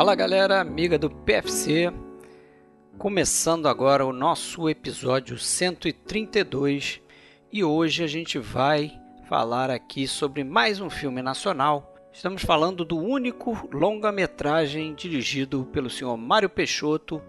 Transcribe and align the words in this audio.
Fala 0.00 0.14
galera, 0.14 0.62
amiga 0.62 0.98
do 0.98 1.10
PFC, 1.10 1.92
começando 2.96 3.68
agora 3.68 4.06
o 4.06 4.14
nosso 4.14 4.66
episódio 4.66 5.36
132 5.36 7.02
e 7.52 7.62
hoje 7.62 8.02
a 8.02 8.06
gente 8.06 8.38
vai 8.38 8.98
falar 9.28 9.68
aqui 9.68 10.08
sobre 10.08 10.42
mais 10.42 10.80
um 10.80 10.88
filme 10.88 11.20
nacional. 11.20 11.94
Estamos 12.14 12.40
falando 12.40 12.82
do 12.82 12.96
único 12.96 13.68
longa-metragem 13.70 14.94
dirigido 14.94 15.68
pelo 15.70 15.90
senhor 15.90 16.16
Mário 16.16 16.48
Peixoto, 16.48 17.20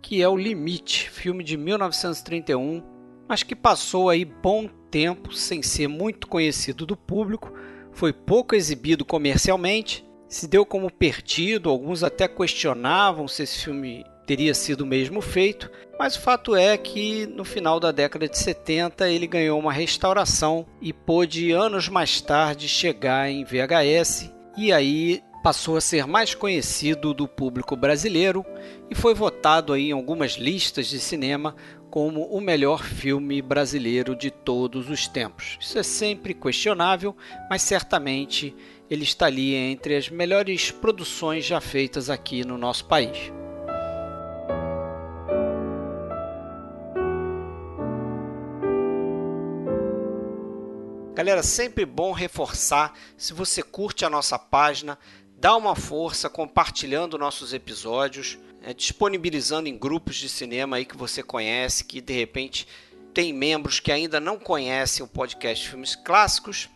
que 0.00 0.22
é 0.22 0.28
O 0.28 0.36
Limite, 0.36 1.10
filme 1.10 1.42
de 1.42 1.56
1931, 1.56 2.84
mas 3.26 3.42
que 3.42 3.56
passou 3.56 4.08
aí 4.08 4.24
bom 4.24 4.68
tempo 4.92 5.34
sem 5.34 5.60
ser 5.60 5.88
muito 5.88 6.28
conhecido 6.28 6.86
do 6.86 6.96
público, 6.96 7.52
foi 7.90 8.12
pouco 8.12 8.54
exibido 8.54 9.04
comercialmente 9.04 10.06
se 10.32 10.48
deu 10.48 10.64
como 10.64 10.90
perdido, 10.90 11.68
alguns 11.68 12.02
até 12.02 12.26
questionavam 12.26 13.28
se 13.28 13.42
esse 13.42 13.64
filme 13.64 14.02
teria 14.26 14.54
sido 14.54 14.86
mesmo 14.86 15.20
feito, 15.20 15.70
mas 15.98 16.16
o 16.16 16.20
fato 16.20 16.56
é 16.56 16.74
que 16.78 17.26
no 17.26 17.44
final 17.44 17.78
da 17.78 17.92
década 17.92 18.26
de 18.26 18.38
70 18.38 19.10
ele 19.10 19.26
ganhou 19.26 19.60
uma 19.60 19.72
restauração 19.72 20.66
e 20.80 20.90
pôde 20.90 21.52
anos 21.52 21.86
mais 21.88 22.18
tarde 22.22 22.66
chegar 22.66 23.28
em 23.28 23.44
VHS 23.44 24.32
e 24.56 24.72
aí 24.72 25.22
passou 25.42 25.76
a 25.76 25.82
ser 25.82 26.06
mais 26.06 26.34
conhecido 26.34 27.12
do 27.12 27.28
público 27.28 27.76
brasileiro 27.76 28.42
e 28.88 28.94
foi 28.94 29.12
votado 29.12 29.72
aí 29.72 29.90
em 29.90 29.92
algumas 29.92 30.32
listas 30.32 30.86
de 30.86 30.98
cinema 30.98 31.54
como 31.90 32.22
o 32.24 32.40
melhor 32.40 32.82
filme 32.82 33.42
brasileiro 33.42 34.16
de 34.16 34.30
todos 34.30 34.88
os 34.88 35.06
tempos. 35.06 35.58
Isso 35.60 35.78
é 35.78 35.82
sempre 35.82 36.32
questionável, 36.32 37.14
mas 37.50 37.60
certamente 37.60 38.56
ele 38.92 39.04
está 39.04 39.24
ali 39.24 39.54
entre 39.54 39.96
as 39.96 40.10
melhores 40.10 40.70
produções 40.70 41.46
já 41.46 41.62
feitas 41.62 42.10
aqui 42.10 42.44
no 42.44 42.58
nosso 42.58 42.84
país. 42.84 43.32
Galera, 51.14 51.42
sempre 51.42 51.86
bom 51.86 52.12
reforçar, 52.12 52.92
se 53.16 53.32
você 53.32 53.62
curte 53.62 54.04
a 54.04 54.10
nossa 54.10 54.38
página, 54.38 54.98
dá 55.38 55.56
uma 55.56 55.74
força 55.74 56.28
compartilhando 56.28 57.16
nossos 57.16 57.54
episódios, 57.54 58.38
é, 58.62 58.74
disponibilizando 58.74 59.70
em 59.70 59.78
grupos 59.78 60.16
de 60.16 60.28
cinema 60.28 60.76
aí 60.76 60.84
que 60.84 60.98
você 60.98 61.22
conhece, 61.22 61.84
que 61.84 62.02
de 62.02 62.12
repente 62.12 62.68
tem 63.14 63.32
membros 63.32 63.80
que 63.80 63.90
ainda 63.90 64.20
não 64.20 64.38
conhecem 64.38 65.02
o 65.02 65.08
podcast 65.08 65.66
Filmes 65.66 65.96
Clássicos, 65.96 66.68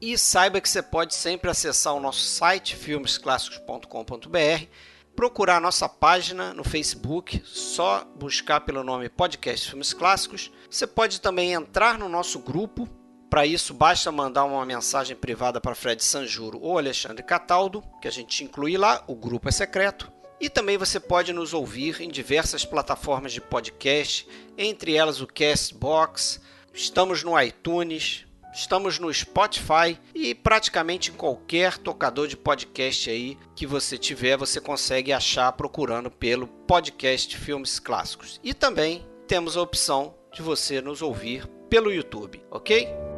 e 0.00 0.16
saiba 0.16 0.60
que 0.60 0.68
você 0.68 0.82
pode 0.82 1.14
sempre 1.14 1.50
acessar 1.50 1.94
o 1.94 2.00
nosso 2.00 2.20
site 2.20 2.74
filmesclassicos.com.br, 2.74 4.66
procurar 5.14 5.60
nossa 5.60 5.88
página 5.88 6.54
no 6.54 6.64
Facebook, 6.64 7.42
só 7.44 8.04
buscar 8.16 8.62
pelo 8.62 8.82
nome 8.82 9.08
Podcast 9.10 9.68
Filmes 9.68 9.92
Clássicos. 9.92 10.50
Você 10.70 10.86
pode 10.86 11.20
também 11.20 11.52
entrar 11.52 11.98
no 11.98 12.08
nosso 12.08 12.38
grupo. 12.38 12.88
Para 13.28 13.44
isso, 13.46 13.74
basta 13.74 14.10
mandar 14.10 14.44
uma 14.44 14.64
mensagem 14.64 15.14
privada 15.14 15.60
para 15.60 15.74
Fred 15.74 16.02
Sanjuro 16.02 16.58
ou 16.60 16.78
Alexandre 16.78 17.22
Cataldo, 17.22 17.84
que 18.00 18.08
a 18.08 18.10
gente 18.10 18.42
inclui 18.42 18.76
lá, 18.76 19.04
o 19.06 19.14
grupo 19.14 19.48
é 19.48 19.52
secreto. 19.52 20.10
E 20.40 20.48
também 20.48 20.78
você 20.78 20.98
pode 20.98 21.32
nos 21.34 21.52
ouvir 21.52 22.00
em 22.00 22.08
diversas 22.08 22.64
plataformas 22.64 23.30
de 23.32 23.42
podcast, 23.42 24.26
entre 24.56 24.94
elas 24.96 25.20
o 25.20 25.26
Castbox. 25.26 26.40
Estamos 26.72 27.22
no 27.22 27.38
iTunes, 27.38 28.24
Estamos 28.60 28.98
no 28.98 29.12
Spotify 29.12 29.98
e 30.14 30.34
praticamente 30.34 31.10
em 31.10 31.14
qualquer 31.14 31.78
tocador 31.78 32.28
de 32.28 32.36
podcast 32.36 33.08
aí 33.08 33.38
que 33.56 33.66
você 33.66 33.96
tiver, 33.96 34.36
você 34.36 34.60
consegue 34.60 35.14
achar 35.14 35.50
procurando 35.52 36.10
pelo 36.10 36.46
podcast 36.46 37.38
Filmes 37.38 37.78
Clássicos. 37.78 38.38
E 38.44 38.52
também 38.52 39.08
temos 39.26 39.56
a 39.56 39.62
opção 39.62 40.14
de 40.34 40.42
você 40.42 40.82
nos 40.82 41.00
ouvir 41.00 41.46
pelo 41.70 41.90
YouTube, 41.90 42.44
ok? 42.50 43.09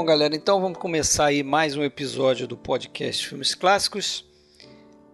Bom, 0.00 0.06
galera, 0.06 0.34
então 0.34 0.62
vamos 0.62 0.78
começar 0.78 1.26
aí 1.26 1.42
mais 1.42 1.76
um 1.76 1.82
episódio 1.82 2.48
do 2.48 2.56
podcast 2.56 3.28
Filmes 3.28 3.54
Clássicos. 3.54 4.24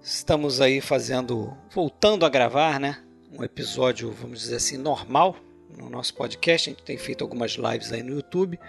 Estamos 0.01 0.61
aí 0.61 0.81
fazendo, 0.81 1.57
voltando 1.73 2.25
a 2.25 2.29
gravar, 2.29 2.79
né? 2.79 3.03
Um 3.37 3.43
episódio, 3.43 4.13
vamos 4.13 4.39
dizer 4.39 4.55
assim, 4.55 4.77
normal 4.77 5.35
no 5.77 5.91
nosso 5.91 6.15
podcast. 6.15 6.71
A 6.71 6.73
gente 6.73 6.85
tem 6.85 6.97
feito 6.97 7.23
algumas 7.23 7.55
lives 7.55 7.93
aí 7.93 8.01
no 8.01 8.15
YouTube. 8.15 8.61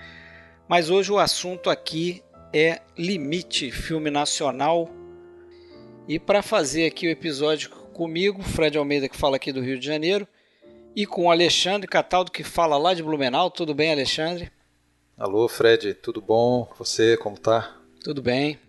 Mas 0.67 0.89
hoje 0.89 1.11
o 1.11 1.19
assunto 1.19 1.69
aqui 1.69 2.23
é 2.51 2.81
Limite 2.97 3.69
Filme 3.69 4.09
Nacional. 4.09 4.89
E 6.07 6.17
para 6.17 6.41
fazer 6.41 6.88
aqui 6.88 7.05
o 7.05 7.11
episódio 7.11 7.69
comigo, 7.94 8.41
Fred 8.41 8.75
Almeida, 8.75 9.07
que 9.07 9.16
fala 9.16 9.35
aqui 9.35 9.51
do 9.51 9.61
Rio 9.61 9.78
de 9.78 9.85
Janeiro, 9.85 10.28
e 10.95 11.05
com 11.05 11.25
o 11.25 11.31
Alexandre 11.31 11.88
Cataldo, 11.88 12.31
que 12.31 12.44
fala 12.44 12.75
lá 12.75 12.95
de 12.95 13.03
Blumenau. 13.03 13.51
Tudo 13.51 13.75
bem, 13.75 13.91
Alexandre? 13.91 14.56
Alô, 15.17 15.47
Fred, 15.47 15.95
tudo 15.95 16.22
bom? 16.22 16.72
Você, 16.78 17.17
como 17.17 17.39
tá? 17.39 17.75
Tudo 18.03 18.22
bem. 18.22 18.59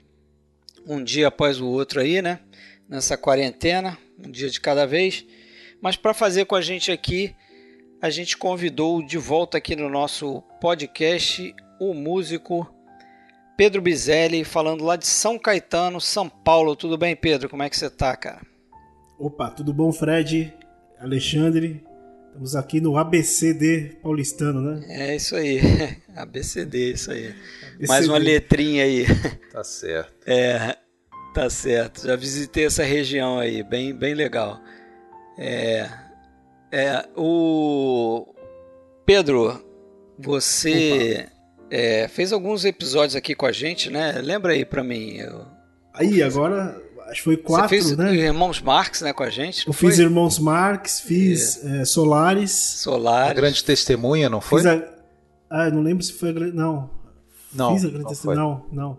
Um 0.87 1.05
dia 1.05 1.29
após 1.29 1.61
o 1.61 1.67
outro 1.67 2.01
aí, 2.01 2.23
né? 2.23 2.41
Nessa 2.89 3.19
quarentena, 3.19 3.99
um 4.19 4.31
dia 4.31 4.49
de 4.49 4.59
cada 4.59 4.87
vez. 4.87 5.27
Mas 5.79 5.95
para 5.95 6.15
fazer 6.15 6.47
com 6.47 6.55
a 6.57 6.63
gente 6.63 6.91
aqui, 6.91 7.37
a 8.01 8.09
gente 8.09 8.35
convidou 8.35 9.03
de 9.05 9.19
volta 9.19 9.59
aqui 9.59 9.77
no 9.77 9.91
nosso 9.91 10.41
podcast 10.59 11.55
o 11.79 11.93
músico 11.93 12.67
Pedro 13.55 13.83
Bizelli, 13.83 14.43
falando 14.43 14.87
lá 14.87 14.97
de 14.97 15.07
São 15.07 15.39
Caetano, 15.39 16.01
São 16.01 16.31
Paulo. 16.31 16.75
Tudo 16.75 16.97
bem, 16.97 17.15
Pedro? 17.15 17.51
Como 17.51 17.63
é 17.63 17.69
que 17.69 17.77
você 17.77 17.91
tá, 17.91 18.17
cara? 18.17 18.41
Opa, 19.19 19.51
tudo 19.51 19.75
bom, 19.75 19.93
Fred? 19.93 20.55
Alexandre, 20.99 21.85
Estamos 22.39 22.55
aqui 22.55 22.81
no 22.81 22.97
ABCD 22.97 23.97
paulistano, 24.01 24.61
né? 24.61 24.87
É 24.89 25.17
isso 25.17 25.35
aí. 25.35 25.59
ABCD, 26.15 26.93
isso 26.93 27.11
aí. 27.11 27.27
ABCD. 27.27 27.89
Mais 27.89 28.07
uma 28.07 28.17
letrinha 28.17 28.85
aí. 28.85 29.07
Tá 29.51 29.65
certo. 29.65 30.15
É, 30.25 30.77
tá 31.35 31.51
certo. 31.51 32.07
Já 32.07 32.15
visitei 32.15 32.67
essa 32.67 32.85
região 32.85 33.41
aí, 33.41 33.65
bem, 33.65 33.93
bem 33.93 34.15
legal. 34.15 34.61
É, 35.37 35.91
é, 36.71 37.09
o 37.17 38.33
Pedro, 39.05 39.61
você 40.17 41.29
é, 41.69 42.07
fez 42.07 42.33
alguns 42.33 42.65
episódios 42.65 43.17
aqui 43.17 43.35
com 43.35 43.47
a 43.47 43.53
gente, 43.53 43.91
né? 43.91 44.13
Lembra 44.23 44.53
aí 44.53 44.65
pra 44.65 44.85
mim. 44.85 45.17
Eu... 45.17 45.45
Aí, 45.93 46.23
agora 46.23 46.81
acho 47.09 47.17
que 47.17 47.25
foi 47.25 47.37
quatro, 47.37 47.69
Você 47.69 47.83
fez 47.83 47.97
né? 47.97 48.15
Irmãos 48.15 48.61
Marx, 48.61 49.01
né, 49.01 49.13
com 49.13 49.23
a 49.23 49.31
gente? 49.31 49.67
Eu 49.67 49.73
fiz 49.73 49.99
Irmãos 49.99 50.39
Marx, 50.39 51.01
fiz 51.01 51.65
é. 51.65 51.81
É, 51.81 51.85
Solares. 51.85 52.53
Solares. 52.53 53.31
A 53.31 53.35
Grande 53.35 53.65
Testemunha, 53.65 54.29
não 54.29 54.41
foi? 54.41 54.67
A... 54.67 54.89
Ah, 55.51 55.71
não 55.71 55.83
lembro 55.83 56.05
se 56.05 56.13
foi 56.13 56.31
a 56.31 56.33
Grande... 56.33 56.57
Não. 56.57 56.91
Não, 57.53 57.75
fiz 57.75 57.85
a 57.85 57.91
Grande 57.91 58.09
Testemunha. 58.09 58.41
Não, 58.41 58.67
não. 58.71 58.99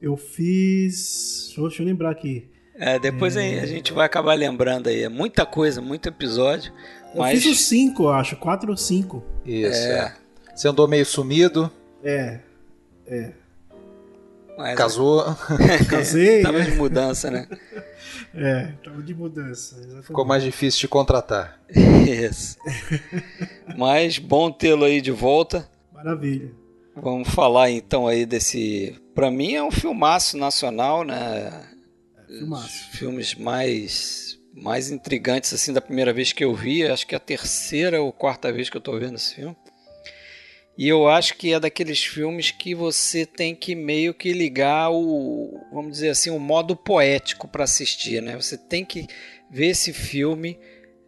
Eu 0.00 0.16
fiz... 0.16 1.44
Deixa 1.46 1.60
eu, 1.60 1.68
deixa 1.68 1.82
eu 1.82 1.86
lembrar 1.86 2.10
aqui. 2.10 2.48
É, 2.74 2.98
depois 2.98 3.36
é... 3.36 3.60
a 3.60 3.66
gente 3.66 3.92
vai 3.92 4.06
acabar 4.06 4.34
lembrando 4.34 4.88
aí. 4.88 5.02
É 5.02 5.08
muita 5.08 5.44
coisa, 5.44 5.80
muito 5.80 6.08
episódio. 6.08 6.72
Eu 7.14 7.20
mas... 7.20 7.42
fiz 7.42 7.52
os 7.52 7.66
cinco, 7.66 8.04
eu 8.04 8.10
acho. 8.10 8.36
Quatro 8.36 8.70
ou 8.70 8.76
cinco. 8.76 9.22
Isso, 9.44 9.78
é. 9.78 9.98
é. 9.98 10.14
Você 10.54 10.68
andou 10.68 10.88
meio 10.88 11.04
sumido. 11.04 11.70
É, 12.02 12.40
é. 13.06 13.32
Mas, 14.56 14.76
Casou. 14.76 15.24
Casei. 15.88 16.42
tava 16.42 16.62
de 16.62 16.72
mudança, 16.72 17.30
né? 17.30 17.48
É, 18.34 18.72
tava 18.82 19.02
de 19.02 19.14
mudança. 19.14 19.76
Exatamente. 19.76 20.06
Ficou 20.06 20.24
mais 20.24 20.42
difícil 20.42 20.80
de 20.80 20.88
contratar. 20.88 21.60
Isso. 21.70 22.56
Mas 23.76 24.18
bom 24.18 24.50
tê-lo 24.50 24.84
aí 24.84 25.00
de 25.00 25.10
volta. 25.10 25.68
Maravilha. 25.92 26.50
Vamos 26.96 27.28
falar 27.28 27.70
então 27.70 28.06
aí 28.06 28.26
desse. 28.26 29.00
Para 29.14 29.30
mim 29.30 29.54
é 29.54 29.62
um 29.62 29.70
filmaço 29.70 30.36
nacional, 30.36 31.04
né? 31.04 31.52
É, 32.28 32.38
filmaço. 32.38 32.66
Os 32.66 32.98
filmes 32.98 33.34
mais 33.34 34.38
mais 34.54 34.90
intrigantes 34.90 35.52
assim 35.54 35.72
da 35.72 35.80
primeira 35.80 36.12
vez 36.12 36.32
que 36.32 36.44
eu 36.44 36.54
vi, 36.54 36.86
acho 36.86 37.06
que 37.06 37.14
é 37.14 37.16
a 37.16 37.20
terceira 37.20 38.02
ou 38.02 38.12
quarta 38.12 38.52
vez 38.52 38.68
que 38.68 38.76
eu 38.76 38.82
tô 38.82 38.98
vendo 38.98 39.14
esse 39.14 39.34
filme. 39.36 39.56
E 40.76 40.88
eu 40.88 41.06
acho 41.06 41.36
que 41.36 41.52
é 41.52 41.60
daqueles 41.60 42.02
filmes 42.02 42.50
que 42.50 42.74
você 42.74 43.26
tem 43.26 43.54
que 43.54 43.74
meio 43.74 44.14
que 44.14 44.32
ligar 44.32 44.90
o, 44.90 45.60
vamos 45.70 45.92
dizer 45.92 46.10
assim, 46.10 46.30
o 46.30 46.38
modo 46.38 46.74
poético 46.74 47.46
para 47.46 47.64
assistir, 47.64 48.22
né? 48.22 48.36
Você 48.36 48.56
tem 48.56 48.84
que 48.84 49.06
ver 49.50 49.66
esse 49.66 49.92
filme 49.92 50.58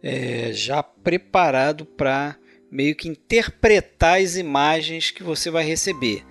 é, 0.03 0.51
já 0.53 0.83
preparado 0.83 1.83
para 1.83 2.37
meio 2.69 2.95
que 2.95 3.07
interpretar 3.07 4.21
as 4.21 4.35
imagens 4.35 5.09
que 5.09 5.23
você 5.23 5.49
vai 5.49 5.65
receber, 5.65 6.23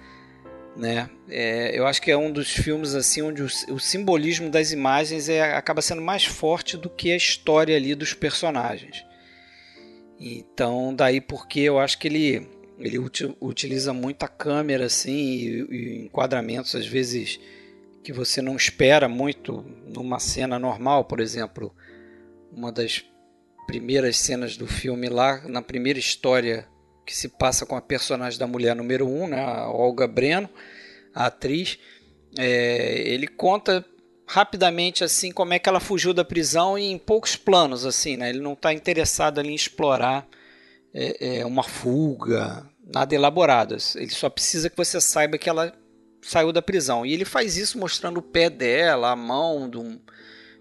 né? 0.76 1.10
É, 1.28 1.76
eu 1.76 1.86
acho 1.86 2.00
que 2.00 2.10
é 2.10 2.16
um 2.16 2.30
dos 2.30 2.52
filmes 2.52 2.94
assim 2.94 3.22
onde 3.22 3.42
o, 3.42 3.48
o 3.70 3.80
simbolismo 3.80 4.48
das 4.48 4.70
imagens 4.70 5.28
é, 5.28 5.54
acaba 5.54 5.82
sendo 5.82 6.02
mais 6.02 6.24
forte 6.24 6.76
do 6.76 6.88
que 6.88 7.10
a 7.10 7.16
história 7.16 7.74
ali 7.74 7.94
dos 7.96 8.14
personagens. 8.14 9.04
Então, 10.20 10.94
daí 10.94 11.20
porque 11.20 11.60
eu 11.60 11.78
acho 11.78 11.98
que 11.98 12.06
ele, 12.06 12.48
ele 12.78 12.98
uti 12.98 13.34
utiliza 13.40 13.92
muita 13.92 14.26
câmera 14.26 14.86
assim 14.86 15.12
e, 15.12 15.66
e 15.70 16.04
enquadramentos 16.04 16.74
às 16.74 16.86
vezes 16.86 17.38
que 18.02 18.12
você 18.12 18.42
não 18.42 18.56
espera 18.56 19.08
muito 19.08 19.64
numa 19.86 20.18
cena 20.18 20.58
normal, 20.58 21.04
por 21.06 21.20
exemplo, 21.20 21.74
uma 22.52 22.70
das 22.70 23.04
primeiras 23.66 24.18
cenas 24.18 24.58
do 24.58 24.66
filme 24.66 25.08
lá, 25.08 25.40
na 25.48 25.62
primeira 25.62 25.98
história 25.98 26.68
que 27.06 27.16
se 27.16 27.28
passa 27.28 27.64
com 27.64 27.76
a 27.76 27.80
personagem 27.80 28.38
da 28.38 28.46
mulher 28.46 28.76
número 28.76 29.08
um, 29.08 29.26
né, 29.26 29.42
a 29.42 29.70
Olga 29.70 30.06
Breno, 30.06 30.50
a 31.14 31.26
atriz, 31.26 31.78
é, 32.38 33.08
ele 33.08 33.26
conta 33.26 33.84
rapidamente 34.26 35.02
assim 35.02 35.32
como 35.32 35.54
é 35.54 35.58
que 35.58 35.68
ela 35.68 35.80
fugiu 35.80 36.12
da 36.12 36.24
prisão 36.24 36.78
e 36.78 36.84
em 36.84 36.98
poucos 36.98 37.36
planos 37.36 37.84
assim, 37.86 38.16
né? 38.16 38.30
Ele 38.30 38.40
não 38.40 38.54
está 38.54 38.72
interessado 38.72 39.38
ali 39.38 39.50
em 39.50 39.54
explorar 39.54 40.26
é, 40.94 41.38
é, 41.38 41.46
uma 41.46 41.62
fuga, 41.62 42.64
nada 42.86 43.14
elaborado. 43.14 43.76
Ele 43.96 44.10
só 44.10 44.30
precisa 44.30 44.70
que 44.70 44.76
você 44.76 45.00
saiba 45.00 45.36
que 45.36 45.48
ela 45.48 45.72
saiu 46.22 46.52
da 46.52 46.62
prisão. 46.62 47.04
E 47.04 47.12
ele 47.12 47.24
faz 47.24 47.56
isso 47.56 47.78
mostrando 47.78 48.18
o 48.18 48.22
pé 48.22 48.48
dela, 48.48 49.10
a 49.10 49.16
mão 49.16 49.68
de, 49.68 49.78
um, 49.78 49.98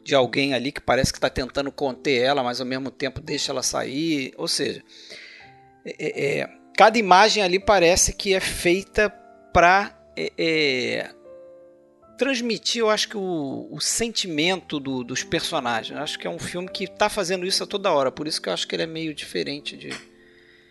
de 0.03 0.15
alguém 0.15 0.53
ali 0.53 0.71
que 0.71 0.81
parece 0.81 1.12
que 1.12 1.18
está 1.18 1.30
tentando 1.30 1.71
conter 1.71 2.21
ela, 2.21 2.44
mas 2.44 2.59
ao 2.59 2.65
mesmo 2.65 2.91
tempo 2.91 3.21
deixa 3.21 3.51
ela 3.51 3.63
sair. 3.63 4.33
Ou 4.38 4.47
seja, 4.47 4.83
é, 5.85 5.95
é, 6.00 6.39
é 6.39 6.50
cada 6.75 6.97
imagem 6.97 7.44
ali 7.44 7.59
parece 7.59 8.13
que 8.13 8.33
é 8.33 8.39
feita 8.39 9.09
para 9.53 9.95
é, 10.18 10.31
é, 10.38 11.09
transmitir, 12.18 12.81
eu 12.81 12.89
acho 12.89 13.09
que 13.09 13.18
o, 13.18 13.68
o 13.71 13.80
sentimento 13.80 14.80
do, 14.80 15.03
dos 15.03 15.24
personagens. 15.24 15.95
Eu 15.95 16.03
acho 16.03 16.18
que 16.18 16.27
é 16.27 16.30
um 16.30 16.39
filme 16.39 16.69
que 16.69 16.85
está 16.85 17.09
fazendo 17.09 17.45
isso 17.45 17.63
a 17.63 17.68
toda 17.68 17.91
hora, 17.91 18.12
por 18.12 18.27
isso 18.27 18.41
que 18.41 18.50
eu 18.50 18.53
acho 18.53 18.68
que 18.68 18.75
ele 18.75 18.83
é 18.83 18.88
meio 18.88 19.13
diferente 19.13 19.77
de. 19.77 20.12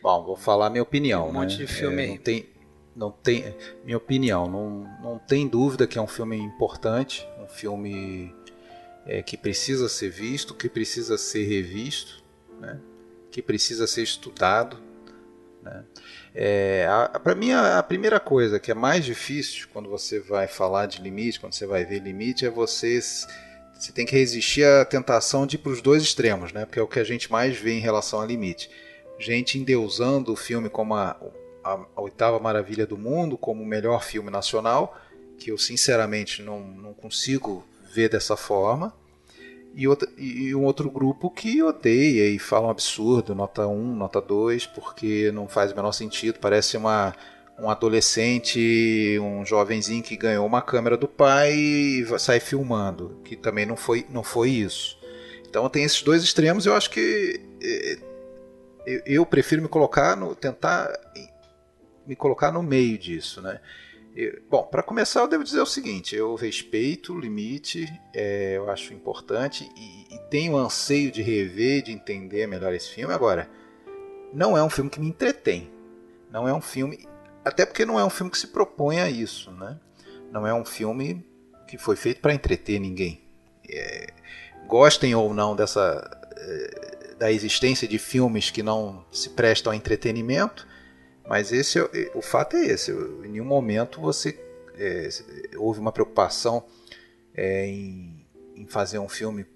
Bom, 0.02 0.24
vou 0.24 0.36
falar 0.36 0.68
minha 0.68 0.82
opinião. 0.82 1.28
Um 1.28 1.32
monte 1.32 1.52
né? 1.52 1.64
de 1.64 1.66
filme 1.66 2.02
é, 2.02 2.04
aí. 2.04 2.10
Não 2.10 2.18
tem, 2.18 2.46
não 2.94 3.10
tem, 3.10 3.54
minha 3.84 3.96
opinião, 3.96 4.50
não, 4.50 4.70
não 5.00 5.18
tem 5.18 5.46
dúvida 5.46 5.86
que 5.86 5.96
é 5.96 6.02
um 6.02 6.06
filme 6.06 6.36
importante, 6.36 7.26
um 7.40 7.46
filme 7.46 8.34
é, 9.06 9.22
que 9.22 9.36
precisa 9.36 9.88
ser 9.88 10.10
visto, 10.10 10.54
que 10.54 10.68
precisa 10.68 11.16
ser 11.16 11.44
revisto, 11.44 12.22
né? 12.60 12.80
que 13.30 13.40
precisa 13.40 13.86
ser 13.86 14.02
estudado. 14.02 14.76
Né? 15.62 15.84
É, 16.34 16.86
Para 17.22 17.34
mim, 17.36 17.52
a, 17.52 17.78
a, 17.78 17.82
primeira 17.82 18.18
coisa 18.18 18.58
que 18.58 18.72
é 18.72 18.74
mais 18.74 19.04
difícil 19.04 19.68
quando 19.72 19.88
você 19.88 20.18
vai 20.18 20.48
falar 20.48 20.86
de 20.86 21.00
limite, 21.00 21.38
quando 21.38 21.52
você 21.52 21.66
vai 21.66 21.84
ver 21.84 22.00
limite, 22.00 22.44
é 22.44 22.50
você, 22.50 23.00
você 23.00 23.92
tem 23.94 24.04
que 24.04 24.16
resistir 24.16 24.64
à 24.64 24.84
tentação 24.84 25.46
de 25.46 25.54
ir 25.54 25.58
para 25.60 25.72
os 25.72 25.80
dois 25.80 26.02
extremos, 26.02 26.52
né? 26.52 26.64
porque 26.66 26.80
é 26.80 26.82
o 26.82 26.88
que 26.88 26.98
a 26.98 27.04
gente 27.04 27.30
mais 27.30 27.56
vê 27.56 27.72
em 27.72 27.80
relação 27.80 28.20
a 28.20 28.26
limite. 28.26 28.68
Gente 29.18 29.58
endeusando 29.58 30.32
o 30.32 30.36
filme 30.36 30.68
como 30.68 30.94
a, 30.94 31.16
a, 31.62 31.86
a 31.94 32.00
oitava 32.00 32.38
maravilha 32.38 32.86
do 32.86 32.98
mundo, 32.98 33.36
como 33.36 33.62
o 33.62 33.66
melhor 33.66 34.02
filme 34.02 34.30
nacional, 34.30 34.98
que 35.38 35.50
eu 35.50 35.58
sinceramente 35.58 36.42
não, 36.42 36.60
não 36.60 36.94
consigo 36.94 37.64
ver 37.92 38.08
dessa 38.08 38.36
forma 38.36 38.92
e, 39.74 39.88
outra, 39.88 40.08
e 40.18 40.54
um 40.54 40.64
outro 40.64 40.90
grupo 40.90 41.30
que 41.30 41.62
odeia 41.62 42.28
e 42.28 42.38
fala 42.38 42.66
um 42.66 42.70
absurdo, 42.70 43.34
nota 43.34 43.66
1, 43.66 43.96
nota 43.96 44.20
2, 44.20 44.66
porque 44.66 45.30
não 45.32 45.48
faz 45.48 45.72
o 45.72 45.76
menor 45.76 45.92
sentido, 45.92 46.38
parece 46.38 46.76
uma, 46.76 47.14
um 47.58 47.70
adolescente, 47.70 49.18
um 49.20 49.44
jovenzinho 49.44 50.02
que 50.02 50.16
ganhou 50.16 50.46
uma 50.46 50.60
câmera 50.60 50.96
do 50.96 51.08
pai 51.08 51.54
e 51.54 52.06
sai 52.18 52.38
filmando, 52.40 53.16
que 53.24 53.34
também 53.34 53.64
não 53.64 53.76
foi, 53.76 54.06
não 54.10 54.22
foi 54.22 54.50
isso. 54.50 54.98
Então 55.48 55.68
tem 55.68 55.84
esses 55.84 56.02
dois 56.02 56.22
extremos, 56.22 56.66
eu 56.66 56.74
acho 56.74 56.90
que 56.90 57.40
é, 58.86 59.02
eu 59.06 59.24
prefiro 59.24 59.62
me 59.62 59.68
colocar 59.68 60.16
no 60.16 60.34
tentar 60.34 60.92
me 62.06 62.16
colocar 62.16 62.50
no 62.50 62.62
meio 62.62 62.98
disso, 62.98 63.40
né? 63.40 63.60
Eu, 64.14 64.42
bom, 64.50 64.64
para 64.64 64.82
começar, 64.82 65.20
eu 65.20 65.28
devo 65.28 65.44
dizer 65.44 65.60
o 65.60 65.66
seguinte: 65.66 66.14
eu 66.14 66.34
respeito 66.34 67.14
o 67.14 67.20
limite, 67.20 67.86
é, 68.14 68.56
eu 68.56 68.70
acho 68.70 68.92
importante 68.92 69.68
e, 69.76 70.14
e 70.14 70.18
tenho 70.30 70.56
anseio 70.56 71.10
de 71.10 71.22
rever, 71.22 71.82
de 71.82 71.92
entender 71.92 72.46
melhor 72.46 72.74
esse 72.74 72.90
filme. 72.90 73.14
Agora, 73.14 73.48
não 74.32 74.56
é 74.56 74.62
um 74.62 74.70
filme 74.70 74.90
que 74.90 75.00
me 75.00 75.08
entretém. 75.08 75.70
Não 76.30 76.48
é 76.48 76.52
um 76.52 76.60
filme. 76.60 77.06
Até 77.44 77.66
porque 77.66 77.84
não 77.84 77.98
é 77.98 78.04
um 78.04 78.10
filme 78.10 78.30
que 78.30 78.38
se 78.38 78.48
propõe 78.48 79.00
a 79.00 79.10
isso, 79.10 79.50
né? 79.50 79.78
Não 80.30 80.46
é 80.46 80.54
um 80.54 80.64
filme 80.64 81.26
que 81.66 81.76
foi 81.76 81.96
feito 81.96 82.20
para 82.20 82.34
entreter 82.34 82.78
ninguém. 82.78 83.22
É, 83.68 84.12
gostem 84.66 85.14
ou 85.14 85.32
não 85.32 85.56
dessa. 85.56 85.80
É, 86.36 86.91
da 87.22 87.30
existência 87.30 87.86
de 87.86 88.00
filmes 88.00 88.50
que 88.50 88.64
não 88.64 89.06
se 89.12 89.30
prestam 89.30 89.72
a 89.72 89.76
entretenimento, 89.76 90.66
mas 91.24 91.52
esse, 91.52 91.78
o 92.16 92.20
fato 92.20 92.56
é 92.56 92.66
esse. 92.66 92.90
Em 92.90 93.28
nenhum 93.28 93.44
momento 93.44 94.00
você 94.00 94.36
é, 94.76 95.08
houve 95.56 95.78
uma 95.78 95.92
preocupação 95.92 96.64
é, 97.32 97.64
em, 97.64 98.26
em, 98.56 98.66
fazer 98.66 98.98
um 98.98 99.08
filme 99.08 99.46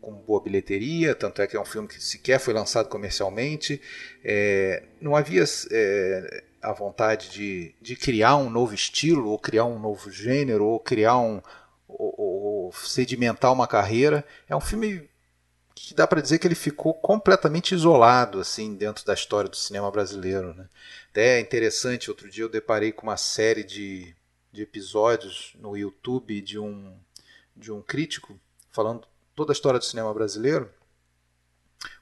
com 0.00 0.10
boa 0.12 0.40
bilheteria, 0.40 1.14
tanto 1.14 1.42
é 1.42 1.46
que 1.46 1.54
é 1.54 1.60
um 1.60 1.66
filme 1.66 1.86
que 1.86 2.02
sequer 2.02 2.40
foi 2.40 2.54
lançado 2.54 2.88
comercialmente. 2.88 3.78
É, 4.24 4.84
não 5.02 5.14
havia 5.14 5.44
é, 5.70 6.44
a 6.62 6.72
vontade 6.72 7.28
de, 7.28 7.74
de 7.78 7.94
criar 7.94 8.36
um 8.36 8.48
novo 8.48 8.74
estilo, 8.74 9.28
ou 9.28 9.38
criar 9.38 9.66
um 9.66 9.78
novo 9.78 10.10
gênero, 10.10 10.64
ou 10.64 10.80
criar 10.80 11.18
um. 11.18 11.42
ou, 11.86 12.14
ou 12.18 12.72
sedimentar 12.72 13.52
uma 13.52 13.66
carreira. 13.66 14.24
É 14.48 14.56
um 14.56 14.62
filme 14.62 15.09
que 15.82 15.94
dá 15.94 16.06
para 16.06 16.20
dizer 16.20 16.38
que 16.38 16.46
ele 16.46 16.54
ficou 16.54 16.92
completamente 16.92 17.74
isolado 17.74 18.38
assim 18.38 18.74
dentro 18.74 19.04
da 19.04 19.14
história 19.14 19.48
do 19.48 19.56
cinema 19.56 19.90
brasileiro. 19.90 20.54
Né? 20.54 20.68
Até 21.10 21.38
é 21.38 21.40
interessante, 21.40 22.10
outro 22.10 22.30
dia 22.30 22.44
eu 22.44 22.48
deparei 22.48 22.92
com 22.92 23.06
uma 23.06 23.16
série 23.16 23.64
de, 23.64 24.14
de 24.52 24.62
episódios 24.62 25.52
no 25.58 25.76
YouTube 25.76 26.40
de 26.42 26.58
um, 26.58 26.94
de 27.56 27.72
um 27.72 27.80
crítico 27.80 28.38
falando 28.70 29.06
toda 29.34 29.52
a 29.52 29.54
história 29.54 29.78
do 29.78 29.84
cinema 29.84 30.12
brasileiro, 30.12 30.70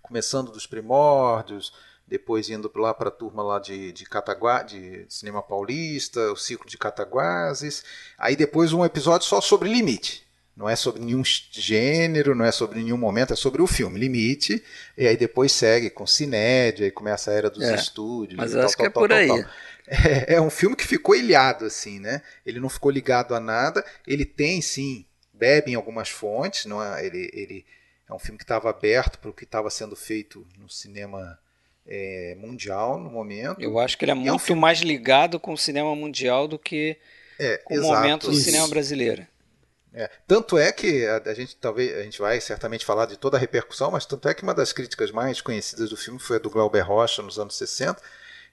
começando 0.03 0.51
dos 0.51 0.67
primórdios, 0.67 1.73
depois 2.07 2.51
indo 2.51 2.71
lá 2.75 2.93
para 2.93 3.09
a 3.09 3.13
turma 3.13 3.43
lá 3.43 3.59
de, 3.59 3.93
de, 3.93 4.05
Cataguá, 4.05 4.63
de 4.63 5.07
cinema 5.09 5.43
paulista, 5.43 6.33
o 6.33 6.37
ciclo 6.37 6.69
de 6.69 6.77
Cataguases, 6.77 7.85
aí 8.19 8.35
depois 8.35 8.73
um 8.73 8.85
episódio 8.85 9.27
só 9.27 9.41
sobre 9.41 9.69
limite. 9.69 10.28
Não 10.59 10.69
é 10.69 10.75
sobre 10.75 11.01
nenhum 11.01 11.23
gênero, 11.53 12.35
não 12.35 12.45
é 12.45 12.51
sobre 12.51 12.83
nenhum 12.83 12.97
momento, 12.97 13.33
é 13.33 13.37
sobre 13.37 13.63
o 13.63 13.67
filme, 13.69 13.97
limite. 13.97 14.61
E 14.97 15.07
aí 15.07 15.17
depois 15.17 15.53
segue 15.53 15.89
com 15.89 16.05
Cinédia, 16.05 16.85
aí 16.85 16.91
começa 16.91 17.31
a 17.31 17.35
era 17.35 17.49
dos 17.49 17.63
é, 17.63 17.77
estúdios. 17.77 18.37
Mas 18.37 18.55
eu 18.55 18.63
acho 18.63 18.77
tal, 18.77 18.85
que 18.85 18.89
é 18.89 18.91
tal, 18.91 19.03
por 19.03 19.09
tal, 19.09 19.19
aí. 19.19 19.47
É, 19.87 20.35
é 20.35 20.41
um 20.41 20.51
filme 20.51 20.75
que 20.75 20.85
ficou 20.85 21.15
ilhado, 21.15 21.65
assim, 21.65 22.01
né? 22.01 22.23
Ele 22.45 22.59
não 22.59 22.69
ficou 22.69 22.91
ligado 22.91 23.37
a 23.37 23.41
nada. 23.41 23.85
Ele 24.05 24.25
tem, 24.25 24.61
sim, 24.61 25.07
bebe 25.33 25.71
em 25.71 25.77
algumas 25.77 26.09
fontes. 26.09 26.65
Não 26.65 26.83
é, 26.83 27.07
ele, 27.07 27.31
ele 27.33 27.65
é 28.11 28.13
um 28.13 28.19
filme 28.19 28.37
que 28.37 28.43
estava 28.43 28.69
aberto 28.69 29.21
para 29.21 29.31
o 29.31 29.33
que 29.33 29.45
estava 29.45 29.71
sendo 29.71 29.95
feito 29.95 30.45
no 30.59 30.69
cinema 30.69 31.39
é, 31.87 32.37
mundial 32.37 32.99
no 32.99 33.09
momento. 33.09 33.61
Eu 33.61 33.79
acho 33.79 33.97
que 33.97 34.05
ele 34.05 34.11
é 34.11 34.15
muito 34.15 34.29
é 34.29 34.33
um 34.33 34.41
filme... 34.41 34.61
mais 34.61 34.81
ligado 34.81 35.39
com 35.39 35.53
o 35.53 35.59
cinema 35.59 35.95
mundial 35.95 36.49
do 36.49 36.59
que 36.59 36.97
é, 37.39 37.59
com 37.59 37.79
o 37.79 37.83
momento 37.83 38.29
do 38.29 38.35
cinema 38.35 38.67
brasileiro. 38.67 39.25
É, 39.93 40.11
tanto 40.27 40.59
é 40.59 40.71
que 40.71 41.07
a, 41.07 41.17
a, 41.31 41.35
gente 41.35 41.57
talvez 41.57 41.97
a 41.97 42.03
gente 42.03 42.19
vai 42.21 42.41
certamente 42.41 42.85
falar 42.85 43.07
de 43.07 43.17
toda 43.17 43.37
a 43.37 43.41
repercussão, 43.41 43.91
mas 43.91 44.05
tanto 44.05 44.29
é 44.29 44.35
que 44.35 44.43
uma 44.43 44.55
das 44.55 44.73
críticas 44.73 45.11
mais 45.11 45.41
conhecidas 45.41 45.91
do 45.91 45.97
filme 45.97 46.19
foi 46.19 46.37
a 46.37 46.39
do 46.39 46.51
Glauber 46.51 46.83
Rocha 46.83 47.23
nos 47.23 47.39
anos 47.39 47.57
60, 47.57 48.01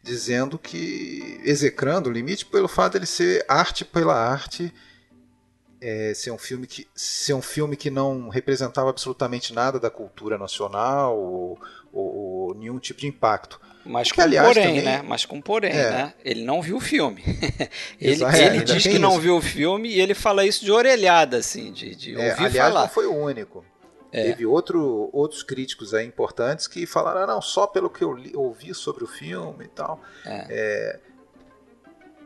dizendo 0.01 0.58
que 0.58 1.42
execrando 1.44 2.10
o 2.10 2.13
limite 2.13 2.46
pelo 2.46 2.68
fato 2.68 2.94
de 2.94 3.00
ele 3.00 3.06
ser 3.06 3.44
arte 3.48 3.84
pela 3.84 4.15
arte, 4.15 4.74
é, 5.82 6.13
ser 6.13 6.32
um 6.32 6.38
filme 6.38 6.65
que 6.65 6.88
ser 6.96 7.34
um 7.34 7.42
filme 7.42 7.75
que 7.75 7.92
não 7.92 8.30
representava 8.30 8.89
absolutamente 8.89 9.54
nada 9.54 9.80
da 9.80 9.89
cultura 9.89 10.38
nacional 10.38 11.18
ou, 11.18 11.60
ou, 11.92 12.15
ou 12.15 12.56
nenhum 12.56 12.80
tipo 12.80 13.01
de 13.01 13.08
impacto. 13.08 13.60
Mas 13.86 14.10
que, 14.10 14.15
com 14.15 14.24
aliás, 14.24 14.48
porém, 14.48 14.68
também... 14.68 14.84
né? 14.84 15.04
Mas 15.06 15.25
com 15.25 15.39
porém, 15.39 15.72
é. 15.72 15.89
né? 15.92 16.13
Ele 16.24 16.44
não 16.44 16.62
viu 16.62 16.77
o 16.77 16.82
filme. 16.82 17.24
ele, 18.01 18.24
ele 18.24 18.63
diz 18.63 18.84
que 18.84 18.89
isso. 18.89 19.00
não 19.00 19.20
viu 19.20 19.38
o 19.38 19.42
filme 19.42 19.89
e 19.89 20.01
ele 20.01 20.15
fala 20.15 20.44
isso 20.46 20.65
de 20.65 20.72
orelhada, 20.72 21.38
assim, 21.38 21.72
de, 21.72 21.96
de 21.96 22.15
é, 22.15 22.32
ouvir 22.32 22.46
aliás, 22.46 22.74
falar. 22.74 22.82
não 22.82 22.89
foi 22.89 23.06
o 23.06 23.15
único. 23.15 23.63
É. 24.12 24.24
Teve 24.24 24.46
outro, 24.46 25.10
outros 25.13 25.44
críticos 25.44 25.94
aí 25.94 26.06
importantes 26.06 26.68
que 26.68 26.86
falaram, 26.86 27.22
ah, 27.22 27.27
não, 27.27 27.42
só 27.42 27.68
pelo 27.68 27.89
que 27.89 28.04
eu 28.04 28.13
li, 28.13 28.32
ouvi 28.36 28.74
sobre 28.74 29.04
o 29.04 29.08
filme 29.08 29.65
e 29.65 29.68
tal. 29.68 30.01
É. 30.25 30.46
é. 30.50 31.00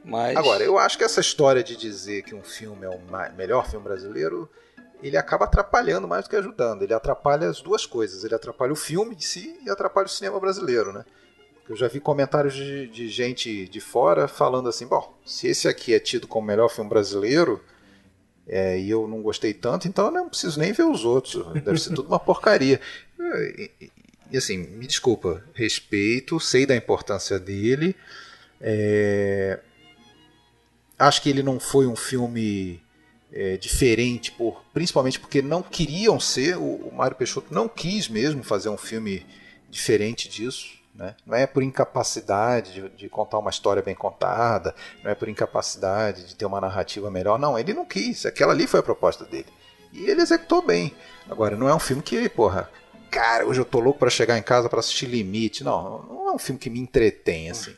Mas... 0.06 0.38
Agora, 0.38 0.64
eu 0.64 0.78
acho 0.78 0.98
que 0.98 1.04
essa 1.04 1.20
história 1.20 1.64
de 1.64 1.76
dizer 1.76 2.24
que 2.24 2.34
um 2.34 2.44
filme 2.44 2.86
é 2.86 2.90
o 2.90 3.00
melhor 3.36 3.68
filme 3.70 3.84
brasileiro, 3.84 4.50
ele 5.04 5.18
acaba 5.18 5.46
atrapalhando 5.46 6.08
mais 6.08 6.24
do 6.24 6.30
que 6.30 6.36
ajudando. 6.36 6.84
Ele 6.84 6.94
atrapalha 6.94 7.50
as 7.50 7.62
duas 7.62 7.86
coisas. 7.86 8.24
Ele 8.24 8.36
atrapalha 8.36 8.72
o 8.72 8.78
filme 8.78 9.16
em 9.16 9.20
si 9.20 9.60
e 9.66 9.70
atrapalha 9.70 10.06
o 10.06 10.10
cinema 10.10 10.40
brasileiro, 10.40 10.94
né? 10.94 11.04
Eu 11.70 11.76
já 11.76 11.88
vi 11.88 12.00
comentários 12.00 12.56
de, 12.56 12.88
de 12.88 13.08
gente 13.08 13.68
de 13.68 13.80
fora 13.80 14.28
falando 14.28 14.68
assim: 14.68 14.88
bom, 14.88 15.16
se 15.24 15.48
esse 15.48 15.68
aqui 15.68 15.94
é 15.94 16.00
tido 16.00 16.28
como 16.28 16.44
o 16.44 16.48
melhor 16.48 16.68
filme 16.70 16.90
brasileiro 16.90 17.64
é, 18.48 18.80
e 18.80 18.90
eu 18.90 19.08
não 19.08 19.22
gostei 19.22 19.54
tanto, 19.54 19.88
então 19.88 20.06
eu 20.06 20.12
não 20.12 20.28
preciso 20.28 20.60
nem 20.60 20.74
ver 20.74 20.84
os 20.84 21.06
outros. 21.06 21.46
Deve 21.64 21.78
ser 21.78 21.94
tudo 21.94 22.08
uma 22.08 22.20
porcaria. 22.20 22.82
E, 23.20 23.72
E 24.32 24.38
assim, 24.38 24.58
me 24.58 24.86
desculpa, 24.86 25.44
respeito, 25.54 26.40
sei 26.40 26.66
da 26.66 26.76
importância 26.76 27.40
dele. 27.40 27.96
É... 28.60 29.60
Acho 30.98 31.22
que 31.22 31.30
ele 31.30 31.42
não 31.42 31.60
foi 31.60 31.88
um 31.88 31.96
filme 31.96 32.82
é, 33.32 33.58
diferente, 33.58 34.32
por, 34.32 34.64
principalmente 34.74 35.20
porque 35.20 35.42
não 35.42 35.62
queriam 35.64 36.20
ser. 36.20 36.58
O, 36.58 36.88
o 36.88 36.96
Mário 36.96 37.16
Peixoto 37.16 37.54
não 37.54 37.68
quis 37.70 38.08
mesmo 38.08 38.44
fazer 38.44 38.70
um 38.70 38.78
filme 38.78 39.26
diferente 39.70 40.28
disso. 40.28 40.79
Né? 41.00 41.16
Não 41.26 41.38
é 41.38 41.48
por 41.48 41.64
incapacidade 41.64 42.74
de, 42.74 42.90
de, 42.90 43.08
contar 43.08 43.40
uma 43.40 43.50
história 43.50 43.82
bem 43.82 43.96
contada, 43.96 44.76
não 45.02 45.10
é 45.10 45.16
por 45.16 45.30
incapacidade 45.30 46.28
de 46.28 46.36
ter 46.36 46.46
uma 46.46 46.60
narrativa 46.60 47.10
melhor. 47.10 47.40
Não, 47.40 47.58
ele 47.58 47.74
não 47.74 47.86
quis. 47.86 48.26
Aquela 48.26 48.52
ali 48.52 48.68
foi 48.68 48.82
a 48.82 48.84
proposta 48.84 49.24
dele. 49.24 49.46
E 49.94 50.10
ele 50.10 50.22
executou 50.22 50.62
bem. 50.62 50.94
Agora, 51.30 51.56
não 51.56 51.70
é 51.70 51.74
um 51.74 51.80
filme 51.80 52.04
que, 52.04 52.28
porra, 52.28 52.70
cara, 53.10 53.48
hoje 53.48 53.62
eu 53.62 53.66
tô 53.66 53.80
louco 53.80 53.98
para 53.98 54.10
chegar 54.10 54.38
em 54.38 54.44
casa 54.44 54.68
para 54.68 54.82
assistir 54.82 55.06
Limite. 55.06 55.64
Não, 55.64 56.04
não 56.04 56.30
é 56.32 56.34
um 56.34 56.38
filme 56.38 56.60
que 56.60 56.70
me 56.70 56.82
entretém, 56.82 57.50
assim. 57.50 57.74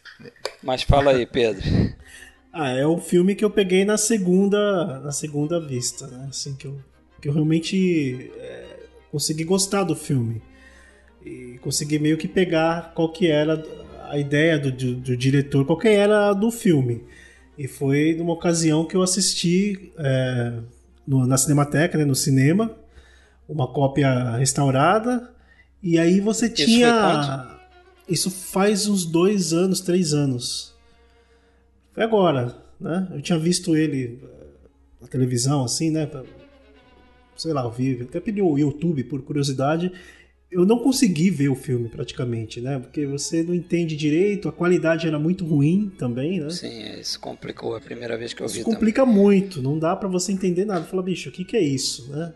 Mas 0.64 0.82
fala 0.82 1.12
aí, 1.12 1.28
Pedro. 1.28 1.62
ah, 2.52 2.72
é 2.72 2.88
um 2.88 3.00
filme 3.00 3.36
que 3.36 3.46
eu 3.46 3.52
peguei 3.52 3.86
na 3.86 4.00
segunda, 4.00 5.00
na 5.00 5.12
segunda 5.12 5.60
vista, 5.60 6.08
né? 6.08 6.26
Assim, 6.28 6.56
que 6.56 6.66
eu, 6.66 6.82
que 7.22 7.30
eu 7.30 7.34
realmente 7.34 8.32
é, 8.36 8.80
consegui 9.12 9.44
gostar 9.44 9.84
do 9.84 9.96
filme. 9.96 10.42
E 11.26 11.60
consegui 11.62 12.00
meio 12.00 12.18
que 12.18 12.28
pegar 12.28 12.94
qual 12.94 13.12
que 13.12 13.28
era 13.28 13.64
a 14.10 14.18
ideia 14.18 14.60
do, 14.60 14.72
do, 14.72 14.96
do 14.96 15.18
diretor, 15.18 15.66
qual 15.66 15.78
que 15.78 15.88
era 15.88 16.34
do 16.34 16.52
filme. 16.52 17.04
E 17.58 17.68
foi 17.68 18.16
numa 18.16 18.34
ocasião 18.34 18.86
que 18.86 18.96
eu 18.96 19.02
assisti 19.02 19.92
é, 19.98 20.54
no, 21.08 21.26
na 21.26 21.38
Cinemateca, 21.38 21.98
né, 21.98 22.06
no 22.06 22.16
cinema, 22.16 22.76
uma 23.48 23.68
cópia 23.68 24.36
restaurada. 24.38 25.32
E 25.82 25.98
aí 25.98 26.20
você 26.20 26.50
tinha. 26.50 27.48
Isso, 28.08 28.30
Isso 28.30 28.32
faz 28.32 28.88
uns 28.88 29.06
dois 29.06 29.54
anos, 29.54 29.82
três 29.82 30.14
anos. 30.14 30.76
Foi 31.94 32.04
agora, 32.04 32.56
né? 32.80 33.08
Eu 33.12 33.22
tinha 33.22 33.38
visto 33.38 33.76
ele 33.76 34.20
eh, 34.24 34.48
na 35.02 35.08
televisão, 35.08 35.64
assim, 35.64 35.92
né? 35.92 36.10
Sei 37.36 37.52
lá, 37.54 37.62
ao 37.62 37.72
vivo. 37.72 38.04
Até 38.04 38.20
pedi 38.20 38.42
o 38.42 38.58
YouTube 38.58 39.04
por 39.06 39.22
curiosidade. 39.22 39.92
Eu 40.52 40.66
não 40.66 40.80
consegui 40.80 41.30
ver 41.30 41.48
o 41.48 41.56
filme 41.56 41.88
praticamente, 41.88 42.60
né? 42.60 42.78
Porque 42.78 43.06
você 43.06 43.42
não 43.42 43.56
entende 43.56 43.96
direito, 43.96 44.50
a 44.50 44.52
qualidade 44.52 45.08
era 45.08 45.18
muito 45.18 45.46
ruim 45.46 45.90
também, 45.98 46.42
né? 46.42 46.50
Sim, 46.50 47.00
isso 47.00 47.20
complicou 47.20 47.74
a 47.76 47.80
primeira 47.80 48.18
vez 48.18 48.34
que 48.34 48.42
eu 48.42 48.46
isso 48.46 48.56
vi. 48.56 48.62
Isso 48.62 48.70
complica 48.70 49.06
também. 49.06 49.16
muito, 49.16 49.62
não 49.62 49.80
dá 49.80 49.96
para 49.96 50.10
você 50.10 50.34
entender 50.34 50.66
nada. 50.66 50.84
Fala, 50.84 51.02
bicho, 51.02 51.30
o 51.30 51.32
que, 51.32 51.46
que 51.46 51.56
é 51.56 51.62
isso, 51.62 52.12
né? 52.12 52.34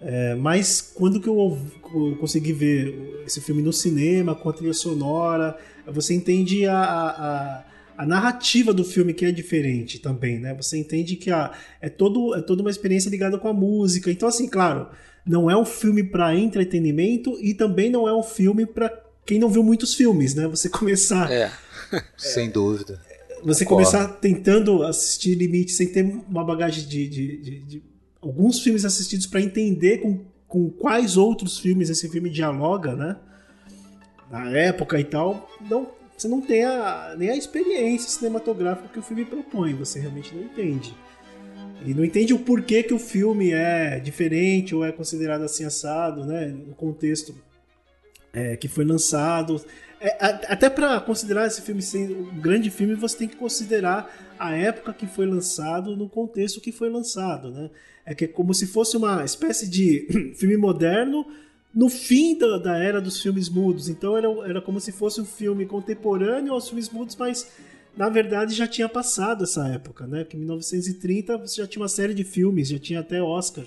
É, 0.00 0.34
mas 0.34 0.80
quando 0.80 1.20
que 1.20 1.28
eu, 1.28 1.58
eu, 1.94 2.16
consegui 2.16 2.52
ver 2.52 3.22
esse 3.26 3.40
filme 3.40 3.62
no 3.62 3.72
cinema, 3.72 4.34
com 4.34 4.48
a 4.48 4.52
trilha 4.52 4.74
sonora, 4.74 5.56
você 5.86 6.14
entende 6.14 6.66
a, 6.66 6.78
a, 6.78 7.64
a, 7.96 8.06
narrativa 8.06 8.74
do 8.74 8.84
filme 8.84 9.14
que 9.14 9.24
é 9.24 9.32
diferente 9.32 9.98
também, 9.98 10.38
né? 10.38 10.54
Você 10.54 10.78
entende 10.78 11.16
que 11.16 11.30
a, 11.30 11.52
é, 11.80 11.88
todo, 11.88 12.34
é 12.34 12.42
toda 12.42 12.62
uma 12.62 12.70
experiência 12.70 13.08
ligada 13.08 13.38
com 13.38 13.48
a 13.48 13.54
música. 13.54 14.10
Então, 14.10 14.28
assim, 14.28 14.48
claro, 14.48 14.88
não 15.26 15.50
é 15.50 15.56
um 15.56 15.64
filme 15.64 16.04
para 16.04 16.34
entretenimento 16.34 17.36
e 17.40 17.52
também 17.52 17.90
não 17.90 18.08
é 18.08 18.14
um 18.14 18.22
filme 18.22 18.64
para 18.64 18.88
quem 19.24 19.38
não 19.38 19.48
viu 19.48 19.62
muitos 19.62 19.94
filmes, 19.94 20.34
né? 20.34 20.46
Você 20.46 20.68
começar... 20.68 21.30
É. 21.30 21.50
Sem 22.16 22.50
dúvida. 22.50 23.00
Você 23.44 23.64
começar 23.64 24.08
tentando 24.14 24.82
assistir 24.82 25.34
Limite 25.34 25.72
sem 25.72 25.86
ter 25.86 26.02
uma 26.02 26.42
bagagem 26.42 26.84
de, 26.86 27.06
de, 27.06 27.36
de, 27.36 27.60
de 27.60 27.82
alguns 28.20 28.60
filmes 28.60 28.84
assistidos 28.84 29.26
para 29.26 29.40
entender 29.40 29.98
com, 29.98 30.24
com 30.48 30.68
quais 30.68 31.16
outros 31.16 31.58
filmes 31.58 31.88
esse 31.88 32.08
filme 32.08 32.28
dialoga, 32.28 32.96
né? 32.96 33.16
Na 34.30 34.50
época 34.50 34.98
e 34.98 35.04
tal, 35.04 35.48
não, 35.60 35.88
você 36.16 36.26
não 36.26 36.40
tem 36.40 36.64
a, 36.64 37.14
nem 37.16 37.30
a 37.30 37.36
experiência 37.36 38.08
cinematográfica 38.08 38.88
que 38.88 38.98
o 38.98 39.02
filme 39.02 39.24
propõe, 39.24 39.74
você 39.74 40.00
realmente 40.00 40.34
não 40.34 40.42
entende. 40.42 40.92
E 41.84 41.94
não 41.94 42.04
entende 42.04 42.32
o 42.32 42.38
porquê 42.38 42.82
que 42.82 42.94
o 42.94 42.98
filme 42.98 43.52
é 43.52 44.00
diferente 44.00 44.74
ou 44.74 44.84
é 44.84 44.90
considerado 44.90 45.42
assim 45.42 45.64
assado, 45.64 46.24
né? 46.24 46.46
No 46.46 46.74
contexto 46.74 47.34
é, 48.32 48.56
que 48.56 48.68
foi 48.68 48.84
lançado. 48.84 49.60
É, 50.00 50.22
até 50.22 50.68
para 50.68 51.00
considerar 51.00 51.46
esse 51.46 51.62
filme 51.62 51.80
sendo 51.80 52.18
um 52.18 52.40
grande 52.40 52.70
filme, 52.70 52.94
você 52.94 53.16
tem 53.16 53.28
que 53.28 53.36
considerar 53.36 54.14
a 54.38 54.54
época 54.54 54.92
que 54.92 55.06
foi 55.06 55.26
lançado 55.26 55.96
no 55.96 56.08
contexto 56.08 56.60
que 56.60 56.70
foi 56.70 56.90
lançado, 56.90 57.50
né? 57.50 57.70
É 58.04 58.14
que 58.14 58.26
é 58.26 58.28
como 58.28 58.52
se 58.52 58.66
fosse 58.66 58.96
uma 58.96 59.24
espécie 59.24 59.68
de 59.68 60.34
filme 60.36 60.56
moderno 60.56 61.26
no 61.74 61.88
fim 61.88 62.38
da, 62.38 62.58
da 62.58 62.78
era 62.78 63.00
dos 63.00 63.20
filmes 63.20 63.48
mudos. 63.48 63.88
Então 63.88 64.16
era, 64.16 64.28
era 64.48 64.62
como 64.62 64.80
se 64.80 64.92
fosse 64.92 65.20
um 65.20 65.24
filme 65.24 65.66
contemporâneo 65.66 66.52
aos 66.52 66.68
filmes 66.68 66.88
mudos, 66.90 67.16
mas 67.16 67.50
na 67.96 68.08
verdade 68.08 68.54
já 68.54 68.66
tinha 68.66 68.88
passado 68.88 69.44
essa 69.44 69.66
época, 69.68 70.06
né? 70.06 70.24
Porque 70.24 70.36
em 70.36 70.40
1930 70.40 71.38
você 71.38 71.62
já 71.62 71.66
tinha 71.66 71.82
uma 71.82 71.88
série 71.88 72.14
de 72.14 72.24
filmes, 72.24 72.68
já 72.68 72.78
tinha 72.78 73.00
até 73.00 73.22
Oscar 73.22 73.64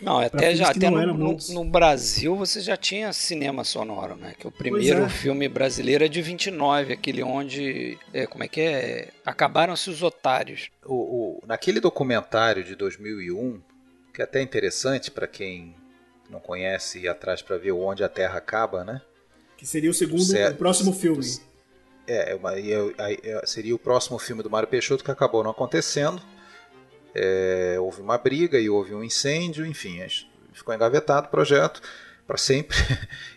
não, 0.00 0.18
até 0.18 0.54
já 0.54 0.70
até 0.70 0.88
no, 0.88 1.12
no, 1.12 1.36
no, 1.36 1.64
Brasil 1.64 2.34
você 2.34 2.60
já 2.60 2.76
tinha 2.76 3.12
cinema 3.12 3.64
sonoro, 3.64 4.16
né? 4.16 4.34
Que 4.38 4.46
o 4.46 4.50
primeiro 4.50 5.02
é. 5.02 5.08
filme 5.08 5.46
brasileiro 5.46 6.04
é 6.04 6.08
de 6.08 6.22
29, 6.22 6.94
aquele 6.94 7.22
onde. 7.22 7.98
É, 8.12 8.26
como 8.26 8.42
é 8.42 8.48
que 8.48 8.62
é? 8.62 9.08
Acabaram-se 9.24 9.90
os 9.90 10.02
otários. 10.02 10.70
O, 10.84 10.94
o, 10.94 11.42
naquele 11.46 11.80
documentário 11.80 12.64
de 12.64 12.74
2001, 12.74 13.60
que 14.14 14.22
é 14.22 14.24
até 14.24 14.40
interessante 14.40 15.10
para 15.10 15.26
quem 15.26 15.74
não 16.30 16.40
conhece 16.40 17.00
ir 17.00 17.08
atrás 17.08 17.42
para 17.42 17.58
ver 17.58 17.72
onde 17.72 18.02
a 18.02 18.08
Terra 18.08 18.38
acaba, 18.38 18.84
né? 18.84 19.02
Que 19.58 19.66
seria 19.66 19.90
o 19.90 19.94
segundo, 19.94 20.22
o 20.22 20.54
próximo 20.54 20.94
filme. 20.94 21.26
É, 22.06 22.38
é, 22.38 23.46
seria 23.46 23.74
o 23.74 23.78
próximo 23.78 24.18
filme 24.18 24.42
do 24.42 24.50
Mário 24.50 24.68
Peixoto 24.68 25.04
que 25.04 25.10
acabou 25.10 25.44
não 25.44 25.50
acontecendo 25.50 26.20
é, 27.14 27.76
houve 27.80 28.00
uma 28.00 28.18
briga 28.18 28.58
e 28.58 28.68
houve 28.68 28.94
um 28.94 29.02
incêndio, 29.02 29.66
enfim, 29.66 30.00
ficou 30.52 30.74
engavetado 30.74 31.26
o 31.26 31.30
projeto 31.30 31.80
para 32.26 32.36
sempre. 32.36 32.76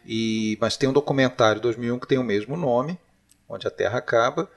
E, 0.05 0.57
mas 0.59 0.75
tem 0.75 0.89
um 0.89 0.93
documentário 0.93 1.55
de 1.55 1.61
2001 1.61 1.97
que 1.97 2.07
tem 2.07 2.17
o 2.17 2.23
mesmo 2.23 2.57
nome, 2.57 2.99
Onde 3.47 3.65
a 3.65 3.71
Terra 3.71 3.99
Acaba, 3.99 4.51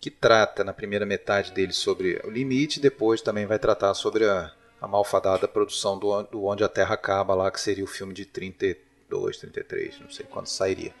que 0.00 0.08
trata 0.08 0.62
na 0.62 0.72
primeira 0.72 1.04
metade 1.04 1.50
dele 1.50 1.72
sobre 1.72 2.20
o 2.24 2.30
limite, 2.30 2.78
depois 2.78 3.20
também 3.20 3.44
vai 3.44 3.58
tratar 3.58 3.92
sobre 3.94 4.24
a, 4.24 4.52
a 4.80 4.86
malfadada 4.86 5.48
produção 5.48 5.98
do, 5.98 6.22
do 6.22 6.44
Onde 6.44 6.62
a 6.62 6.68
Terra 6.68 6.94
Acaba, 6.94 7.34
lá 7.34 7.50
que 7.50 7.60
seria 7.60 7.82
o 7.82 7.88
filme 7.88 8.14
de 8.14 8.24
32, 8.24 9.38
33, 9.38 9.98
não 9.98 10.10
sei 10.10 10.24
quando 10.26 10.46
sairia. 10.46 10.94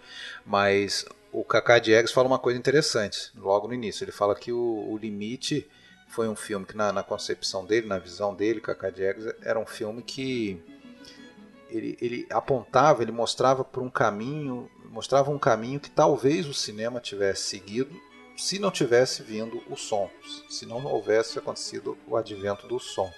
Mas 0.44 1.06
o 1.34 1.44
Kaká 1.44 1.80
Diegues 1.80 2.12
fala 2.12 2.28
uma 2.28 2.38
coisa 2.38 2.56
interessante 2.56 3.32
logo 3.36 3.66
no 3.66 3.74
início. 3.74 4.04
Ele 4.04 4.12
fala 4.12 4.36
que 4.36 4.52
o, 4.52 4.86
o 4.88 4.96
limite 4.96 5.68
foi 6.06 6.28
um 6.28 6.36
filme 6.36 6.64
que 6.64 6.76
na, 6.76 6.92
na 6.92 7.02
concepção 7.02 7.66
dele, 7.66 7.88
na 7.88 7.98
visão 7.98 8.32
dele, 8.32 8.60
Cacá 8.60 8.88
Diegues, 8.88 9.26
era 9.42 9.58
um 9.58 9.66
filme 9.66 10.00
que 10.00 10.62
ele, 11.68 11.98
ele 12.00 12.26
apontava, 12.30 13.02
ele 13.02 13.10
mostrava 13.10 13.64
por 13.64 13.82
um 13.82 13.90
caminho, 13.90 14.70
mostrava 14.84 15.32
um 15.32 15.38
caminho 15.38 15.80
que 15.80 15.90
talvez 15.90 16.46
o 16.46 16.54
cinema 16.54 17.00
tivesse 17.00 17.42
seguido 17.42 18.00
se 18.36 18.60
não 18.60 18.70
tivesse 18.70 19.22
vindo 19.22 19.60
o 19.68 19.76
som, 19.76 20.08
se 20.48 20.64
não 20.66 20.84
houvesse 20.84 21.38
acontecido 21.38 21.98
o 22.06 22.16
advento 22.16 22.68
do 22.68 22.78
som. 22.78 23.12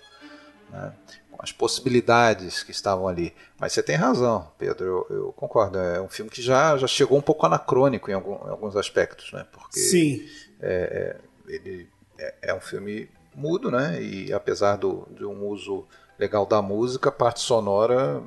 Né? 0.71 0.93
As 1.39 1.53
possibilidades 1.53 2.63
que 2.63 2.71
estavam 2.71 3.07
ali. 3.07 3.35
Mas 3.59 3.73
você 3.73 3.83
tem 3.83 3.97
razão, 3.97 4.51
Pedro, 4.59 4.85
eu, 4.85 5.17
eu, 5.17 5.33
concordo. 5.33 5.79
É 5.79 6.01
um 6.01 6.09
filme 6.09 6.31
que 6.31 6.41
já, 6.41 6.77
já 6.77 6.87
chegou 6.87 7.19
um 7.19 7.23
pouco 7.23 7.45
anacrônico 7.45 8.11
em, 8.11 8.15
algum, 8.15 8.35
em 8.47 8.51
alguns 8.51 8.77
aspectos. 8.77 9.33
Né? 9.33 9.47
Porque 9.53 9.79
Sim. 9.79 10.27
É, 10.61 11.17
é, 11.49 11.53
ele 11.53 11.89
é, 12.19 12.35
é 12.43 12.55
um 12.55 12.61
filme 12.61 13.09
mudo, 13.35 13.71
né? 13.71 14.03
E 14.03 14.33
apesar 14.33 14.77
do, 14.77 15.07
de 15.11 15.25
um 15.25 15.47
uso 15.47 15.87
legal 16.19 16.47
da 16.47 16.63
música, 16.63 17.11
a 17.11 17.13
parte 17.13 17.41
sonora 17.41 18.23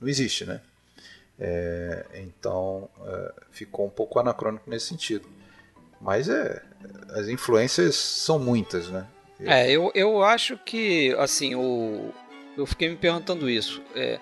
não 0.00 0.08
existe, 0.08 0.44
né? 0.44 0.60
É, 1.38 2.04
então 2.14 2.88
é, 3.06 3.34
ficou 3.50 3.86
um 3.86 3.90
pouco 3.90 4.18
anacrônico 4.18 4.68
nesse 4.68 4.86
sentido. 4.86 5.28
Mas 6.00 6.28
é, 6.28 6.62
as 7.10 7.28
influências 7.28 7.94
são 7.94 8.38
muitas, 8.38 8.88
né? 8.88 9.06
É, 9.46 9.70
eu, 9.70 9.90
eu 9.94 10.22
acho 10.22 10.56
que, 10.58 11.14
assim, 11.18 11.54
o, 11.54 12.12
eu 12.56 12.66
fiquei 12.66 12.88
me 12.88 12.96
perguntando 12.96 13.48
isso. 13.48 13.82
É, 13.94 14.18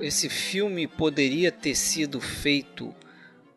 esse 0.00 0.28
filme 0.28 0.86
poderia 0.86 1.50
ter 1.50 1.74
sido 1.74 2.20
feito 2.20 2.94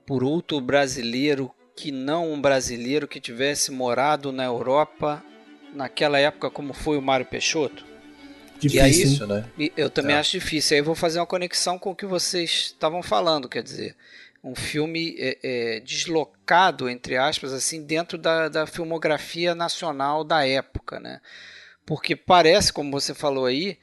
por 0.05 0.23
outro 0.23 0.59
brasileiro 0.59 1.51
que 1.75 1.91
não 1.91 2.31
um 2.31 2.41
brasileiro 2.41 3.07
que 3.07 3.19
tivesse 3.19 3.71
morado 3.71 4.31
na 4.31 4.43
Europa 4.43 5.23
naquela 5.73 6.19
época 6.19 6.49
como 6.49 6.73
foi 6.73 6.97
o 6.97 7.01
Mário 7.01 7.25
Peixoto? 7.25 7.85
Difícil, 8.59 9.27
e 9.27 9.31
aí, 9.33 9.41
né? 9.67 9.71
Eu 9.75 9.89
também 9.89 10.15
é. 10.15 10.19
acho 10.19 10.31
difícil. 10.31 10.77
Aí 10.77 10.83
vou 10.83 10.93
fazer 10.93 11.19
uma 11.19 11.25
conexão 11.25 11.79
com 11.79 11.91
o 11.91 11.95
que 11.95 12.05
vocês 12.05 12.71
estavam 12.73 13.01
falando, 13.01 13.49
quer 13.49 13.63
dizer, 13.63 13.95
um 14.43 14.55
filme 14.55 15.15
é, 15.19 15.37
é, 15.43 15.79
deslocado, 15.81 16.89
entre 16.89 17.15
aspas, 17.15 17.53
assim, 17.53 17.83
dentro 17.83 18.17
da, 18.17 18.49
da 18.49 18.65
filmografia 18.65 19.53
nacional 19.53 20.23
da 20.23 20.45
época, 20.45 20.99
né? 20.99 21.21
Porque 21.85 22.15
parece, 22.15 22.73
como 22.73 22.91
você 22.91 23.13
falou 23.13 23.45
aí, 23.45 23.77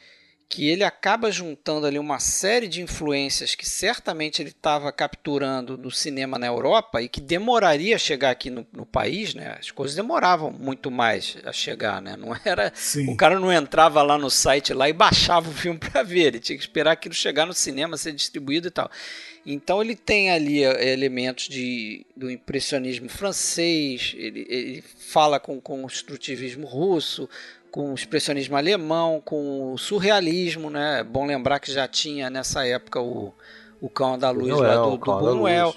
que 0.48 0.66
ele 0.66 0.82
acaba 0.82 1.30
juntando 1.30 1.86
ali 1.86 1.98
uma 1.98 2.18
série 2.18 2.66
de 2.66 2.80
influências 2.80 3.54
que 3.54 3.68
certamente 3.68 4.40
ele 4.40 4.48
estava 4.48 4.90
capturando 4.90 5.76
no 5.76 5.90
cinema 5.90 6.38
na 6.38 6.46
Europa 6.46 7.02
e 7.02 7.08
que 7.08 7.20
demoraria 7.20 7.96
a 7.96 7.98
chegar 7.98 8.30
aqui 8.30 8.48
no, 8.48 8.66
no, 8.72 8.86
país, 8.86 9.34
né? 9.34 9.58
As 9.60 9.70
coisas 9.70 9.94
demoravam 9.94 10.50
muito 10.50 10.90
mais 10.90 11.36
a 11.44 11.52
chegar, 11.52 12.00
né? 12.00 12.16
Não 12.16 12.34
era 12.44 12.72
Sim. 12.74 13.12
o 13.12 13.16
cara 13.16 13.38
não 13.38 13.52
entrava 13.52 14.02
lá 14.02 14.16
no 14.16 14.30
site 14.30 14.72
lá 14.72 14.88
e 14.88 14.92
baixava 14.92 15.50
o 15.50 15.52
filme 15.52 15.78
para 15.78 16.02
ver, 16.02 16.28
ele 16.28 16.40
tinha 16.40 16.56
que 16.56 16.64
esperar 16.64 16.92
aquilo 16.92 17.14
chegar 17.14 17.44
no 17.44 17.52
cinema, 17.52 17.98
ser 17.98 18.12
distribuído 18.12 18.68
e 18.68 18.70
tal. 18.70 18.90
Então 19.45 19.80
ele 19.80 19.97
tem 19.97 20.30
ali 20.30 20.64
eh, 20.64 20.92
elementos 20.92 21.49
de, 21.49 22.04
do 22.16 22.30
impressionismo 22.30 23.09
francês, 23.09 24.14
ele, 24.16 24.47
ele 24.49 24.85
fala 24.99 25.40
com, 25.40 25.61
com 25.61 25.78
o 25.78 25.83
construtivismo 25.83 26.66
russo, 26.66 27.28
com 27.71 27.92
o 27.92 27.95
expressionismo 27.95 28.57
alemão, 28.57 29.23
com 29.25 29.73
o 29.73 29.78
surrealismo, 29.78 30.71
né? 30.71 31.00
É 31.00 31.04
bom 31.04 31.26
lembrar 31.26 31.61
que 31.61 31.73
já 31.73 31.87
tinha 31.87 32.30
nessa 32.30 32.66
época 32.66 33.00
o, 33.00 33.33
o 33.80 33.88
Cão 33.88 34.18
da 34.18 34.30
Luz 34.30 34.57
lá 34.57 34.76
do, 34.76 34.97
do 34.97 35.18
Buñuel. 35.18 35.75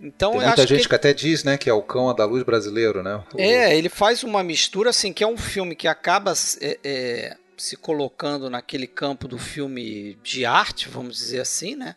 Então, 0.00 0.32
Tem 0.32 0.40
muita 0.42 0.66
gente 0.66 0.82
que... 0.82 0.88
que... 0.88 0.94
até 0.94 1.12
diz, 1.12 1.42
né, 1.42 1.58
que 1.58 1.68
é 1.68 1.72
o 1.72 1.82
Cão 1.82 2.14
da 2.14 2.24
Luz 2.24 2.44
brasileiro, 2.44 3.02
né? 3.02 3.16
O... 3.34 3.40
É, 3.40 3.76
ele 3.76 3.88
faz 3.88 4.22
uma 4.22 4.42
mistura 4.42 4.90
assim 4.90 5.12
que 5.12 5.24
é 5.24 5.26
um 5.26 5.36
filme 5.36 5.74
que 5.74 5.88
acaba 5.88 6.32
é, 6.60 6.78
é, 6.84 7.36
se 7.56 7.76
colocando 7.76 8.48
naquele 8.48 8.86
campo 8.86 9.26
do 9.26 9.38
filme 9.38 10.16
de 10.22 10.44
arte, 10.44 10.88
vamos 10.88 11.16
dizer 11.16 11.40
assim, 11.40 11.74
né? 11.74 11.96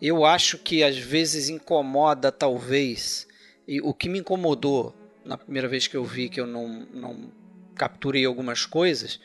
Eu 0.00 0.24
acho 0.24 0.58
que 0.58 0.82
às 0.82 0.96
vezes 0.96 1.48
incomoda, 1.48 2.30
talvez, 2.30 3.26
e 3.66 3.80
o 3.80 3.92
que 3.92 4.08
me 4.08 4.20
incomodou 4.20 4.94
na 5.24 5.36
primeira 5.36 5.68
vez 5.68 5.86
que 5.86 5.96
eu 5.96 6.04
vi, 6.04 6.28
que 6.30 6.40
eu 6.40 6.46
não, 6.46 6.86
não 6.92 7.30
capturei 7.76 8.24
algumas 8.24 8.64
coisas, 8.64 9.20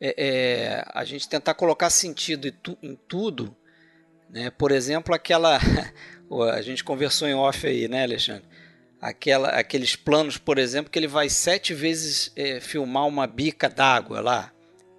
é, 0.00 0.14
é, 0.16 0.84
a 0.94 1.04
gente 1.04 1.28
tentar 1.28 1.54
colocar 1.54 1.90
sentido 1.90 2.46
em, 2.46 2.52
tu, 2.52 2.78
em 2.80 2.94
tudo. 3.08 3.54
Né? 4.30 4.50
Por 4.50 4.70
exemplo, 4.70 5.14
aquela. 5.14 5.58
a 6.54 6.62
gente 6.62 6.84
conversou 6.84 7.26
em 7.26 7.34
off 7.34 7.66
aí, 7.66 7.88
né, 7.88 8.04
Alexandre? 8.04 8.44
Aquela, 9.00 9.48
aqueles 9.48 9.96
planos, 9.96 10.38
por 10.38 10.58
exemplo, 10.58 10.90
que 10.90 10.98
ele 10.98 11.08
vai 11.08 11.28
sete 11.28 11.74
vezes 11.74 12.30
é, 12.36 12.60
filmar 12.60 13.06
uma 13.06 13.26
bica 13.26 13.68
d'água 13.68 14.20
lá. 14.20 14.52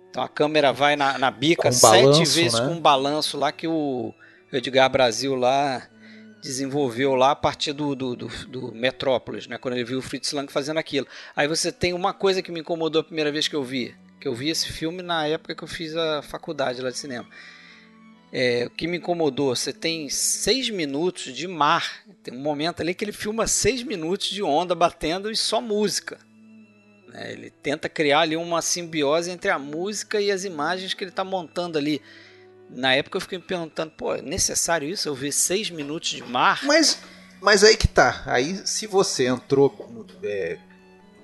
Então 0.10 0.22
a 0.22 0.28
câmera 0.28 0.74
vai 0.74 0.98
na, 0.98 1.18
na 1.18 1.32
bica 1.32 1.64
com 1.64 1.72
sete 1.72 2.04
balanço, 2.04 2.36
vezes 2.36 2.60
né? 2.60 2.68
com 2.68 2.74
um 2.74 2.82
balanço 2.82 3.38
lá 3.38 3.52
que 3.52 3.68
o 3.68 4.14
Edgar 4.52 4.90
Brasil 4.90 5.36
lá 5.36 5.88
desenvolveu 6.42 7.14
lá 7.14 7.32
a 7.32 7.36
partir 7.36 7.72
do, 7.72 7.96
do, 7.96 8.16
do, 8.16 8.28
do, 8.48 8.72
Metrópolis, 8.74 9.48
né? 9.48 9.58
quando 9.58 9.76
ele 9.76 9.84
viu 9.84 10.00
o 10.00 10.02
Fritz 10.02 10.32
Lang 10.32 10.52
fazendo 10.52 10.80
aquilo. 10.80 11.08
Aí 11.36 11.48
você 11.48 11.72
tem 11.72 11.94
uma 11.94 12.14
coisa 12.14 12.42
que 12.42 12.52
me 12.52 12.60
incomodou 12.60 13.02
a 13.02 13.04
primeira 13.04 13.32
vez 13.32 13.48
que 13.48 13.56
eu 13.56 13.64
vi, 13.64 13.96
que 14.20 14.28
eu 14.28 14.34
vi 14.34 14.50
esse 14.50 14.68
filme 14.68 15.04
na 15.04 15.28
época 15.28 15.56
que 15.56 15.64
eu 15.64 15.68
fiz 15.68 15.96
a 15.96 16.22
faculdade 16.22 16.82
lá 16.82 16.90
de 16.90 16.98
cinema. 16.98 17.28
É, 18.34 18.66
o 18.66 18.70
que 18.70 18.88
me 18.88 18.98
incomodou, 18.98 19.54
você 19.56 19.74
tem 19.74 20.10
seis 20.10 20.70
minutos 20.70 21.34
de 21.34 21.48
mar, 21.48 22.02
tem 22.24 22.34
um 22.34 22.40
momento 22.40 22.82
ali 22.82 22.94
que 22.94 23.04
ele 23.04 23.12
filma 23.12 23.46
seis 23.46 23.84
minutos 23.84 24.30
de 24.30 24.42
onda 24.42 24.74
batendo 24.74 25.30
e 25.30 25.36
só 25.36 25.62
música. 25.62 26.18
Né? 27.10 27.34
Ele 27.34 27.50
tenta 27.50 27.90
criar 27.90 28.22
ali 28.22 28.38
uma 28.38 28.62
simbiose 28.62 29.30
entre 29.30 29.52
a 29.52 29.60
música 29.60 30.20
e 30.22 30.32
as 30.32 30.46
imagens 30.46 30.94
que 30.94 31.04
ele 31.04 31.12
está 31.12 31.26
montando 31.26 31.78
ali 31.78 32.02
na 32.72 32.94
época 32.96 33.18
eu 33.18 33.22
fiquei 33.22 33.38
me 33.38 33.44
perguntando, 33.44 33.92
pô, 33.92 34.16
é 34.16 34.22
necessário 34.22 34.88
isso? 34.88 35.08
Eu 35.08 35.16
ver 35.16 35.32
seis 35.32 35.70
minutos 35.70 36.10
de 36.10 36.24
mar? 36.24 36.62
Mas, 36.64 37.00
mas 37.42 37.64
aí 37.64 37.76
que 37.76 37.88
tá. 37.88 38.24
Aí 38.26 38.66
se 38.66 38.88
você 38.88 39.28
entrou, 39.28 39.76
é, 40.24 40.58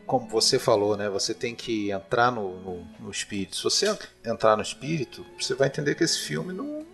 como 0.07 0.27
você 0.29 0.57
falou, 0.57 0.95
né? 0.95 1.09
Você 1.09 1.33
tem 1.33 1.53
que 1.53 1.91
entrar 1.91 2.31
no, 2.31 2.57
no, 2.61 2.87
no, 2.99 3.11
espírito. 3.11 3.57
Se 3.57 3.63
você 3.63 3.95
entrar 4.25 4.55
no 4.55 4.63
espírito, 4.63 5.23
você 5.37 5.53
vai 5.53 5.67
entender 5.67 5.93
que 5.93 6.03
esse 6.03 6.19
filme 6.19 6.53
não. 6.53 6.87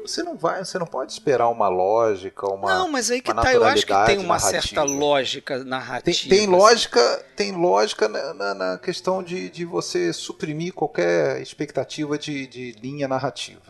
Você 0.00 0.22
não 0.22 0.34
vai, 0.34 0.64
você 0.64 0.78
não 0.78 0.86
pode 0.86 1.12
esperar 1.12 1.48
uma 1.50 1.68
lógica, 1.68 2.48
uma. 2.48 2.74
Não, 2.74 2.90
mas 2.90 3.10
aí 3.10 3.20
que 3.20 3.32
tá, 3.32 3.52
eu 3.52 3.62
acho 3.62 3.84
que 3.84 4.06
tem 4.06 4.16
uma 4.16 4.36
narrativa. 4.36 4.62
certa 4.62 4.82
lógica 4.82 5.62
narrativa. 5.62 6.02
Tem, 6.02 6.28
tem 6.28 6.38
assim. 6.40 6.46
lógica, 6.46 7.26
tem 7.36 7.52
lógica 7.52 8.08
na, 8.08 8.32
na, 8.32 8.54
na, 8.54 8.78
questão 8.78 9.22
de, 9.22 9.50
de 9.50 9.66
você 9.66 10.10
suprimir 10.10 10.72
qualquer 10.72 11.42
expectativa 11.42 12.16
de, 12.16 12.46
de 12.46 12.72
linha 12.82 13.06
narrativa. 13.06 13.69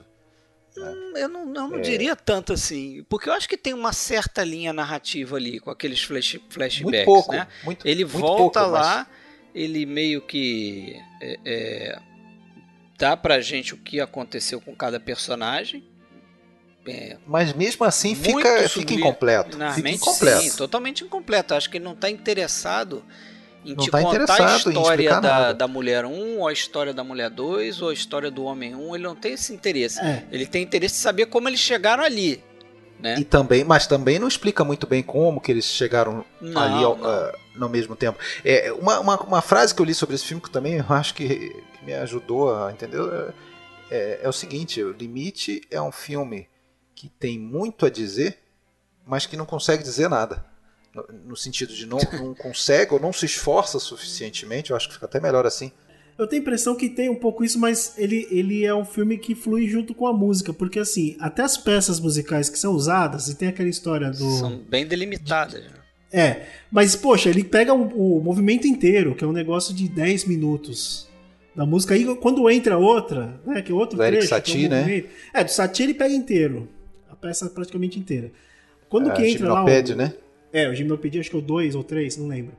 Hum, 0.83 1.13
eu 1.17 1.29
não, 1.29 1.41
eu 1.41 1.69
não 1.69 1.79
é. 1.79 1.81
diria 1.81 2.17
tanto 2.17 2.53
assim, 2.53 3.05
porque 3.09 3.29
eu 3.29 3.33
acho 3.33 3.49
que 3.49 3.57
tem 3.57 3.75
uma 3.75 3.93
certa 3.93 4.43
linha 4.45 4.73
narrativa 4.73 5.37
ali 5.37 5.61
com 5.61 5.71
aqueles 5.71 6.03
flash, 6.03 6.39
flashbacks, 6.49 6.83
muito 6.83 7.05
pouco, 7.05 7.33
né? 7.33 7.47
Muito, 7.65 7.87
ele 7.87 8.05
muito 8.05 8.19
volta 8.19 8.61
pouco, 8.61 8.75
lá, 8.75 9.07
mas... 9.07 9.07
ele 9.55 9.85
meio 9.87 10.23
que 10.23 10.97
é, 11.21 11.39
é, 11.45 11.99
dá 12.99 13.17
pra 13.17 13.41
gente 13.41 13.75
o 13.75 13.77
que 13.77 14.01
aconteceu 14.01 14.61
com 14.61 14.75
cada 14.75 14.99
personagem. 15.01 15.85
É, 16.87 17.19
mas 17.27 17.53
mesmo 17.53 17.85
assim 17.85 18.15
fica, 18.15 18.69
fica 18.69 18.95
incompleto. 18.95 19.59
Fica 19.75 19.91
incompleto. 19.91 20.43
Sim, 20.43 20.57
totalmente 20.57 21.05
incompleto. 21.05 21.55
Acho 21.55 21.69
que 21.69 21.77
ele 21.77 21.85
não 21.85 21.93
está 21.93 22.09
interessado 22.09 23.05
em 23.65 23.75
não 23.75 23.85
te 23.85 23.91
tá 23.91 24.03
contar 24.03 24.53
a 24.53 24.57
história 24.57 25.21
da, 25.21 25.53
da 25.53 25.69
mulher 25.69 26.05
1, 26.05 26.39
ou 26.39 26.49
a 26.49 26.53
história 26.53 26.95
da 26.95 27.05
mulher 27.05 27.31
2, 27.31 27.83
ou 27.83 27.91
a 27.91 27.93
história 27.93 28.31
do 28.31 28.45
homem 28.45 28.75
1, 28.75 28.95
ele 28.95 29.05
não 29.05 29.15
tem 29.15 29.35
esse 29.35 29.53
interesse. 29.53 30.01
É. 30.01 30.27
Ele 30.31 30.47
tem 30.47 30.63
interesse 30.63 30.97
em 30.97 31.03
saber 31.03 31.27
como 31.27 31.49
eles 31.49 31.61
chegaram 31.61 32.03
ali. 32.03 32.43
Né? 32.99 33.19
E 33.19 33.25
também, 33.25 33.65
mas 33.65 33.87
também 33.87 34.19
não 34.19 34.29
explica 34.29 34.63
muito 34.63 34.87
bem 34.87 35.03
como 35.03 35.41
que 35.41 35.51
eles 35.51 35.65
chegaram 35.65 36.25
não, 36.41 36.61
ali 36.61 36.85
ao, 36.85 36.95
uh, 36.95 37.33
no 37.55 37.69
mesmo 37.69 37.97
tempo. 37.97 38.19
É, 38.45 38.73
uma, 38.73 39.01
uma, 39.01 39.21
uma, 39.23 39.43
frase 39.43 39.75
que 39.75 39.81
eu 39.81 39.87
li 39.87 39.95
sobre 39.95 40.15
esse 40.15 40.25
filme 40.25 40.43
que 40.43 40.51
também 40.51 40.75
eu 40.75 40.85
acho 40.91 41.15
que, 41.15 41.27
que 41.29 41.85
me 41.85 41.95
ajudou 41.95 42.55
a 42.55 42.71
entender 42.71 42.99
é, 43.01 43.33
é, 43.91 44.21
é 44.25 44.29
o 44.29 44.33
seguinte: 44.33 44.83
o 44.83 44.93
Limite 44.93 45.63
é 45.71 45.81
um 45.81 45.91
filme 45.91 46.47
que 46.95 47.09
tem 47.09 47.39
muito 47.39 47.87
a 47.87 47.91
dizer, 47.91 48.39
mas 49.07 49.25
que 49.25 49.35
não 49.35 49.47
consegue 49.47 49.83
dizer 49.83 50.11
nada 50.11 50.50
no, 51.25 51.37
sentido 51.37 51.73
de 51.75 51.87
não, 51.87 51.99
não 52.13 52.35
consegue 52.35 52.95
ou 52.95 53.01
não 53.01 53.13
se 53.13 53.27
esforça 53.27 53.79
suficientemente, 53.79 54.71
eu 54.71 54.77
acho 54.77 54.89
que 54.89 54.95
fica 54.95 55.07
até 55.07 55.21
melhor 55.21 55.47
assim. 55.47 55.73
Eu 56.19 56.27
tenho 56.27 56.43
a 56.43 56.45
impressão 56.45 56.75
que 56.75 56.89
tem 56.89 57.09
um 57.09 57.15
pouco 57.15 57.43
isso, 57.43 57.59
mas 57.59 57.95
ele, 57.97 58.27
ele 58.31 58.65
é 58.65 58.75
um 58.75 58.85
filme 58.85 59.17
que 59.17 59.35
flui 59.35 59.67
junto 59.67 59.95
com 59.95 60.07
a 60.07 60.13
música, 60.13 60.53
porque 60.53 60.79
assim, 60.79 61.17
até 61.19 61.43
as 61.43 61.57
peças 61.57 61.99
musicais 61.99 62.51
que 62.51 62.59
são 62.59 62.75
usadas, 62.75 63.29
e 63.29 63.35
tem 63.35 63.49
aquela 63.49 63.69
história 63.69 64.11
do. 64.11 64.31
São 64.39 64.59
bem 64.59 64.87
delimitadas. 64.87 65.63
De... 65.63 65.71
É, 66.13 66.47
mas 66.71 66.95
poxa, 66.97 67.31
ele 67.31 67.45
pega 67.45 67.73
o, 67.73 68.19
o, 68.19 68.21
movimento 68.23 68.67
inteiro, 68.67 69.15
que 69.15 69.25
é 69.25 69.27
um 69.27 69.33
negócio 69.33 69.73
de 69.73 69.89
10 69.89 70.25
minutos 70.27 71.09
da 71.55 71.65
música, 71.65 71.95
aí 71.95 72.05
quando 72.17 72.51
entra 72.51 72.77
outra, 72.77 73.41
né, 73.47 73.63
que 73.63 73.73
é 73.73 73.75
outro 73.75 73.97
do 73.97 74.05
trecho, 74.05 74.29
Satie, 74.29 74.65
é, 74.65 74.67
um 74.67 74.71
né? 74.71 75.05
é, 75.33 75.45
do 75.45 75.51
Satie 75.51 75.85
ele 75.85 75.95
pega 75.95 76.13
inteiro, 76.13 76.69
a 77.09 77.17
peça 77.17 77.49
praticamente 77.49 77.99
inteira. 77.99 78.31
Quando 78.89 79.11
é, 79.11 79.15
que 79.15 79.27
entra 79.27 79.53
lá 79.53 79.65
o, 79.65 79.97
né? 79.97 80.15
É, 80.53 80.69
o 80.69 80.75
Gimnopedia 80.75 81.21
acho 81.21 81.31
que 81.31 81.37
é 81.37 81.39
o 81.39 81.43
2 81.43 81.75
ou 81.75 81.85
3, 81.85 82.17
não 82.17 82.29
lembro. 82.29 82.55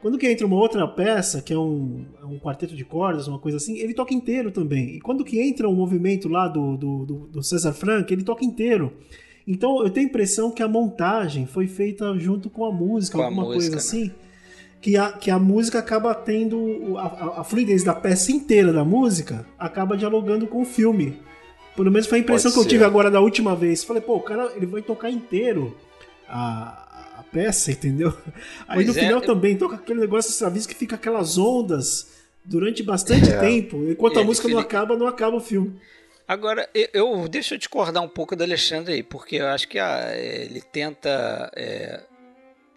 Quando 0.00 0.18
que 0.18 0.28
entra 0.28 0.46
uma 0.46 0.56
outra 0.56 0.86
peça, 0.86 1.40
que 1.40 1.52
é 1.52 1.58
um, 1.58 2.04
é 2.20 2.26
um 2.26 2.38
quarteto 2.38 2.76
de 2.76 2.84
cordas, 2.84 3.26
uma 3.26 3.38
coisa 3.38 3.56
assim, 3.56 3.78
ele 3.78 3.94
toca 3.94 4.12
inteiro 4.12 4.50
também. 4.50 4.96
E 4.96 5.00
quando 5.00 5.24
que 5.24 5.40
entra 5.40 5.66
um 5.66 5.74
movimento 5.74 6.28
lá 6.28 6.46
do, 6.46 6.76
do, 6.76 7.06
do, 7.06 7.14
do 7.28 7.42
César 7.42 7.72
Frank, 7.72 8.12
ele 8.12 8.22
toca 8.22 8.44
inteiro. 8.44 8.92
Então 9.46 9.82
eu 9.82 9.90
tenho 9.90 10.06
a 10.06 10.10
impressão 10.10 10.50
que 10.50 10.62
a 10.62 10.68
montagem 10.68 11.46
foi 11.46 11.66
feita 11.66 12.18
junto 12.18 12.50
com 12.50 12.64
a 12.64 12.70
música, 12.70 13.16
com 13.16 13.24
alguma 13.24 13.42
a 13.42 13.46
música, 13.46 13.60
coisa 13.60 13.70
né? 13.70 13.76
assim. 13.78 14.12
Que 14.80 14.94
a, 14.98 15.12
que 15.12 15.30
a 15.30 15.38
música 15.38 15.78
acaba 15.78 16.14
tendo. 16.14 16.98
A, 16.98 17.06
a, 17.06 17.40
a, 17.40 17.44
fluidez 17.44 17.82
da 17.82 17.94
peça 17.94 18.30
inteira 18.30 18.74
da 18.74 18.84
música 18.84 19.46
acaba 19.58 19.96
dialogando 19.96 20.46
com 20.46 20.60
o 20.60 20.66
filme. 20.66 21.18
Pelo 21.74 21.90
menos 21.90 22.06
foi 22.06 22.18
a 22.18 22.20
impressão 22.20 22.50
Pode 22.50 22.56
que 22.56 22.60
ser. 22.60 22.66
eu 22.66 22.78
tive 22.78 22.84
agora 22.84 23.10
da 23.10 23.20
última 23.22 23.56
vez. 23.56 23.82
Falei, 23.82 24.02
pô, 24.02 24.16
o 24.16 24.20
cara 24.20 24.52
ele 24.54 24.66
vai 24.66 24.82
tocar 24.82 25.10
inteiro 25.10 25.74
a, 26.28 26.83
peça, 27.34 27.72
entendeu? 27.72 28.16
Aí 28.68 28.76
pois 28.76 28.86
no 28.86 28.92
é, 28.92 29.00
final 29.00 29.20
eu... 29.20 29.26
também 29.26 29.56
toca 29.58 29.74
aquele 29.74 30.00
negócio 30.00 30.30
de 30.30 30.36
serviço 30.36 30.68
que 30.68 30.74
fica 30.74 30.94
aquelas 30.94 31.36
ondas 31.36 32.14
durante 32.44 32.82
bastante 32.82 33.30
é. 33.30 33.40
tempo. 33.40 33.84
Enquanto 33.90 34.18
é, 34.18 34.22
a 34.22 34.24
música 34.24 34.46
não 34.46 34.58
acaba, 34.58 34.96
não 34.96 35.08
acaba 35.08 35.36
o 35.36 35.40
filme. 35.40 35.78
Agora, 36.26 36.68
eu, 36.72 36.88
eu 36.94 37.28
deixa 37.28 37.54
eu 37.54 37.58
discordar 37.58 38.02
um 38.02 38.08
pouco 38.08 38.36
do 38.36 38.44
Alexandre 38.44 38.94
aí, 38.94 39.02
porque 39.02 39.36
eu 39.36 39.46
acho 39.48 39.68
que 39.68 39.78
a, 39.78 40.06
ah, 40.06 40.16
ele 40.16 40.62
tenta. 40.62 41.50
É, 41.54 42.00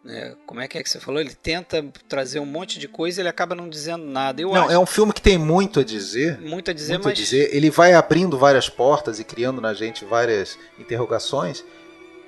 é, 0.05 0.35
como 0.45 0.59
é 0.59 0.67
que 0.67 0.77
é 0.77 0.83
que 0.83 0.89
você 0.89 0.99
falou? 0.99 1.21
Ele 1.21 1.33
tenta 1.33 1.85
trazer 2.09 2.39
um 2.39 2.45
monte 2.45 2.79
de 2.79 2.87
coisa 2.87 3.19
e 3.19 3.21
ele 3.21 3.29
acaba 3.29 3.53
não 3.53 3.69
dizendo 3.69 4.05
nada. 4.05 4.41
Eu 4.41 4.49
não, 4.49 4.63
acho... 4.63 4.71
é 4.71 4.79
um 4.79 4.85
filme 4.85 5.13
que 5.13 5.21
tem 5.21 5.37
muito 5.37 5.79
a 5.79 5.83
dizer. 5.83 6.39
Muito 6.39 6.71
a 6.71 6.73
dizer, 6.73 6.93
muito 6.93 7.05
mas. 7.05 7.13
A 7.13 7.21
dizer. 7.21 7.55
Ele 7.55 7.69
vai 7.69 7.93
abrindo 7.93 8.37
várias 8.37 8.67
portas 8.69 9.19
e 9.19 9.23
criando 9.23 9.61
na 9.61 9.73
gente 9.73 10.03
várias 10.03 10.57
interrogações 10.79 11.63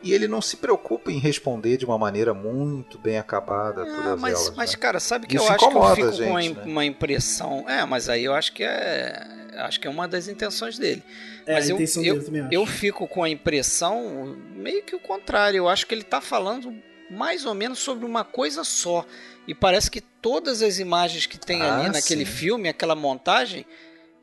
e 0.01 0.13
ele 0.13 0.27
não 0.27 0.41
se 0.41 0.57
preocupa 0.57 1.11
em 1.11 1.19
responder 1.19 1.77
de 1.77 1.85
uma 1.85 1.97
maneira 1.97 2.33
muito 2.33 2.97
bem 2.97 3.17
acabada 3.17 3.83
ah, 3.83 3.85
todas 3.85 4.19
mas, 4.19 4.33
elas. 4.33 4.55
Mas, 4.55 4.71
né? 4.71 4.77
cara, 4.77 4.99
sabe 4.99 5.27
que 5.27 5.35
Isso 5.35 5.45
eu 5.45 5.51
acho 5.51 5.69
que 5.69 5.77
eu 5.77 5.95
fico 5.95 6.11
gente, 6.11 6.25
com 6.25 6.31
uma, 6.31 6.41
né? 6.41 6.63
uma, 6.65 6.85
impressão. 6.85 7.69
É, 7.69 7.85
mas 7.85 8.09
aí 8.09 8.23
eu 8.23 8.33
acho 8.33 8.53
que 8.53 8.63
é. 8.63 9.37
Acho 9.57 9.79
que 9.79 9.87
é 9.87 9.89
uma 9.89 10.07
das 10.07 10.27
intenções 10.27 10.77
dele. 10.77 11.03
É, 11.45 11.53
mas 11.53 11.69
eu, 11.69 11.77
eu, 11.77 12.19
dele, 12.19 12.39
eu, 12.39 12.61
eu 12.61 12.65
fico 12.65 13.07
com 13.07 13.23
a 13.23 13.29
impressão 13.29 14.37
meio 14.55 14.83
que 14.83 14.95
o 14.95 14.99
contrário. 14.99 15.57
Eu 15.57 15.67
acho 15.67 15.85
que 15.85 15.93
ele 15.93 16.01
está 16.01 16.21
falando 16.21 16.73
mais 17.09 17.45
ou 17.45 17.53
menos 17.53 17.79
sobre 17.79 18.05
uma 18.05 18.23
coisa 18.23 18.63
só. 18.63 19.05
E 19.47 19.53
parece 19.55 19.89
que 19.89 19.99
todas 19.99 20.61
as 20.61 20.79
imagens 20.79 21.25
que 21.25 21.39
tem 21.39 21.61
ah, 21.61 21.77
ali 21.77 21.89
naquele 21.89 22.25
sim. 22.25 22.31
filme, 22.31 22.69
aquela 22.69 22.95
montagem, 22.95 23.65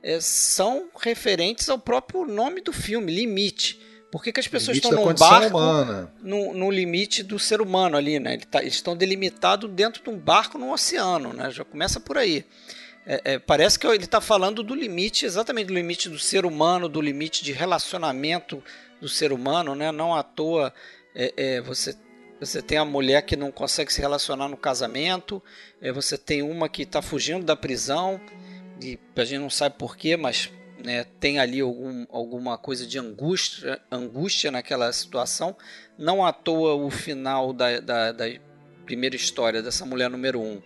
é, 0.03 0.21
são 0.21 0.89
referentes 0.99 1.69
ao 1.69 1.79
próprio 1.79 2.25
nome 2.25 2.61
do 2.61 2.73
filme, 2.73 3.13
Limite. 3.13 3.81
Por 4.17 4.23
que, 4.23 4.33
que 4.33 4.41
as 4.41 4.49
pessoas 4.49 4.79
estão 4.79 4.93
num 4.93 5.13
barco 5.13 5.59
no, 6.23 6.55
no, 6.55 6.71
limite 6.71 7.23
do 7.23 7.39
ser 7.39 7.61
humano 7.61 7.99
ali, 7.99 8.19
né? 8.19 8.39
Tá, 8.51 8.63
eles 8.63 8.73
estão 8.73 8.97
delimitados 8.97 9.71
dentro 9.71 10.03
de 10.03 10.09
um 10.09 10.17
barco 10.17 10.57
no 10.57 10.73
oceano, 10.73 11.35
né? 11.35 11.51
Já 11.51 11.67
começa 11.67 12.01
por 12.01 12.17
aí. 12.17 12.43
É, 13.05 13.35
é, 13.35 13.39
parece 13.39 13.79
que 13.79 13.87
ele 13.87 14.05
está 14.05 14.19
falando 14.19 14.63
do 14.63 14.75
limite, 14.75 15.27
exatamente 15.27 15.67
do 15.67 15.75
limite 15.75 16.09
do 16.09 16.19
ser 16.19 16.47
humano, 16.47 16.89
do 16.89 16.99
limite 16.99 17.45
de 17.45 17.53
relacionamento 17.53 18.65
do 19.03 19.07
ser 19.07 19.35
humano, 19.35 19.75
né? 19.75 19.93
Não 19.93 20.15
à 20.15 20.23
toa 20.23 20.73
é, 21.15 21.35
é 21.37 21.61
você 21.61 21.95
você 22.41 22.63
tem 22.63 22.79
a 22.79 22.87
mulher 22.87 23.21
que 23.21 23.37
não 23.37 23.53
consegue 23.53 23.93
se 23.93 24.01
relacionar 24.01 24.49
no 24.49 24.57
casamento, 24.57 25.43
é, 25.79 25.93
você 25.93 26.17
tem 26.17 26.41
uma 26.41 26.71
que 26.71 26.85
está 26.85 27.03
fugindo 27.03 27.45
da 27.45 27.55
prisão, 27.55 28.19
e 28.81 28.99
a 29.15 29.25
gente 29.25 29.41
não 29.41 29.51
sabe 29.51 29.77
porquê, 29.77 30.17
mas 30.17 30.51
né, 30.85 31.05
tem 31.19 31.39
ali 31.39 31.61
algum, 31.61 32.07
alguma 32.11 32.59
coisa 32.59 32.87
de 32.87 32.99
angústia, 32.99 33.81
angústia 33.91 34.51
naquela 34.51 34.93
situação. 34.93 35.57
Não 35.99 36.25
à 36.25 36.33
toa 36.33 36.75
o 36.75 36.91
final 36.91 37.53
da, 37.53 37.81
da, 37.81 38.13
da 38.13 38.25
primeira 38.85 39.17
história 39.17 39.63
dessa 39.63 39.85
mulher 39.85 40.11
número 40.11 40.41
um. 40.41 40.63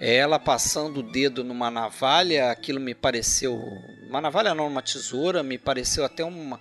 É 0.00 0.14
ela 0.14 0.38
passando 0.38 1.00
o 1.00 1.02
dedo 1.02 1.42
numa 1.42 1.70
navalha, 1.70 2.50
aquilo 2.50 2.78
me 2.78 2.94
pareceu. 2.94 3.60
Uma 4.08 4.20
navalha 4.20 4.54
não, 4.54 4.68
uma 4.68 4.82
tesoura, 4.82 5.42
me 5.42 5.58
pareceu 5.58 6.04
até 6.04 6.24
uma. 6.24 6.60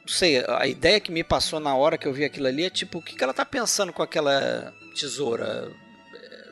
Não 0.00 0.08
sei, 0.08 0.44
a 0.46 0.66
ideia 0.66 1.00
que 1.00 1.10
me 1.10 1.24
passou 1.24 1.58
na 1.58 1.74
hora 1.74 1.98
que 1.98 2.06
eu 2.06 2.12
vi 2.12 2.24
aquilo 2.24 2.46
ali 2.46 2.64
é 2.64 2.70
tipo, 2.70 2.98
o 2.98 3.02
que, 3.02 3.16
que 3.16 3.24
ela 3.24 3.34
tá 3.34 3.44
pensando 3.44 3.92
com 3.92 4.02
aquela 4.02 4.72
tesoura? 4.94 5.70
É, 6.14 6.48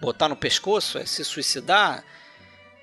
botar 0.00 0.28
no 0.28 0.36
pescoço? 0.36 0.98
É 0.98 1.06
se 1.06 1.24
suicidar? 1.24 2.04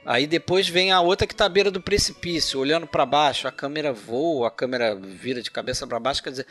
Aí 0.07 0.25
depois 0.25 0.69
vem 0.69 0.89
a 0.89 1.01
outra 1.01 1.27
que 1.27 1.33
está 1.33 1.47
à 1.47 1.49
beira 1.49 1.69
do 1.69 1.81
precipício, 1.81 2.61
olhando 2.61 2.87
para 2.87 3.05
baixo, 3.05 3.45
a 3.45 3.51
câmera 3.51 3.91
voa, 3.91 4.47
a 4.47 4.51
câmera 4.51 4.95
vira 4.95 5.41
de 5.41 5.51
cabeça 5.51 5.85
para 5.85 5.99
baixo, 5.99 6.23
quer 6.23 6.29
dizer, 6.29 6.47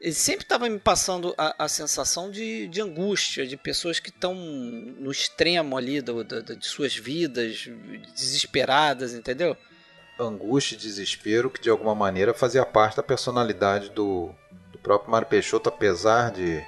ele 0.00 0.14
sempre 0.14 0.44
estava 0.44 0.68
me 0.68 0.78
passando 0.78 1.34
a, 1.36 1.64
a 1.64 1.68
sensação 1.68 2.30
de, 2.30 2.68
de, 2.68 2.80
angústia, 2.80 3.44
de 3.44 3.56
pessoas 3.56 3.98
que 3.98 4.10
estão 4.10 4.36
no 4.36 5.10
extremo 5.10 5.76
ali 5.76 6.00
do, 6.00 6.22
do, 6.22 6.56
de 6.56 6.64
suas 6.64 6.94
vidas, 6.94 7.68
desesperadas, 8.14 9.14
entendeu? 9.14 9.56
Angústia 10.16 10.76
e 10.76 10.78
desespero 10.78 11.50
que 11.50 11.60
de 11.60 11.70
alguma 11.70 11.96
maneira 11.96 12.32
fazia 12.32 12.64
parte 12.64 12.98
da 12.98 13.02
personalidade 13.02 13.90
do, 13.90 14.30
do 14.70 14.78
próprio 14.78 15.10
Mário 15.10 15.26
Peixoto, 15.26 15.68
apesar 15.68 16.30
de 16.30 16.64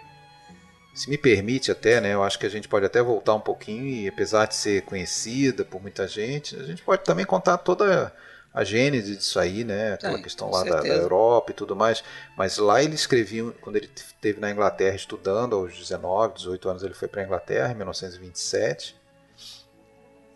se 0.94 1.10
me 1.10 1.18
permite 1.18 1.72
até, 1.72 2.00
né, 2.00 2.14
eu 2.14 2.22
acho 2.22 2.38
que 2.38 2.46
a 2.46 2.48
gente 2.48 2.68
pode 2.68 2.86
até 2.86 3.02
voltar 3.02 3.34
um 3.34 3.40
pouquinho 3.40 3.84
e 3.84 4.06
apesar 4.06 4.46
de 4.46 4.54
ser 4.54 4.82
conhecida 4.82 5.64
por 5.64 5.82
muita 5.82 6.06
gente, 6.06 6.54
a 6.56 6.62
gente 6.62 6.82
pode 6.82 7.02
também 7.02 7.26
contar 7.26 7.58
toda 7.58 8.14
a 8.52 8.62
gênese 8.62 9.16
disso 9.16 9.40
aí, 9.40 9.64
né, 9.64 9.94
aquela 9.94 10.18
é, 10.18 10.22
questão 10.22 10.48
lá 10.48 10.62
da, 10.62 10.80
da, 10.80 10.86
Europa 10.86 11.50
e 11.50 11.54
tudo 11.54 11.74
mais, 11.74 12.04
mas 12.36 12.58
lá 12.58 12.80
ele 12.80 12.94
escrevia, 12.94 13.50
quando 13.60 13.74
ele 13.74 13.90
esteve 13.92 14.38
na 14.38 14.52
Inglaterra 14.52 14.94
estudando, 14.94 15.56
aos 15.56 15.76
19, 15.76 16.34
18 16.34 16.68
anos 16.68 16.82
ele 16.84 16.94
foi 16.94 17.08
para 17.08 17.22
a 17.22 17.24
Inglaterra, 17.24 17.72
em 17.72 17.76
1927, 17.76 18.96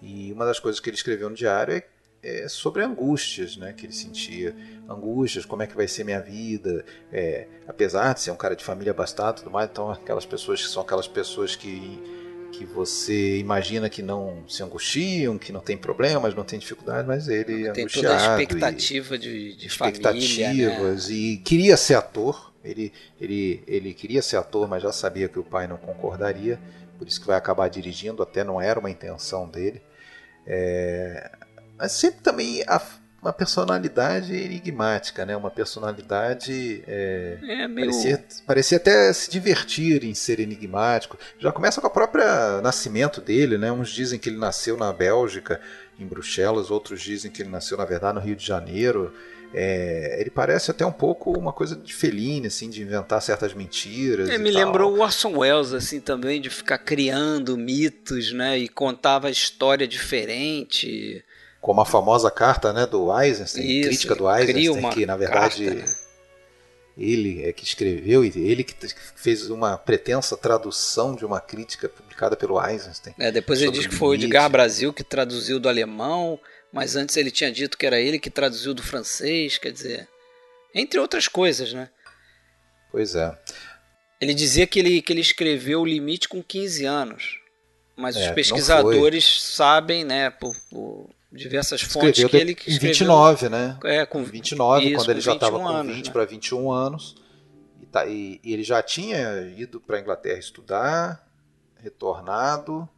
e 0.03 0.33
uma 0.33 0.44
das 0.44 0.59
coisas 0.59 0.81
que 0.81 0.90
ele 0.90 0.97
escreveu 0.97 1.31
no 1.31 1.37
diário 1.37 1.75
é 1.75 1.85
é, 2.22 2.48
sobre 2.48 2.83
angústias 2.83 3.57
né, 3.57 3.72
que 3.72 3.87
ele 3.87 3.92
sentia. 3.92 4.54
Angústias, 4.88 5.44
como 5.44 5.62
é 5.62 5.66
que 5.66 5.76
vai 5.76 5.87
ser 5.87 6.04
minha 6.04 6.20
vida, 6.20 6.85
é, 7.12 7.46
apesar 7.66 8.14
de 8.14 8.20
ser 8.20 8.31
um 8.31 8.37
cara 8.37 8.57
de 8.57 8.64
família 8.64 8.90
abastada 8.90 9.35
tudo 9.35 9.50
mais, 9.50 9.68
então 9.70 9.90
aquelas 9.90 10.26
pessoas 10.26 10.62
que 10.62 10.68
são 10.68 10.83
aquelas 10.83 11.07
pessoas 11.07 11.54
que, 11.54 12.00
que 12.52 12.64
você 12.64 13.38
imagina 13.38 13.88
que 13.88 14.02
não 14.02 14.44
se 14.48 14.62
angustiam, 14.62 15.38
que 15.38 15.52
não 15.52 15.61
tem 15.61 15.76
problemas, 15.76 16.35
não 16.35 16.44
tem 16.44 16.59
dificuldade, 16.59 17.07
mas 17.07 17.28
ele. 17.28 17.70
Tem 17.72 17.87
toda 17.87 18.14
a 18.14 18.40
expectativa 18.40 19.14
e, 19.14 19.18
de, 19.18 19.57
de 19.57 19.66
expectativas 19.66 20.37
família, 20.37 20.94
né? 20.94 20.96
e 21.11 21.37
queria 21.38 21.76
ser 21.76 21.94
ator. 21.94 22.48
Ele, 22.64 22.92
ele, 23.20 23.62
ele 23.66 23.94
queria 23.94 24.20
ser 24.20 24.37
ator, 24.37 24.68
mas 24.68 24.83
já 24.83 24.92
sabia 24.92 25.28
que 25.28 25.38
o 25.38 25.44
pai 25.44 25.66
não 25.66 25.76
concordaria, 25.78 26.59
por 26.98 27.07
isso 27.07 27.20
que 27.20 27.26
vai 27.26 27.37
acabar 27.37 27.68
dirigindo, 27.68 28.22
até 28.22 28.42
não 28.42 28.61
era 28.61 28.81
uma 28.81 28.90
intenção 28.90 29.48
dele. 29.48 29.81
É, 30.44 31.31
mas 31.78 31.92
sempre 31.92 32.20
também 32.20 32.62
a, 32.66 32.80
uma 33.22 33.32
personalidade 33.32 34.34
enigmática, 34.34 35.26
né? 35.26 35.36
Uma 35.36 35.50
personalidade 35.50 36.82
é, 36.86 37.38
é 37.42 37.68
meio... 37.68 37.88
parecia, 37.88 38.24
parecia 38.46 38.76
até 38.76 39.12
se 39.12 39.30
divertir 39.30 40.04
em 40.04 40.14
ser 40.14 40.40
enigmático. 40.40 41.18
Já 41.38 41.50
começa 41.50 41.80
com 41.80 41.86
o 41.86 41.90
próprio 41.90 42.24
nascimento 42.62 43.20
dele, 43.20 43.58
né? 43.58 43.72
Uns 43.72 43.90
dizem 43.90 44.18
que 44.18 44.28
ele 44.28 44.38
nasceu 44.38 44.76
na 44.76 44.92
Bélgica, 44.92 45.60
em 45.98 46.06
Bruxelas, 46.06 46.70
outros 46.70 47.00
dizem 47.00 47.30
que 47.30 47.42
ele 47.42 47.50
nasceu 47.50 47.76
na 47.76 47.84
verdade 47.84 48.14
no 48.14 48.24
Rio 48.24 48.36
de 48.36 48.46
Janeiro. 48.46 49.12
É, 49.52 50.18
ele 50.20 50.30
parece 50.30 50.70
até 50.70 50.84
um 50.84 50.92
pouco 50.92 51.32
uma 51.32 51.54
coisa 51.54 51.74
de 51.74 51.94
Fellini, 51.94 52.48
assim, 52.48 52.68
de 52.68 52.82
inventar 52.82 53.20
certas 53.22 53.54
mentiras. 53.54 54.28
É, 54.28 54.36
me 54.36 54.52
tal. 54.52 54.64
lembrou 54.64 54.94
o 54.94 55.00
Orson 55.00 55.38
Welles, 55.38 55.72
assim, 55.72 56.00
também, 56.00 56.40
de 56.40 56.50
ficar 56.50 56.78
criando 56.78 57.56
mitos, 57.56 58.30
né? 58.32 58.58
E 58.58 58.68
contava 58.68 59.30
história 59.30 59.88
diferente 59.88 61.24
como 61.68 61.83
a 61.83 61.85
famosa 61.85 62.31
carta 62.31 62.72
né, 62.72 62.87
do 62.87 63.14
Eisenstein, 63.20 63.62
Isso, 63.62 63.88
crítica 63.90 64.14
do 64.14 64.35
Eisenstein, 64.35 64.88
que 64.88 65.04
na 65.04 65.18
verdade 65.18 65.66
carta, 65.66 65.83
né? 65.83 65.94
ele 66.96 67.42
é 67.42 67.52
que 67.52 67.62
escreveu 67.62 68.24
e 68.24 68.28
ele 68.38 68.64
que 68.64 68.74
fez 69.14 69.50
uma 69.50 69.76
pretensa 69.76 70.35
tradução 70.35 71.14
de 71.14 71.26
uma 71.26 71.42
crítica 71.42 71.87
publicada 71.87 72.35
pelo 72.37 72.59
Eisenstein. 72.59 73.14
É, 73.18 73.31
depois 73.31 73.61
ele 73.61 73.70
diz 73.70 73.87
que 73.87 73.94
foi 73.94 74.09
o 74.09 74.14
Edgar 74.14 74.48
Brasil 74.48 74.94
que 74.94 75.04
traduziu 75.04 75.61
do 75.61 75.68
alemão, 75.68 76.40
mas 76.72 76.96
antes 76.96 77.18
ele 77.18 77.31
tinha 77.31 77.52
dito 77.52 77.76
que 77.76 77.85
era 77.85 78.00
ele 78.00 78.18
que 78.18 78.31
traduziu 78.31 78.72
do 78.72 78.83
francês, 78.83 79.59
quer 79.59 79.70
dizer, 79.70 80.09
entre 80.74 80.98
outras 80.98 81.28
coisas, 81.28 81.74
né? 81.74 81.90
Pois 82.90 83.14
é. 83.14 83.38
Ele 84.18 84.33
dizia 84.33 84.66
que 84.66 84.78
ele, 84.78 85.02
que 85.02 85.12
ele 85.12 85.20
escreveu 85.20 85.83
o 85.83 85.87
limite 85.87 86.31
com 86.31 86.42
15 86.42 86.87
anos. 86.87 87.38
Mas 87.94 88.16
é, 88.16 88.26
os 88.26 88.35
pesquisadores 88.35 89.42
sabem, 89.42 90.02
né, 90.02 90.31
por, 90.31 90.57
por 90.70 91.17
diversas 91.38 91.81
fontes 91.81 92.24
que 92.24 92.37
ele 92.37 92.53
escreveu. 92.53 92.77
Em 92.77 92.79
29, 92.79 93.48
né? 93.48 93.79
É, 93.85 94.05
com 94.05 94.22
29, 94.22 94.85
isso, 94.85 94.96
quando 94.96 95.11
ele 95.11 95.20
já 95.20 95.35
estava 95.35 95.59
com 95.59 95.83
20 95.85 96.07
né? 96.07 96.12
para 96.12 96.24
21 96.24 96.70
anos. 96.70 97.16
E, 97.81 97.87
tá, 97.87 98.07
e, 98.07 98.40
e, 98.42 98.53
ele 98.53 98.64
já 98.64 98.83
tinha 98.83 99.40
ido 99.57 99.81
para 99.81 99.96
a 99.96 100.01
Inglaterra 100.01 100.38
estudar, 100.38 101.27
retornado, 101.83 102.88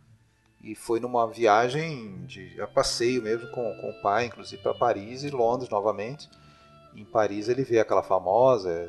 e 0.62 0.74
foi 0.74 1.00
numa 1.00 1.26
viagem 1.26 2.24
de 2.26 2.60
a 2.60 2.66
passeio 2.66 3.22
mesmo 3.22 3.50
com, 3.50 3.62
com 3.80 3.90
o 3.90 4.02
pai, 4.02 4.26
inclusive 4.26 4.62
para 4.62 4.74
Paris 4.74 5.22
e 5.22 5.30
Londres 5.30 5.70
novamente. 5.70 6.28
Em 6.94 7.04
Paris 7.04 7.48
ele 7.48 7.62
vê 7.62 7.78
aquela 7.78 8.02
famosa, 8.02 8.88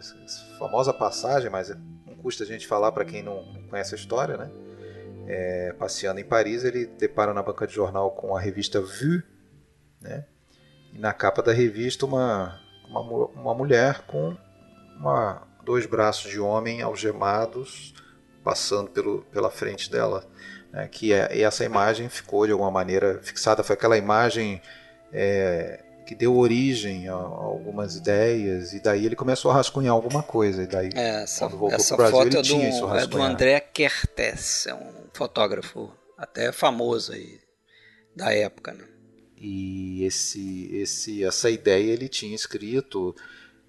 famosa 0.57 0.93
passagem, 0.93 1.49
mas 1.49 1.69
não 2.05 2.15
custa 2.15 2.43
a 2.43 2.47
gente 2.47 2.67
falar 2.67 2.91
para 2.91 3.05
quem 3.05 3.21
não 3.21 3.45
conhece 3.69 3.93
a 3.93 3.97
história, 3.97 4.37
né? 4.37 4.51
É, 5.27 5.73
passeando 5.73 6.19
em 6.19 6.25
Paris, 6.25 6.63
ele 6.63 6.85
depara 6.85 7.33
na 7.33 7.43
banca 7.43 7.67
de 7.67 7.73
jornal 7.73 8.11
com 8.11 8.35
a 8.35 8.39
revista 8.39 8.81
Vue, 8.81 9.23
né? 10.01 10.25
E 10.93 10.99
na 10.99 11.13
capa 11.13 11.41
da 11.41 11.53
revista, 11.53 12.05
uma, 12.05 12.59
uma, 12.89 13.01
uma 13.01 13.53
mulher 13.53 14.01
com 14.07 14.35
uma, 14.97 15.47
dois 15.63 15.85
braços 15.85 16.29
de 16.29 16.39
homem 16.39 16.81
algemados 16.81 17.93
passando 18.43 18.89
pelo, 18.89 19.21
pela 19.31 19.49
frente 19.49 19.89
dela. 19.89 20.25
Né? 20.71 20.87
Que 20.87 21.13
é, 21.13 21.37
e 21.37 21.43
essa 21.43 21.63
imagem 21.63 22.09
ficou 22.09 22.45
de 22.45 22.51
alguma 22.51 22.71
maneira 22.71 23.19
fixada. 23.21 23.63
Foi 23.63 23.75
aquela 23.75 23.97
imagem 23.97 24.61
é, 25.13 25.83
que 26.05 26.15
deu 26.15 26.35
origem 26.35 27.07
a, 27.07 27.13
a, 27.13 27.17
algumas 27.17 27.95
ideias. 27.95 28.73
E 28.73 28.81
daí 28.81 29.05
ele 29.05 29.15
começou 29.15 29.51
a 29.51 29.55
rascunhar 29.55 29.93
alguma 29.93 30.23
coisa. 30.23 30.63
E 30.63 30.67
daí, 30.67 30.89
é, 30.95 31.23
essa, 31.23 31.45
quando 31.45 31.57
voltou 31.57 31.85
para 31.85 31.93
o 31.93 31.97
Brasil, 31.97 32.21
ele 32.21 32.37
é 32.37 32.41
tinha 32.41 32.69
do, 32.69 32.75
isso 32.75 32.95
É 32.95 33.07
do 33.07 33.21
André 33.21 33.59
Kertész, 33.59 34.67
é 34.67 34.73
um 34.73 34.91
fotógrafo 35.13 35.91
até 36.17 36.51
famoso 36.51 37.13
aí 37.13 37.39
da 38.15 38.33
época. 38.33 38.73
Né? 38.73 38.90
E 39.41 40.03
esse, 40.05 40.69
esse, 40.71 41.23
essa 41.23 41.49
ideia 41.49 41.91
ele 41.91 42.07
tinha 42.07 42.35
escrito. 42.35 43.15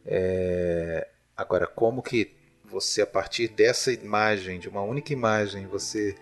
É, 0.04 1.08
agora, 1.34 1.66
como 1.66 2.02
que 2.02 2.30
você, 2.62 3.00
a 3.00 3.06
partir 3.06 3.48
dessa 3.48 3.90
imagem, 3.90 4.60
de 4.60 4.68
uma 4.68 4.82
única 4.82 5.14
imagem, 5.14 5.66
você 5.66 6.14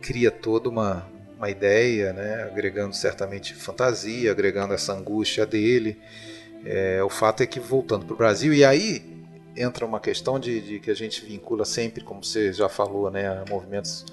cria 0.00 0.30
toda 0.30 0.70
uma, 0.70 1.06
uma 1.36 1.50
ideia, 1.50 2.14
né, 2.14 2.44
agregando 2.44 2.96
certamente 2.96 3.54
fantasia, 3.54 4.30
agregando 4.30 4.72
essa 4.72 4.94
angústia 4.94 5.44
dele. 5.44 6.00
É, 6.64 7.02
o 7.02 7.10
fato 7.10 7.42
é 7.42 7.46
que, 7.46 7.60
voltando 7.60 8.06
para 8.06 8.14
o 8.14 8.16
Brasil, 8.16 8.54
e 8.54 8.64
aí 8.64 9.02
entra 9.54 9.84
uma 9.84 10.00
questão 10.00 10.40
de, 10.40 10.58
de, 10.60 10.80
que 10.80 10.90
a 10.90 10.94
gente 10.94 11.22
vincula 11.24 11.66
sempre, 11.66 12.02
como 12.02 12.24
você 12.24 12.50
já 12.50 12.68
falou, 12.68 13.10
né, 13.10 13.28
a 13.28 13.44
movimentos 13.46 14.06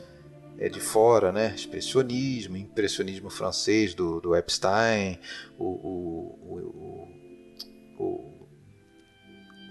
é 0.59 0.69
de 0.69 0.79
fora, 0.79 1.31
né? 1.31 1.53
Expressionismo, 1.55 2.57
impressionismo 2.57 3.29
francês 3.29 3.93
do, 3.93 4.19
do 4.19 4.35
Epstein, 4.35 5.19
o, 5.57 5.65
o, 5.65 7.07
o, 7.97 8.03
o, 8.03 8.47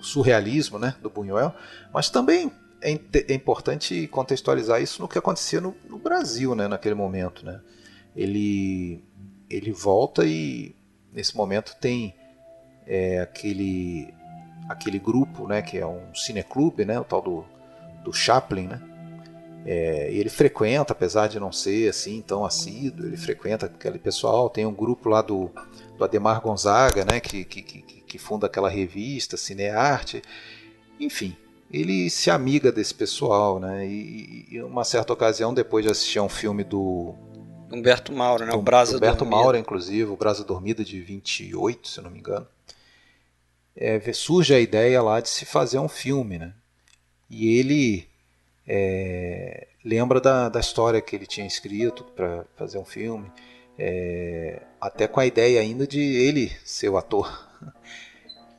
surrealismo, 0.03 0.79
né? 0.79 0.95
Do 1.03 1.11
Buñuel, 1.11 1.55
mas 1.93 2.09
também 2.09 2.53
é, 2.81 2.93
é, 2.93 3.35
importante 3.35 4.07
contextualizar 4.09 4.81
isso 4.81 5.03
no 5.03 5.09
que 5.09 5.19
acontecia 5.19 5.61
no, 5.61 5.75
no, 5.89 5.99
Brasil, 5.99 6.55
né? 6.55 6.69
Naquele 6.69 6.95
momento, 6.95 7.45
né? 7.45 7.61
Ele 8.15 9.03
ele 9.49 9.71
volta 9.71 10.25
e 10.25 10.75
nesse 11.13 11.37
momento 11.37 11.77
tem 11.81 12.15
é, 12.87 13.21
aquele 13.21 14.13
aquele 14.69 14.99
grupo, 14.99 15.47
né, 15.47 15.63
que 15.63 15.79
é 15.79 15.87
um 15.87 16.13
cineclube, 16.13 16.85
né, 16.85 16.99
o 16.99 17.05
tal 17.05 17.23
do, 17.23 17.45
do 18.03 18.13
Chaplin, 18.13 18.67
né, 18.67 18.96
é, 19.69 20.09
ele 20.13 20.31
frequenta, 20.31 20.93
apesar 20.93 21.27
de 21.27 21.41
não 21.41 21.51
ser 21.51 21.91
assim 21.91 22.23
tão 22.23 22.45
assíduo, 22.45 23.05
ele 23.05 23.17
frequenta 23.17 23.67
aquele 23.67 23.99
pessoal. 23.99 24.49
Tem 24.49 24.65
um 24.65 24.73
grupo 24.73 25.09
lá 25.09 25.21
do, 25.21 25.51
do 25.99 26.05
Ademar 26.05 26.41
Gonzaga, 26.41 27.05
né, 27.05 27.19
que, 27.19 27.45
que, 27.45 27.63
que, 27.63 27.83
que 27.83 28.19
funda 28.19 28.47
aquela 28.47 28.69
revista 28.69 29.37
Cinearte. 29.37 30.23
Enfim, 31.01 31.37
ele 31.69 32.09
se 32.09 32.31
amiga 32.31 32.71
desse 32.71 32.95
pessoal, 32.95 33.59
né? 33.59 33.85
E, 33.85 34.47
e 34.53 34.63
uma 34.63 34.85
certa 34.85 35.13
ocasião, 35.13 35.53
depois 35.53 35.85
de 35.85 35.91
assistir 35.91 36.21
a 36.21 36.23
um 36.23 36.29
filme 36.29 36.63
do 36.63 37.13
Humberto 37.73 38.13
Mauro, 38.13 38.47
né? 38.47 38.53
O 38.55 38.63
Brasa 38.63 38.97
Humberto 38.97 39.25
Dormida. 39.25 39.37
Mauro, 39.37 39.59
inclusive, 39.59 40.05
o 40.05 40.17
Brasa 40.17 40.45
Dormida 40.45 40.85
de 40.85 41.01
28, 41.01 41.89
se 41.89 42.01
não 42.01 42.11
me 42.11 42.21
engano. 42.21 42.47
É, 43.75 44.01
surge 44.13 44.55
a 44.55 44.61
ideia 44.61 45.03
lá 45.03 45.21
de 45.21 45.29
se 45.29 45.45
fazer 45.45 45.81
um 45.81 45.89
filme, 45.89 46.39
né? 46.39 46.55
E 47.29 47.59
ele 47.59 48.09
é, 48.67 49.69
lembra 49.85 50.21
da, 50.21 50.49
da 50.49 50.61
história 50.61 51.01
que 51.01 51.15
ele 51.15 51.27
tinha 51.27 51.47
escrito 51.47 52.05
para 52.05 52.45
fazer 52.57 52.79
um 52.79 52.85
filme, 52.85 53.31
é, 53.79 54.63
até 54.81 55.07
com 55.07 55.21
a 55.21 55.27
ideia 55.27 55.61
ainda 55.61 55.87
de 55.87 56.01
ele 56.01 56.51
ser 56.65 56.89
o 56.89 56.97
ator. 56.97 57.47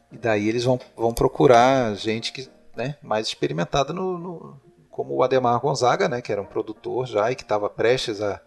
E 0.09 0.17
daí 0.17 0.47
eles 0.47 0.63
vão, 0.63 0.79
vão 0.95 1.13
procurar 1.13 1.93
gente 1.95 2.31
que 2.31 2.49
né, 2.77 2.95
mais 3.01 3.27
experimentada 3.27 3.91
no, 3.91 4.17
no, 4.17 4.61
como 4.89 5.13
o 5.13 5.21
Ademar 5.21 5.59
Gonzaga, 5.59 6.07
né, 6.07 6.21
que 6.21 6.31
era 6.31 6.41
um 6.41 6.45
produtor 6.45 7.05
já 7.05 7.29
e 7.29 7.35
que 7.35 7.43
estava 7.43 7.69
prestes 7.69 8.21
a, 8.21 8.41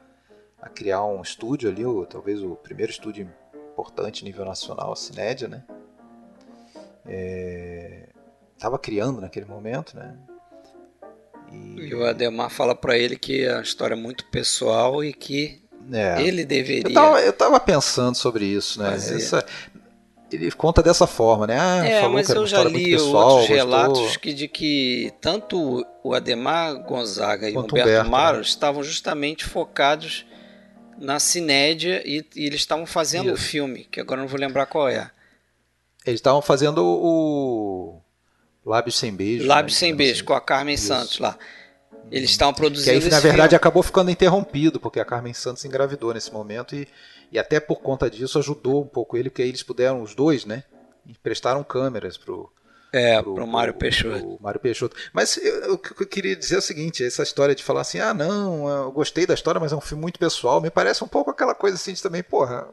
a 0.58 0.70
criar 0.70 1.04
um 1.04 1.20
estúdio 1.20 1.68
ali, 1.68 1.84
ou, 1.84 2.06
talvez 2.06 2.42
o 2.42 2.56
primeiro 2.56 2.90
estúdio 2.90 3.30
importante 3.72 4.24
nível 4.24 4.46
nacional, 4.46 4.92
a 4.92 4.96
Cinédia, 4.96 5.48
né? 5.48 5.64
Estava 8.54 8.76
é, 8.76 8.78
criando 8.78 9.20
naquele 9.20 9.46
momento, 9.46 9.94
né? 9.94 10.18
E, 11.52 11.88
e 11.88 11.94
o 11.94 12.04
Ademar 12.04 12.50
fala 12.50 12.74
para 12.74 12.96
ele 12.96 13.16
que 13.16 13.46
a 13.46 13.60
história 13.60 13.94
é 13.94 13.98
muito 13.98 14.24
pessoal 14.26 15.02
e 15.04 15.12
que 15.12 15.60
é. 15.92 16.22
ele 16.22 16.44
deveria. 16.44 16.88
Eu 16.88 16.94
tava, 16.94 17.20
eu 17.20 17.32
tava, 17.32 17.60
pensando 17.60 18.14
sobre 18.16 18.44
isso, 18.44 18.80
né? 18.80 18.94
Essa, 18.94 19.44
ele 20.30 20.50
conta 20.52 20.82
dessa 20.82 21.06
forma, 21.06 21.46
né? 21.46 21.58
Ah, 21.58 21.86
é, 21.86 22.08
mas 22.08 22.28
eu 22.30 22.46
já 22.46 22.62
li 22.62 22.92
pessoal, 22.92 23.30
outros 23.30 23.48
relatos 23.48 24.16
que, 24.16 24.32
de 24.32 24.46
que 24.46 25.12
tanto 25.20 25.84
o 26.04 26.14
Ademar 26.14 26.74
Gonzaga 26.84 27.48
e 27.48 27.56
o 27.56 27.60
Humberto, 27.60 27.88
Humberto 27.88 28.10
Maro 28.10 28.36
né? 28.36 28.42
estavam 28.42 28.82
justamente 28.82 29.44
focados 29.44 30.24
na 30.98 31.18
Cinédia 31.18 32.02
e, 32.04 32.24
e 32.36 32.46
eles 32.46 32.60
estavam 32.60 32.86
fazendo 32.86 33.32
o 33.32 33.36
filme, 33.36 33.88
que 33.90 34.00
agora 34.00 34.20
não 34.20 34.28
vou 34.28 34.38
lembrar 34.38 34.66
qual 34.66 34.88
é. 34.88 35.10
Eles 36.06 36.18
estavam 36.18 36.40
fazendo 36.40 36.84
o 36.84 37.99
Lábios 38.70 38.96
Sem 38.96 39.12
Beijo. 39.12 39.46
Lábios 39.46 39.74
né? 39.74 39.78
Sem 39.80 39.94
Beijo, 39.94 40.24
com 40.24 40.32
a 40.32 40.40
Carmen 40.40 40.76
Isso. 40.76 40.86
Santos 40.86 41.18
lá. 41.18 41.36
Eles 42.10 42.30
estavam 42.30 42.54
produzindo. 42.54 42.98
Que 42.98 43.04
aí, 43.04 43.10
na 43.10 43.20
verdade, 43.20 43.50
filme. 43.50 43.56
acabou 43.56 43.82
ficando 43.82 44.10
interrompido, 44.10 44.80
porque 44.80 45.00
a 45.00 45.04
Carmen 45.04 45.32
Santos 45.32 45.64
engravidou 45.64 46.14
nesse 46.14 46.32
momento 46.32 46.74
e, 46.74 46.88
e 47.30 47.38
até 47.38 47.60
por 47.60 47.80
conta 47.80 48.08
disso 48.08 48.38
ajudou 48.38 48.82
um 48.82 48.86
pouco 48.86 49.16
ele, 49.16 49.28
porque 49.28 49.42
aí 49.42 49.48
eles 49.48 49.62
puderam, 49.62 50.02
os 50.02 50.14
dois, 50.14 50.44
né? 50.44 50.64
Emprestaram 51.06 51.62
câmeras 51.62 52.16
pro. 52.16 52.52
É, 52.92 53.22
pro, 53.22 53.34
pro 53.34 53.46
Mário 53.46 53.74
Peixoto. 53.74 54.18
Pro 54.18 54.38
Mário 54.40 54.60
Peixoto. 54.60 54.96
Mas 55.12 55.38
o 55.68 55.78
que 55.78 56.02
eu 56.02 56.06
queria 56.06 56.34
dizer 56.34 56.56
é 56.56 56.58
o 56.58 56.62
seguinte: 56.62 57.04
essa 57.04 57.22
história 57.22 57.54
de 57.54 57.62
falar 57.62 57.82
assim, 57.82 58.00
ah, 58.00 58.14
não, 58.14 58.68
eu 58.68 58.92
gostei 58.92 59.26
da 59.26 59.34
história, 59.34 59.60
mas 59.60 59.72
é 59.72 59.76
um 59.76 59.80
filme 59.80 60.00
muito 60.00 60.18
pessoal, 60.18 60.60
me 60.60 60.70
parece 60.70 61.04
um 61.04 61.08
pouco 61.08 61.30
aquela 61.30 61.54
coisa 61.54 61.76
assim 61.76 61.92
de 61.92 62.02
também, 62.02 62.22
porra, 62.22 62.68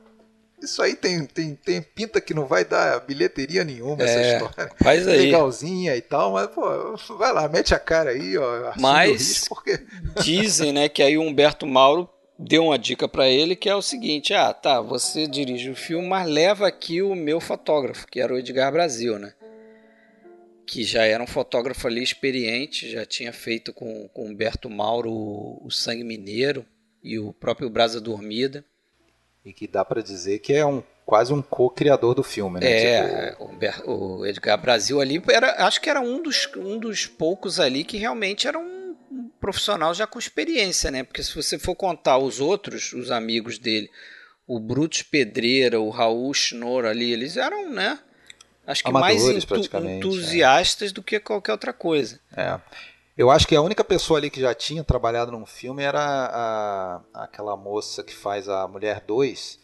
isso 0.62 0.82
aí 0.82 0.96
tem, 0.96 1.26
tem, 1.26 1.54
tem 1.54 1.82
pinta 1.82 2.20
que 2.20 2.34
não 2.34 2.46
vai 2.46 2.65
dar 2.65 3.00
bilheteria 3.02 3.63
nenhuma, 3.63 4.02
é, 4.02 4.06
essa 4.06 4.46
história. 4.46 4.72
Faz 4.82 5.08
aí. 5.08 5.17
Legalzinha 5.17 5.96
e 5.96 6.02
tal, 6.02 6.34
mas, 6.34 6.48
pô, 6.48 7.15
vai 7.15 7.32
lá, 7.32 7.48
mete 7.48 7.76
a 7.76 7.80
cara 7.80 8.10
aí, 8.10 8.38
ó. 8.38 8.74
Mas 8.80 9.48
porque... 9.48 9.80
dizem, 10.24 10.74
né, 10.74 10.89
que 10.89 11.04
aí 11.04 11.17
o 11.17 11.22
Humberto 11.22 11.67
Mauro 11.67 12.10
deu 12.38 12.65
uma 12.65 12.78
dica 12.78 13.08
para 13.08 13.28
ele 13.28 13.56
que 13.56 13.70
é 13.70 13.76
o 13.76 13.82
seguinte: 13.82 14.34
ah, 14.34 14.52
tá, 14.52 14.82
você 14.82 15.28
dirige 15.28 15.70
o 15.70 15.76
filme, 15.76 16.08
mas 16.08 16.28
leva 16.28 16.67
aqui 16.67 17.02
o 17.02 17.15
meu 17.15 17.39
fotógrafo, 17.39 18.08
que 18.08 18.20
era 18.20 18.34
o 18.34 18.38
Edgar 18.38 18.72
Brasil, 18.72 19.20
né? 19.20 19.34
Que 20.65 20.84
já 20.84 21.06
era 21.06 21.24
um 21.24 21.28
fotógrafo 21.28 21.88
ali 21.88 22.04
experiente, 22.04 22.89
já 22.89 23.06
tinha 23.06 23.32
feito 23.32 23.72
com, 23.72 24.10
com 24.10 24.24
o 24.24 24.28
Humberto 24.28 24.70
Mauro 24.70 25.12
o, 25.12 25.62
o 25.65 25.72
Sangue 25.72 26.04
Mineiro 26.04 26.65
e 27.04 27.20
o 27.20 27.32
próprio 27.32 27.70
Brasa 27.70 28.02
Dormida 28.02 28.65
e 29.48 29.54
que 29.54 29.66
dá 29.66 29.86
para 29.86 30.02
dizer 30.02 30.40
que 30.40 30.54
é 30.54 30.66
um 30.66 30.84
quase 31.06 31.32
um 31.32 31.42
co-criador 31.42 32.14
do 32.14 32.22
filme, 32.22 32.60
né? 32.60 32.70
É, 32.70 33.32
tipo... 33.32 33.90
o 33.90 34.26
Edgar 34.26 34.62
Brasil 34.62 35.00
ali 35.00 35.24
era, 35.30 35.66
acho 35.66 35.80
que 35.80 35.90
era 35.90 36.02
um 36.02 36.22
dos, 36.22 36.50
um 36.58 36.78
dos 36.78 37.06
poucos 37.06 37.62
ali 37.62 37.86
que 37.86 37.96
realmente 37.96 38.46
era 38.46 38.60
um, 38.60 38.94
um, 39.10 39.30
profissional 39.40 39.94
já 39.94 40.06
com 40.06 40.20
experiência, 40.20 40.92
né? 40.92 41.04
Porque 41.04 41.24
se 41.24 41.34
você 41.34 41.58
for 41.58 41.76
contar 41.76 42.18
os 42.18 42.42
outros, 42.42 42.92
os 42.92 43.10
amigos 43.10 43.58
dele, 43.58 43.90
o 44.46 44.60
Brutus 44.60 45.02
Pedreira, 45.02 45.80
o 45.80 45.90
Raul 45.90 46.34
Schnorr 46.34 46.86
ali, 46.86 47.14
eles 47.14 47.38
eram, 47.38 47.72
né? 47.72 47.98
Acho 48.66 48.84
que 48.84 48.90
Amadores, 48.90 49.24
mais 49.24 49.34
entu 49.46 49.78
é. 49.78 49.96
entusiastas 49.96 50.92
é. 50.92 50.94
do 50.94 51.02
que 51.02 51.22
qualquer 51.22 51.54
outra 51.54 51.72
coisa. 51.72 52.20
É. 52.36 52.60
Eu 53.17 53.32
acho 53.32 53.47
que 53.47 53.56
a 53.56 53.62
única 53.62 53.84
pessoa 53.84 54.19
ali 54.19 54.30
que 54.30 54.39
já 54.39 54.53
tinha 54.53 54.84
trabalhado 54.84 55.32
num 55.32 55.45
filme 55.45 55.82
era 55.82 55.99
a, 55.99 57.01
aquela 57.23 57.58
moça 57.58 58.03
que 58.03 58.13
faz 58.13 58.47
a 58.47 58.67
Mulher 58.67 59.03
2, 59.08 59.60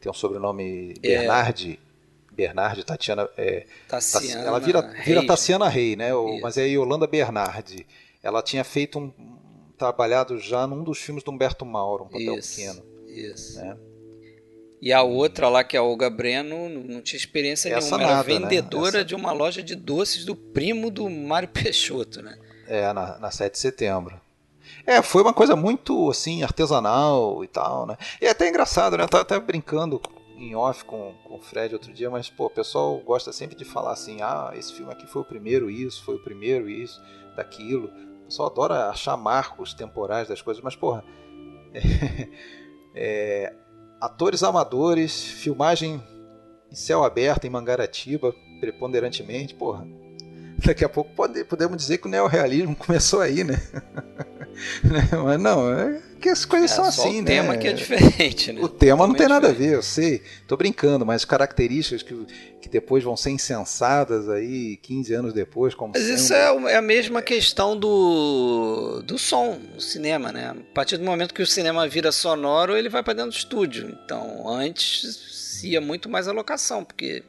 tem 0.00 0.10
um 0.10 0.14
sobrenome 0.14 0.94
é. 1.02 1.08
Bernardi. 1.08 1.78
Bernardi, 2.32 2.82
Tatiana. 2.82 3.28
É, 3.36 3.66
Tassiana 3.86 4.44
ela 4.44 4.58
vira, 4.58 4.80
vira 4.82 5.20
Reis. 5.20 5.26
Tassiana 5.26 5.68
Rei, 5.68 5.94
né? 5.96 6.14
O, 6.14 6.40
mas 6.40 6.56
é 6.56 6.66
Yolanda 6.66 7.06
Bernardi. 7.06 7.86
Ela 8.22 8.42
tinha 8.42 8.64
feito 8.64 8.98
um, 8.98 9.12
trabalhado 9.76 10.38
já 10.38 10.66
num 10.66 10.82
dos 10.82 10.98
filmes 10.98 11.22
do 11.22 11.30
Humberto 11.30 11.64
Mauro, 11.64 12.04
um 12.04 12.08
papel 12.08 12.38
isso, 12.38 12.56
pequeno. 12.56 12.82
Isso. 13.06 13.58
Né? 13.58 13.76
E 14.80 14.92
a 14.92 15.02
outra 15.02 15.48
lá, 15.48 15.62
que 15.62 15.76
é 15.76 15.80
a 15.80 15.82
Olga 15.82 16.10
Breno, 16.10 16.68
não 16.68 17.00
tinha 17.00 17.18
experiência 17.18 17.68
Essa 17.68 17.96
nenhuma. 17.96 17.98
Nada, 17.98 18.32
era 18.32 18.40
né? 18.40 18.48
vendedora 18.48 18.98
né? 18.98 19.04
de 19.04 19.14
uma 19.14 19.32
loja 19.32 19.62
de 19.62 19.74
doces 19.74 20.24
do 20.24 20.34
primo 20.34 20.90
do 20.90 21.08
Mário 21.08 21.48
Peixoto, 21.48 22.20
né? 22.20 22.38
É, 22.66 22.92
na, 22.92 23.18
na 23.18 23.30
7 23.30 23.52
de 23.52 23.58
setembro. 23.58 24.20
É, 24.86 25.02
foi 25.02 25.22
uma 25.22 25.32
coisa 25.32 25.54
muito, 25.54 26.10
assim, 26.10 26.42
artesanal 26.42 27.44
e 27.44 27.48
tal, 27.48 27.86
né? 27.86 27.96
E 28.20 28.26
é 28.26 28.30
até 28.30 28.48
engraçado, 28.48 28.96
né? 28.96 29.04
Eu 29.04 29.08
tava 29.08 29.22
até 29.22 29.38
brincando 29.38 30.00
em 30.36 30.54
off 30.54 30.84
com, 30.84 31.14
com 31.24 31.36
o 31.36 31.40
Fred 31.40 31.74
outro 31.74 31.92
dia, 31.92 32.10
mas, 32.10 32.28
pô, 32.28 32.46
o 32.46 32.50
pessoal 32.50 32.98
gosta 32.98 33.32
sempre 33.32 33.56
de 33.56 33.64
falar 33.64 33.92
assim, 33.92 34.20
ah, 34.20 34.52
esse 34.54 34.72
filme 34.72 34.92
aqui 34.92 35.06
foi 35.06 35.22
o 35.22 35.24
primeiro 35.24 35.70
isso, 35.70 36.02
foi 36.04 36.16
o 36.16 36.22
primeiro 36.22 36.68
isso, 36.68 37.00
daquilo. 37.36 37.86
O 38.22 38.24
pessoal 38.24 38.50
adora 38.50 38.88
achar 38.88 39.16
marcos 39.16 39.74
temporais 39.74 40.28
das 40.28 40.42
coisas, 40.42 40.62
mas, 40.62 40.74
porra, 40.74 41.04
é, 41.72 42.28
é, 42.94 43.54
atores 44.00 44.42
amadores, 44.42 45.24
filmagem 45.24 46.02
em 46.70 46.74
céu 46.74 47.04
aberto, 47.04 47.44
em 47.44 47.50
Mangaratiba, 47.50 48.34
preponderantemente, 48.60 49.54
porra, 49.54 49.86
daqui 50.58 50.84
a 50.84 50.88
pouco 50.88 51.10
pode, 51.14 51.44
podemos 51.44 51.76
dizer 51.76 51.98
que 51.98 52.06
o 52.06 52.10
neorrealismo 52.10 52.74
começou 52.76 53.20
aí, 53.20 53.44
né? 53.44 53.60
né? 54.84 55.08
Mas 55.22 55.40
não, 55.40 55.72
é 55.72 56.00
que 56.24 56.30
as 56.30 56.46
coisas 56.46 56.70
é, 56.70 56.74
são 56.74 56.84
assim, 56.86 57.20
o 57.20 57.22
né? 57.22 57.22
O 57.22 57.24
tema 57.24 57.56
que 57.58 57.68
é 57.68 57.72
diferente, 57.74 58.50
né? 58.50 58.62
O 58.62 58.68
tema 58.68 59.06
não 59.06 59.14
tem 59.14 59.28
nada 59.28 59.48
diferente. 59.48 59.66
a 59.66 59.70
ver, 59.70 59.76
eu 59.76 59.82
sei. 59.82 60.22
Tô 60.48 60.56
brincando, 60.56 61.04
mas 61.04 61.22
características 61.22 62.02
que, 62.02 62.14
que 62.62 62.68
depois 62.70 63.04
vão 63.04 63.14
ser 63.14 63.28
insensadas 63.28 64.26
aí 64.30 64.78
15 64.78 65.12
anos 65.12 65.34
depois, 65.34 65.74
como 65.74 65.92
Mas 65.94 66.02
sendo... 66.02 66.14
isso 66.14 66.32
é, 66.32 66.72
é 66.72 66.76
a 66.76 66.82
mesma 66.82 67.20
questão 67.20 67.76
do, 67.76 69.02
do 69.02 69.18
som 69.18 69.60
no 69.74 69.80
cinema, 69.82 70.32
né? 70.32 70.46
A 70.48 70.74
partir 70.74 70.96
do 70.96 71.04
momento 71.04 71.34
que 71.34 71.42
o 71.42 71.46
cinema 71.46 71.86
vira 71.86 72.10
sonoro, 72.10 72.74
ele 72.74 72.88
vai 72.88 73.02
para 73.02 73.12
dentro 73.12 73.30
do 73.30 73.36
estúdio. 73.36 73.94
Então, 74.02 74.48
antes 74.48 75.34
se 75.60 75.68
ia 75.72 75.80
muito 75.80 76.08
mais 76.08 76.26
a 76.26 76.32
locação, 76.32 76.82
porque 76.82 77.22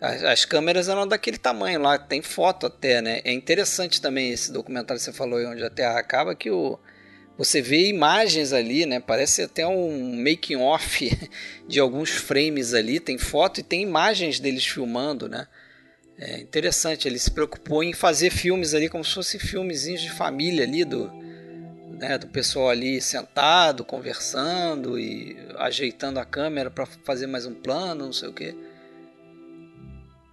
as, 0.00 0.22
as, 0.22 0.44
câmeras 0.44 0.88
eram 0.88 1.06
daquele 1.06 1.38
tamanho 1.38 1.80
lá, 1.80 1.98
tem 1.98 2.20
foto 2.20 2.66
até, 2.66 3.00
né? 3.00 3.20
É 3.24 3.32
interessante 3.32 4.00
também 4.00 4.30
esse 4.30 4.52
documentário 4.52 4.98
que 4.98 5.04
você 5.04 5.12
falou 5.12 5.40
onde 5.46 5.64
a 5.64 5.70
Terra 5.70 5.98
acaba, 5.98 6.34
que 6.34 6.50
o, 6.50 6.78
você 7.38 7.62
vê 7.62 7.88
imagens 7.88 8.52
ali, 8.52 8.84
né? 8.84 9.00
Parece 9.00 9.42
até 9.42 9.66
um 9.66 10.22
making 10.22 10.56
off 10.56 11.10
de 11.66 11.80
alguns 11.80 12.10
frames 12.10 12.74
ali, 12.74 13.00
tem 13.00 13.16
foto 13.16 13.60
e 13.60 13.62
tem 13.62 13.82
imagens 13.82 14.38
deles 14.38 14.66
filmando, 14.66 15.28
né? 15.28 15.46
É 16.18 16.38
interessante, 16.38 17.06
ele 17.06 17.18
se 17.18 17.30
preocupou 17.30 17.82
em 17.82 17.92
fazer 17.92 18.30
filmes 18.30 18.74
ali 18.74 18.88
como 18.88 19.04
se 19.04 19.14
fossem 19.14 19.38
filmezinhos 19.38 20.00
de 20.00 20.10
família 20.10 20.64
ali 20.64 20.82
do, 20.82 21.12
né, 21.98 22.16
do 22.16 22.26
pessoal 22.26 22.70
ali 22.70 23.02
sentado, 23.02 23.84
conversando 23.84 24.98
e 24.98 25.36
ajeitando 25.58 26.18
a 26.18 26.24
câmera 26.24 26.70
para 26.70 26.86
fazer 26.86 27.26
mais 27.26 27.44
um 27.44 27.52
plano, 27.52 28.06
não 28.06 28.12
sei 28.14 28.28
o 28.30 28.32
que 28.32 28.54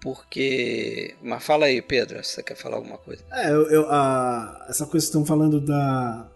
porque. 0.04 1.16
Mas 1.24 1.44
fala 1.44 1.66
aí, 1.66 1.82
Pedro, 1.82 2.24
se 2.24 2.34
você 2.34 2.44
quer 2.44 2.56
falar 2.56 2.76
alguma 2.76 2.98
coisa. 2.98 3.24
É, 3.32 3.50
eu, 3.50 3.70
eu 3.70 3.86
a, 3.90 4.68
essa 4.70 4.86
coisa 4.86 5.06
que 5.06 5.10
estão 5.10 5.26
falando 5.26 5.60
da. 5.60 6.30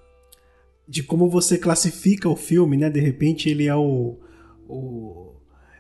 de 0.88 1.04
como 1.04 1.30
você 1.30 1.58
classifica 1.58 2.30
o 2.30 2.36
filme, 2.36 2.78
né? 2.78 2.90
De 2.90 3.02
repente 3.02 3.50
ele 3.50 3.68
é 3.68 3.76
o. 3.76 4.18
o 4.68 5.28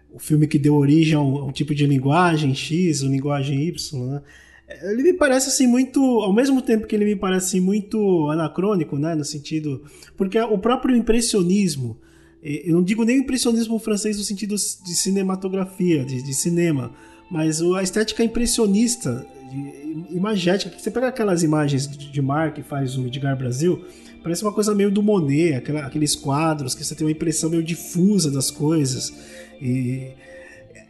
o 0.09 0.19
filme 0.19 0.47
que 0.47 0.57
deu 0.57 0.73
origem 0.73 1.13
a 1.13 1.21
um, 1.21 1.37
a 1.37 1.45
um 1.45 1.51
tipo 1.51 1.75
de 1.75 1.85
linguagem 1.85 2.55
X, 2.55 3.03
ou 3.03 3.09
linguagem 3.09 3.67
Y, 3.67 4.05
né? 4.07 4.21
Ele 4.81 5.03
me 5.03 5.13
parece 5.13 5.47
assim 5.47 5.65
muito, 5.65 6.01
ao 6.01 6.33
mesmo 6.33 6.61
tempo 6.61 6.87
que 6.87 6.95
ele 6.95 7.05
me 7.05 7.15
parece 7.15 7.47
assim, 7.47 7.59
muito 7.61 8.29
anacrônico, 8.29 8.97
né, 8.97 9.15
no 9.15 9.23
sentido, 9.23 9.83
porque 10.17 10.37
o 10.39 10.57
próprio 10.57 10.93
impressionismo, 10.93 11.97
eu 12.43 12.73
não 12.73 12.83
digo 12.83 13.05
nem 13.05 13.19
impressionismo 13.19 13.79
francês 13.79 14.17
no 14.17 14.23
sentido 14.23 14.55
de 14.55 14.95
cinematografia, 14.95 16.03
de, 16.03 16.21
de 16.21 16.33
cinema, 16.33 16.93
mas 17.29 17.61
a 17.61 17.83
estética 17.83 18.23
impressionista, 18.23 19.25
de, 19.49 20.15
imagética, 20.15 20.77
você 20.77 20.89
pega 20.89 21.07
aquelas 21.07 21.43
imagens 21.43 21.87
de, 21.87 22.21
Mar 22.21 22.53
que 22.53 22.61
faz 22.61 22.97
o 22.97 23.05
Edgar 23.05 23.37
Brasil, 23.37 23.85
parece 24.23 24.43
uma 24.43 24.53
coisa 24.53 24.73
meio 24.73 24.91
do 24.91 25.03
Monet, 25.03 25.63
aqueles 25.83 26.15
quadros 26.15 26.73
que 26.73 26.83
você 26.83 26.95
tem 26.95 27.05
uma 27.05 27.11
impressão 27.11 27.49
meio 27.49 27.63
difusa 27.63 28.31
das 28.31 28.49
coisas. 28.49 29.13
E 29.61 30.11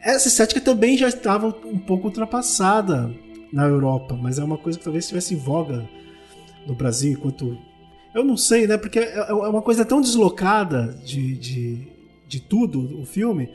essa 0.00 0.28
estética 0.28 0.60
também 0.60 0.96
já 0.96 1.08
estava 1.08 1.48
um 1.48 1.78
pouco 1.78 2.06
ultrapassada 2.06 3.12
na 3.52 3.66
Europa, 3.66 4.16
mas 4.20 4.38
é 4.38 4.44
uma 4.44 4.58
coisa 4.58 4.78
que 4.78 4.84
talvez 4.84 5.04
estivesse 5.04 5.34
em 5.34 5.38
voga 5.38 5.88
no 6.66 6.74
Brasil, 6.74 7.12
enquanto. 7.12 7.58
Eu 8.14 8.24
não 8.24 8.36
sei, 8.36 8.66
né? 8.66 8.76
Porque 8.76 8.98
é, 8.98 9.16
é 9.16 9.32
uma 9.32 9.62
coisa 9.62 9.84
tão 9.84 10.00
deslocada 10.00 10.98
de, 11.04 11.36
de, 11.36 11.88
de 12.26 12.40
tudo, 12.40 13.00
o 13.00 13.04
filme, 13.04 13.48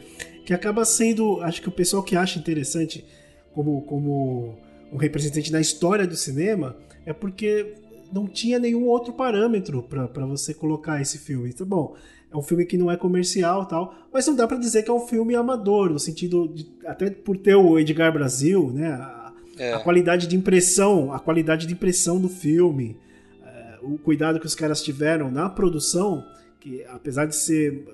que 0.45 0.53
acaba 0.53 0.85
sendo. 0.85 1.41
Acho 1.41 1.61
que 1.61 1.69
o 1.69 1.71
pessoal 1.71 2.03
que 2.03 2.15
acha 2.15 2.39
interessante 2.39 3.05
como, 3.53 3.81
como 3.83 4.57
um 4.91 4.97
representante 4.97 5.51
da 5.51 5.61
história 5.61 6.05
do 6.05 6.15
cinema 6.15 6.75
é 7.05 7.13
porque 7.13 7.75
não 8.11 8.27
tinha 8.27 8.59
nenhum 8.59 8.85
outro 8.85 9.13
parâmetro 9.13 9.81
para 9.83 10.25
você 10.25 10.53
colocar 10.53 11.01
esse 11.01 11.17
filme. 11.17 11.49
Então, 11.49 11.65
bom, 11.65 11.95
é 12.31 12.37
um 12.37 12.41
filme 12.41 12.65
que 12.65 12.77
não 12.77 12.91
é 12.91 12.97
comercial 12.97 13.65
tal, 13.65 13.93
mas 14.11 14.27
não 14.27 14.35
dá 14.35 14.47
para 14.47 14.57
dizer 14.57 14.83
que 14.83 14.89
é 14.89 14.93
um 14.93 15.07
filme 15.07 15.35
amador, 15.35 15.89
no 15.89 15.99
sentido 15.99 16.47
de, 16.47 16.67
até 16.85 17.09
por 17.09 17.37
ter 17.37 17.55
o 17.55 17.79
Edgar 17.79 18.13
Brasil, 18.13 18.71
né? 18.71 19.09
É. 19.57 19.73
A 19.73 19.79
qualidade 19.79 20.25
de 20.25 20.35
impressão, 20.35 21.13
a 21.13 21.19
qualidade 21.19 21.67
de 21.67 21.73
impressão 21.73 22.19
do 22.19 22.27
filme, 22.27 22.97
é, 23.45 23.77
o 23.83 23.99
cuidado 23.99 24.39
que 24.39 24.47
os 24.47 24.55
caras 24.55 24.81
tiveram 24.81 25.29
na 25.29 25.47
produção, 25.47 26.25
que 26.59 26.83
apesar 26.85 27.25
de 27.25 27.35
ser 27.35 27.85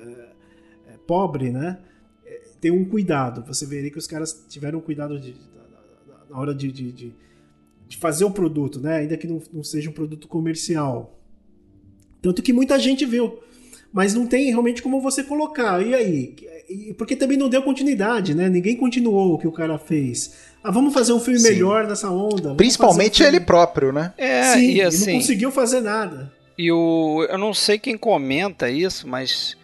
é 0.87 0.97
pobre, 1.05 1.49
né, 1.49 1.79
tem 2.59 2.71
um 2.71 2.85
cuidado. 2.85 3.43
Você 3.47 3.65
veria 3.65 3.91
que 3.91 3.97
os 3.97 4.07
caras 4.07 4.45
tiveram 4.49 4.81
cuidado 4.81 5.19
de, 5.19 5.35
na 6.29 6.37
hora 6.37 6.53
de, 6.53 6.71
de, 6.71 6.91
de, 6.91 7.13
de, 7.87 7.97
fazer 7.97 8.25
o 8.25 8.31
produto, 8.31 8.79
né, 8.79 8.97
ainda 8.97 9.17
que 9.17 9.27
não, 9.27 9.41
não 9.51 9.63
seja 9.63 9.89
um 9.89 9.93
produto 9.93 10.27
comercial. 10.27 11.19
Tanto 12.21 12.41
que 12.41 12.51
muita 12.51 12.77
gente 12.77 13.05
viu 13.05 13.39
mas 13.91 14.13
não 14.13 14.27
tem 14.27 14.49
realmente 14.49 14.81
como 14.81 15.01
você 15.01 15.23
colocar. 15.23 15.85
E 15.85 15.93
aí? 15.93 16.35
Porque 16.97 17.15
também 17.15 17.37
não 17.37 17.49
deu 17.49 17.63
continuidade, 17.63 18.35
né? 18.35 18.47
Ninguém 18.47 18.75
continuou 18.75 19.33
o 19.33 19.37
que 19.39 19.47
o 19.47 19.51
cara 19.51 19.77
fez. 19.79 20.33
Ah, 20.63 20.71
vamos 20.71 20.93
fazer 20.93 21.13
um 21.13 21.19
filme 21.19 21.39
Sim. 21.39 21.49
melhor 21.49 21.87
nessa 21.87 22.09
onda. 22.09 22.53
Principalmente 22.53 23.23
um 23.23 23.25
ele 23.25 23.39
próprio, 23.39 23.91
né? 23.91 24.13
É, 24.17 24.53
Sim, 24.53 24.73
e 24.73 24.81
assim, 24.81 25.13
não 25.13 25.19
conseguiu 25.19 25.51
fazer 25.51 25.81
nada. 25.81 26.31
E 26.57 26.71
o, 26.71 27.25
eu 27.29 27.37
não 27.37 27.53
sei 27.53 27.79
quem 27.79 27.97
comenta 27.97 28.69
isso, 28.69 29.07
mas 29.07 29.57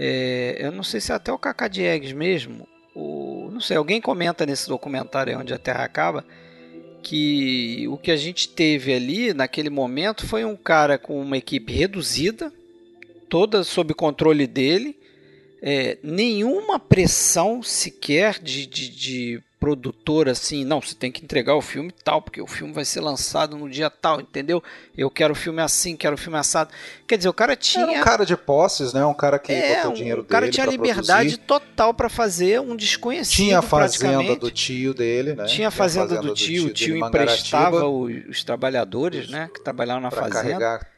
é, 0.00 0.56
eu 0.60 0.70
não 0.70 0.84
sei 0.84 1.00
se 1.00 1.10
é 1.10 1.16
até 1.16 1.32
o 1.32 1.38
Cacá 1.38 1.66
Diegues 1.66 2.12
mesmo. 2.12 2.68
O, 2.94 3.50
não 3.52 3.60
sei, 3.60 3.76
alguém 3.76 4.00
comenta 4.00 4.46
nesse 4.46 4.68
documentário 4.68 5.36
onde 5.36 5.52
a 5.52 5.58
Terra 5.58 5.82
acaba 5.82 6.24
que 7.02 7.86
o 7.88 7.96
que 7.96 8.10
a 8.10 8.16
gente 8.16 8.48
teve 8.48 8.92
ali 8.92 9.34
naquele 9.34 9.70
momento 9.70 10.26
foi 10.26 10.44
um 10.44 10.56
cara 10.56 10.98
com 10.98 11.20
uma 11.20 11.36
equipe 11.36 11.72
reduzida, 11.72 12.52
toda 13.28 13.64
sob 13.64 13.92
controle 13.92 14.46
dele, 14.46 14.96
é, 15.60 15.98
nenhuma 16.02 16.78
pressão 16.78 17.62
sequer 17.62 18.38
de, 18.38 18.66
de, 18.66 18.88
de 18.88 19.42
produtor 19.58 20.28
assim, 20.28 20.64
não, 20.64 20.80
você 20.80 20.94
tem 20.94 21.10
que 21.10 21.24
entregar 21.24 21.54
o 21.54 21.60
filme 21.60 21.92
tal, 22.04 22.22
porque 22.22 22.40
o 22.40 22.46
filme 22.46 22.72
vai 22.72 22.84
ser 22.84 23.00
lançado 23.00 23.56
no 23.56 23.68
dia 23.68 23.90
tal, 23.90 24.20
entendeu? 24.20 24.62
Eu 24.96 25.10
quero 25.10 25.32
o 25.32 25.36
filme 25.36 25.60
assim, 25.60 25.96
quero 25.96 26.14
o 26.14 26.18
filme 26.18 26.38
assado. 26.38 26.70
Quer 27.06 27.16
dizer, 27.16 27.28
o 27.28 27.32
cara 27.32 27.56
tinha. 27.56 27.84
Era 27.84 28.00
um 28.00 28.04
cara 28.04 28.24
de 28.24 28.36
posses, 28.36 28.92
né? 28.92 29.04
Um 29.04 29.14
cara 29.14 29.38
que 29.38 29.52
é, 29.52 29.76
botou 29.76 29.90
o 29.90 29.94
dinheiro 29.94 30.20
um, 30.20 30.24
dele. 30.24 30.28
O 30.28 30.30
cara 30.30 30.50
tinha 30.50 30.66
liberdade 30.66 31.36
produzir. 31.36 31.38
total 31.38 31.92
para 31.92 32.08
fazer 32.08 32.60
um 32.60 32.76
desconhecido. 32.76 33.36
Tinha 33.36 33.58
a 33.58 33.62
fazenda 33.62 34.36
do 34.36 34.50
tio 34.50 34.94
dele, 34.94 35.34
né? 35.34 35.44
Tinha 35.46 35.68
a 35.68 35.70
fazenda, 35.70 36.08
tinha 36.08 36.20
a 36.20 36.22
fazenda 36.22 36.28
do, 36.28 36.34
tio, 36.34 36.66
o 36.66 36.70
tio 36.70 36.96
emprestava 36.96 37.86
os, 37.86 38.28
os 38.28 38.44
trabalhadores, 38.44 39.28
né? 39.28 39.50
Que 39.52 39.60
trabalhavam 39.60 40.02
na 40.02 40.10
fazenda. 40.10 40.32
Carregar 40.32 40.97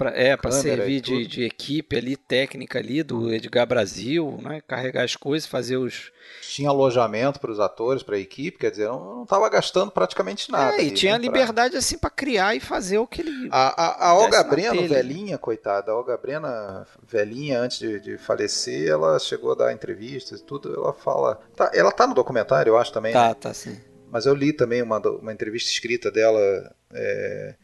Pra, 0.00 0.18
é, 0.18 0.34
para 0.34 0.50
servir 0.50 1.02
de, 1.02 1.26
de, 1.26 1.44
equipe 1.44 1.94
ali, 1.94 2.16
técnica 2.16 2.78
ali 2.78 3.02
do 3.02 3.30
Edgar 3.30 3.66
Brasil, 3.66 4.38
né? 4.42 4.62
Carregar 4.66 5.04
as 5.04 5.14
coisas, 5.14 5.46
fazer 5.46 5.76
os. 5.76 6.10
Tinha 6.40 6.70
alojamento 6.70 7.38
para 7.38 7.50
os 7.50 7.60
atores, 7.60 8.02
para 8.02 8.16
a 8.16 8.18
equipe, 8.18 8.56
quer 8.56 8.70
dizer, 8.70 8.88
não 8.88 9.24
estava 9.24 9.46
gastando 9.50 9.90
praticamente 9.90 10.50
nada. 10.50 10.76
É, 10.76 10.78
e 10.78 10.80
ali, 10.86 10.90
tinha 10.92 11.18
né, 11.18 11.18
liberdade 11.18 11.72
pra... 11.72 11.78
assim 11.80 11.98
para 11.98 12.08
criar 12.08 12.56
e 12.56 12.60
fazer 12.60 12.96
o 12.96 13.06
que 13.06 13.20
ele. 13.20 13.50
A, 13.52 14.06
a, 14.06 14.08
a 14.08 14.14
Olga 14.14 14.42
Breno, 14.42 14.88
velhinha, 14.88 15.36
coitada, 15.36 15.92
a 15.92 15.94
Olga 15.94 16.16
Brena, 16.16 16.86
velhinha, 17.06 17.60
antes 17.60 17.78
de, 17.78 18.00
de, 18.00 18.16
falecer, 18.16 18.88
ela 18.88 19.18
chegou 19.18 19.52
a 19.52 19.54
dar 19.54 19.72
entrevistas 19.74 20.40
e 20.40 20.42
tudo, 20.42 20.74
ela 20.74 20.94
fala. 20.94 21.38
Tá, 21.54 21.70
ela 21.74 21.92
tá 21.92 22.06
no 22.06 22.14
documentário, 22.14 22.70
eu 22.70 22.78
acho 22.78 22.90
também. 22.90 23.12
Tá, 23.12 23.28
né? 23.28 23.34
tá 23.34 23.52
sim. 23.52 23.78
Mas 24.10 24.24
eu 24.24 24.34
li 24.34 24.54
também 24.54 24.80
uma, 24.80 24.96
uma 24.96 25.30
entrevista 25.30 25.70
escrita 25.70 26.10
dela. 26.10 26.40
É, 26.90 27.54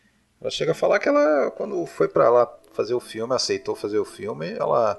ela 0.41 0.51
chega 0.51 0.73
a 0.73 0.75
falar 0.75 0.99
que 0.99 1.09
ela, 1.09 1.51
quando 1.53 1.85
foi 1.87 2.09
para 2.09 2.29
lá 2.29 2.53
fazer 2.73 2.95
o 2.95 3.01
filme, 3.01 3.35
aceitou 3.35 3.75
fazer 3.75 3.99
o 3.99 4.05
filme, 4.05 4.53
ela 4.53 4.99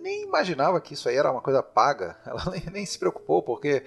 nem 0.00 0.22
imaginava 0.22 0.80
que 0.80 0.94
isso 0.94 1.08
aí 1.08 1.16
era 1.16 1.30
uma 1.30 1.40
coisa 1.40 1.62
paga. 1.62 2.16
Ela 2.24 2.44
nem, 2.50 2.62
nem 2.72 2.86
se 2.86 2.98
preocupou, 2.98 3.42
porque 3.42 3.82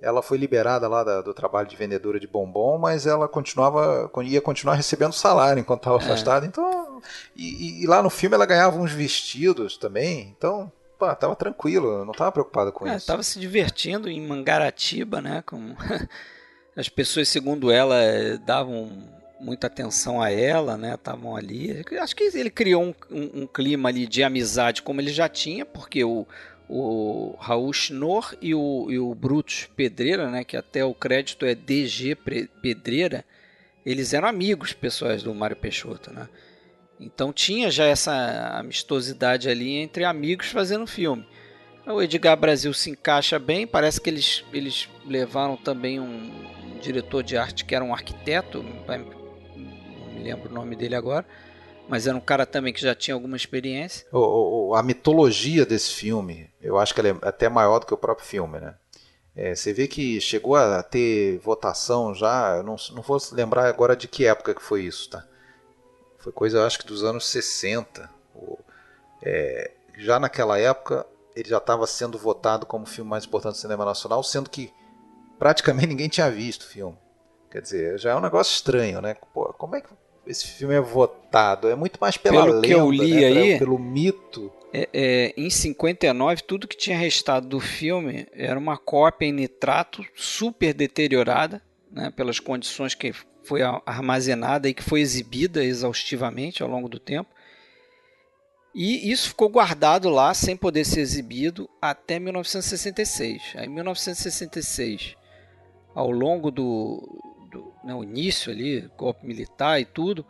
ela 0.00 0.22
foi 0.22 0.38
liberada 0.38 0.86
lá 0.86 1.02
da, 1.02 1.20
do 1.20 1.34
trabalho 1.34 1.66
de 1.66 1.76
vendedora 1.76 2.20
de 2.20 2.26
bombom, 2.26 2.78
mas 2.78 3.04
ela 3.04 3.26
continuava 3.26 4.08
ia 4.22 4.40
continuar 4.40 4.74
recebendo 4.74 5.12
salário 5.12 5.60
enquanto 5.60 5.80
estava 5.80 5.96
é. 5.96 6.04
afastada. 6.04 6.46
Então, 6.46 7.02
e, 7.34 7.82
e, 7.82 7.86
lá 7.86 8.00
no 8.00 8.08
filme 8.08 8.34
ela 8.34 8.46
ganhava 8.46 8.78
uns 8.78 8.92
vestidos 8.92 9.76
também. 9.76 10.32
Então, 10.38 10.70
pá, 10.98 11.16
tava 11.16 11.34
tranquilo, 11.34 12.04
não 12.04 12.12
estava 12.12 12.30
preocupada 12.30 12.70
com 12.70 12.86
é, 12.86 12.90
isso. 12.90 12.98
Estava 12.98 13.24
se 13.24 13.40
divertindo 13.40 14.08
em 14.08 14.24
Mangaratiba, 14.24 15.20
né? 15.20 15.42
Com 15.44 15.74
as 16.76 16.88
pessoas, 16.88 17.28
segundo 17.28 17.70
ela, 17.70 17.96
davam 18.46 19.17
muita 19.40 19.66
atenção 19.66 20.20
a 20.20 20.30
ela, 20.30 20.76
né? 20.76 20.94
Estavam 20.94 21.36
ali. 21.36 21.84
Acho 22.00 22.16
que 22.16 22.24
ele 22.24 22.50
criou 22.50 22.82
um, 22.82 22.94
um, 23.10 23.42
um, 23.42 23.46
clima 23.46 23.88
ali 23.88 24.06
de 24.06 24.22
amizade, 24.22 24.82
como 24.82 25.00
ele 25.00 25.12
já 25.12 25.28
tinha, 25.28 25.64
porque 25.64 26.04
o, 26.04 26.26
o 26.68 27.36
Raul 27.38 27.72
Schnorr 27.72 28.34
e 28.40 28.54
o, 28.54 28.86
e 28.90 28.98
o 28.98 29.14
Brutus 29.14 29.68
Pedreira, 29.76 30.30
né? 30.30 30.44
Que 30.44 30.56
até 30.56 30.84
o 30.84 30.94
crédito 30.94 31.46
é 31.46 31.54
DG 31.54 32.16
Pedreira, 32.62 33.24
eles 33.84 34.12
eram 34.12 34.28
amigos 34.28 34.72
pessoais 34.72 35.22
do 35.22 35.34
Mário 35.34 35.56
Peixoto, 35.56 36.12
né? 36.12 36.28
Então 37.00 37.32
tinha 37.32 37.70
já 37.70 37.84
essa 37.84 38.58
amistosidade 38.58 39.48
ali 39.48 39.76
entre 39.76 40.04
amigos 40.04 40.48
fazendo 40.48 40.86
filme. 40.86 41.24
O 41.86 42.02
Edgar 42.02 42.36
Brasil 42.36 42.74
se 42.74 42.90
encaixa 42.90 43.38
bem, 43.38 43.66
parece 43.66 44.00
que 44.00 44.10
eles, 44.10 44.44
eles 44.52 44.88
levaram 45.06 45.56
também 45.56 45.98
um, 45.98 46.30
um 46.66 46.78
diretor 46.82 47.22
de 47.22 47.36
arte 47.36 47.64
que 47.64 47.74
era 47.74 47.84
um 47.84 47.94
arquiteto, 47.94 48.62
me 50.18 50.24
lembro 50.24 50.50
o 50.50 50.52
nome 50.52 50.74
dele 50.74 50.94
agora, 50.94 51.24
mas 51.88 52.06
era 52.06 52.16
um 52.16 52.20
cara 52.20 52.44
também 52.44 52.72
que 52.72 52.80
já 52.80 52.94
tinha 52.94 53.14
alguma 53.14 53.36
experiência. 53.36 54.06
O, 54.12 54.70
o, 54.70 54.74
a 54.74 54.82
mitologia 54.82 55.64
desse 55.64 55.94
filme, 55.94 56.50
eu 56.60 56.78
acho 56.78 56.92
que 56.92 57.00
ela 57.00 57.08
é 57.10 57.16
até 57.22 57.48
maior 57.48 57.78
do 57.78 57.86
que 57.86 57.94
o 57.94 57.98
próprio 57.98 58.26
filme, 58.26 58.58
né? 58.60 58.74
É, 59.34 59.54
você 59.54 59.72
vê 59.72 59.86
que 59.86 60.20
chegou 60.20 60.56
a 60.56 60.82
ter 60.82 61.38
votação 61.38 62.12
já, 62.12 62.60
não, 62.64 62.74
não 62.92 63.02
vou 63.02 63.18
lembrar 63.30 63.66
agora 63.68 63.94
de 63.94 64.08
que 64.08 64.26
época 64.26 64.52
que 64.52 64.62
foi 64.62 64.82
isso, 64.82 65.08
tá? 65.08 65.24
Foi 66.18 66.32
coisa, 66.32 66.58
eu 66.58 66.66
acho 66.66 66.80
que 66.80 66.86
dos 66.86 67.04
anos 67.04 67.26
60. 67.28 68.10
É, 69.22 69.70
já 69.96 70.18
naquela 70.18 70.58
época, 70.58 71.06
ele 71.36 71.48
já 71.48 71.58
estava 71.58 71.86
sendo 71.86 72.18
votado 72.18 72.66
como 72.66 72.82
o 72.82 72.88
filme 72.88 73.08
mais 73.08 73.24
importante 73.24 73.54
do 73.54 73.58
cinema 73.58 73.84
nacional, 73.84 74.22
sendo 74.24 74.50
que 74.50 74.72
praticamente 75.38 75.86
ninguém 75.86 76.08
tinha 76.08 76.28
visto 76.28 76.62
o 76.62 76.68
filme. 76.68 76.98
Quer 77.48 77.62
dizer, 77.62 77.98
já 77.98 78.10
é 78.10 78.16
um 78.16 78.20
negócio 78.20 78.52
estranho, 78.52 79.00
né? 79.00 79.16
Pô, 79.32 79.52
como 79.54 79.76
é 79.76 79.80
que 79.80 79.88
esse 80.28 80.46
filme 80.46 80.74
é 80.74 80.80
votado. 80.80 81.68
É 81.68 81.74
muito 81.74 81.98
mais 81.98 82.16
pela 82.16 82.42
Pelo 82.42 82.54
lenda, 82.56 82.66
que 82.66 82.74
eu 82.74 82.90
li 82.90 83.14
né? 83.14 83.26
aí, 83.26 83.58
pelo 83.58 83.78
mito. 83.78 84.52
É, 84.72 84.88
é, 84.92 85.34
em 85.36 85.48
59, 85.48 86.42
tudo 86.42 86.68
que 86.68 86.76
tinha 86.76 86.98
restado 86.98 87.48
do 87.48 87.58
filme 87.58 88.26
era 88.32 88.58
uma 88.58 88.76
cópia 88.76 89.26
em 89.26 89.32
nitrato 89.32 90.04
super 90.14 90.74
deteriorada, 90.74 91.62
né, 91.90 92.12
pelas 92.14 92.38
condições 92.38 92.94
que 92.94 93.14
foi 93.42 93.62
armazenada 93.62 94.68
e 94.68 94.74
que 94.74 94.82
foi 94.82 95.00
exibida 95.00 95.64
exaustivamente 95.64 96.62
ao 96.62 96.68
longo 96.68 96.88
do 96.88 96.98
tempo. 96.98 97.30
E 98.74 99.10
isso 99.10 99.30
ficou 99.30 99.48
guardado 99.48 100.10
lá 100.10 100.34
sem 100.34 100.54
poder 100.54 100.84
ser 100.84 101.00
exibido 101.00 101.68
até 101.80 102.18
1966. 102.18 103.54
Aí, 103.56 103.66
em 103.66 103.70
1966, 103.70 105.16
ao 105.94 106.10
longo 106.10 106.50
do, 106.50 107.02
do 107.50 107.72
né, 107.84 107.94
o 107.94 108.02
início 108.02 108.52
ali, 108.52 108.88
golpe 108.96 109.26
militar 109.26 109.80
e 109.80 109.84
tudo, 109.84 110.24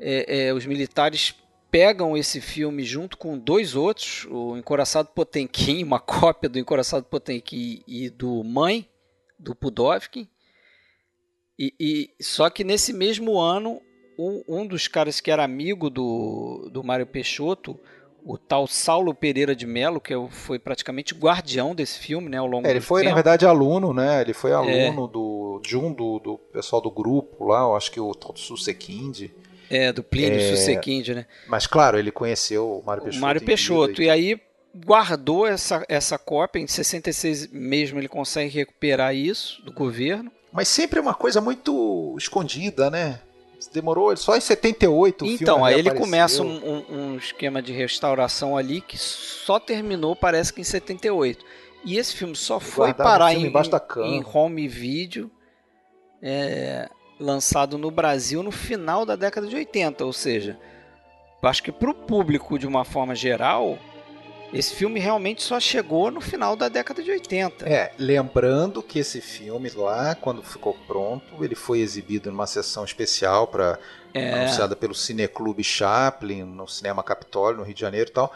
é, 0.00 0.46
é, 0.46 0.54
os 0.54 0.66
militares 0.66 1.34
pegam 1.70 2.16
esse 2.16 2.40
filme 2.40 2.82
junto 2.82 3.16
com 3.18 3.38
dois 3.38 3.74
outros, 3.74 4.26
o 4.30 4.56
Encoraçado 4.56 5.10
Potemkin, 5.14 5.82
uma 5.84 6.00
cópia 6.00 6.48
do 6.48 6.58
Encoraçado 6.58 7.04
Potemkin 7.06 7.82
e 7.86 8.08
do 8.10 8.42
Mãe, 8.42 8.88
do 9.38 9.54
Pudovkin. 9.54 10.28
E, 11.58 11.74
e, 11.78 12.10
só 12.22 12.48
que 12.48 12.62
nesse 12.62 12.92
mesmo 12.92 13.38
ano, 13.38 13.82
um, 14.18 14.42
um, 14.48 14.66
dos 14.66 14.86
caras 14.88 15.20
que 15.20 15.30
era 15.30 15.44
amigo 15.44 15.90
do, 15.90 16.70
do 16.72 16.84
Mário 16.84 17.06
Peixoto, 17.06 17.78
o 18.24 18.36
tal 18.36 18.66
Saulo 18.66 19.14
Pereira 19.14 19.54
de 19.54 19.66
Melo, 19.66 20.00
que 20.00 20.12
é 20.12 20.28
foi 20.28 20.58
praticamente 20.58 21.14
guardião 21.14 21.74
desse 21.74 21.98
filme, 21.98 22.28
né, 22.28 22.38
ao 22.38 22.46
longo 22.46 22.66
é, 22.66 22.70
Ele 22.70 22.80
foi, 22.80 23.02
tempo. 23.02 23.10
na 23.10 23.14
verdade, 23.14 23.46
aluno, 23.46 23.92
né? 23.92 24.20
Ele 24.20 24.32
foi 24.32 24.52
aluno 24.52 25.04
é. 25.04 25.12
do, 25.12 25.60
de 25.64 25.76
um 25.76 25.92
do, 25.92 26.18
do 26.18 26.38
pessoal 26.52 26.82
do 26.82 26.90
grupo 26.90 27.44
lá, 27.44 27.60
eu 27.60 27.76
acho 27.76 27.90
que 27.90 28.00
o 28.00 28.14
tal 28.14 28.36
Susequinde. 28.36 29.34
É, 29.70 29.92
do 29.92 30.02
Plínio 30.02 30.38
é, 30.38 30.48
Susequinde, 30.50 31.14
né? 31.14 31.26
Mas, 31.46 31.66
claro, 31.66 31.98
ele 31.98 32.10
conheceu 32.10 32.78
o 32.78 32.82
Mário 32.84 33.02
Peixoto. 33.02 33.18
O 33.18 33.26
Mário 33.26 33.40
Peixoto, 33.42 34.02
e... 34.02 34.06
e 34.06 34.10
aí 34.10 34.40
guardou 34.74 35.46
essa, 35.46 35.84
essa 35.88 36.18
cópia, 36.18 36.60
em 36.60 36.66
66 36.66 37.50
mesmo 37.50 37.98
ele 37.98 38.08
consegue 38.08 38.54
recuperar 38.54 39.14
isso 39.14 39.62
do 39.62 39.72
governo. 39.72 40.30
Mas 40.52 40.68
sempre 40.68 40.98
é 40.98 41.02
uma 41.02 41.14
coisa 41.14 41.40
muito 41.40 42.14
escondida, 42.18 42.90
né? 42.90 43.20
Demorou 43.72 44.16
só 44.16 44.36
em 44.36 44.40
78 44.40 45.24
o 45.24 45.28
Então, 45.28 45.64
aí 45.64 45.78
ele 45.78 45.90
começa 45.90 46.42
um, 46.42 46.56
um, 46.56 46.84
um, 46.90 47.16
esquema 47.16 47.60
de 47.60 47.72
restauração 47.72 48.56
ali 48.56 48.80
que 48.80 48.96
só 48.96 49.60
terminou, 49.60 50.16
parece 50.16 50.52
que 50.52 50.60
em 50.60 50.64
78. 50.64 51.44
E 51.84 51.96
esse 51.96 52.14
filme 52.14 52.34
só 52.34 52.58
foi 52.58 52.92
parar 52.92 53.34
em, 53.34 53.52
em, 54.04 54.24
home 54.34 54.66
video 54.66 55.30
é, 56.22 56.88
lançado 57.20 57.78
no 57.78 57.90
Brasil 57.90 58.42
no 58.42 58.50
final 58.50 59.06
da 59.06 59.16
década 59.16 59.46
de 59.46 59.54
80. 59.54 60.04
Ou 60.04 60.12
seja, 60.12 60.58
acho 61.42 61.62
que 61.62 61.72
para 61.72 61.90
o 61.90 61.94
público, 61.94 62.58
de 62.58 62.66
uma 62.66 62.84
forma 62.84 63.14
geral, 63.14 63.78
esse 64.52 64.74
filme 64.74 64.98
realmente 64.98 65.42
só 65.42 65.60
chegou 65.60 66.10
no 66.10 66.20
final 66.20 66.56
da 66.56 66.68
década 66.68 67.02
de 67.02 67.10
80. 67.10 67.68
É, 67.68 67.92
lembrando 67.98 68.82
que 68.82 68.98
esse 68.98 69.20
filme 69.20 69.70
lá, 69.70 70.14
quando 70.14 70.42
ficou 70.42 70.74
pronto, 70.86 71.44
ele 71.44 71.54
foi 71.54 71.80
exibido 71.80 72.30
numa 72.30 72.46
sessão 72.46 72.84
especial 72.84 73.46
para 73.46 73.78
é. 74.14 74.32
anunciada 74.32 74.74
pelo 74.74 74.94
Cineclube 74.94 75.62
Chaplin 75.62 76.44
no 76.44 76.66
Cinema 76.66 77.02
Capitólio 77.02 77.58
no 77.58 77.64
Rio 77.64 77.74
de 77.74 77.80
Janeiro 77.80 78.10
e 78.10 78.12
tal. 78.12 78.32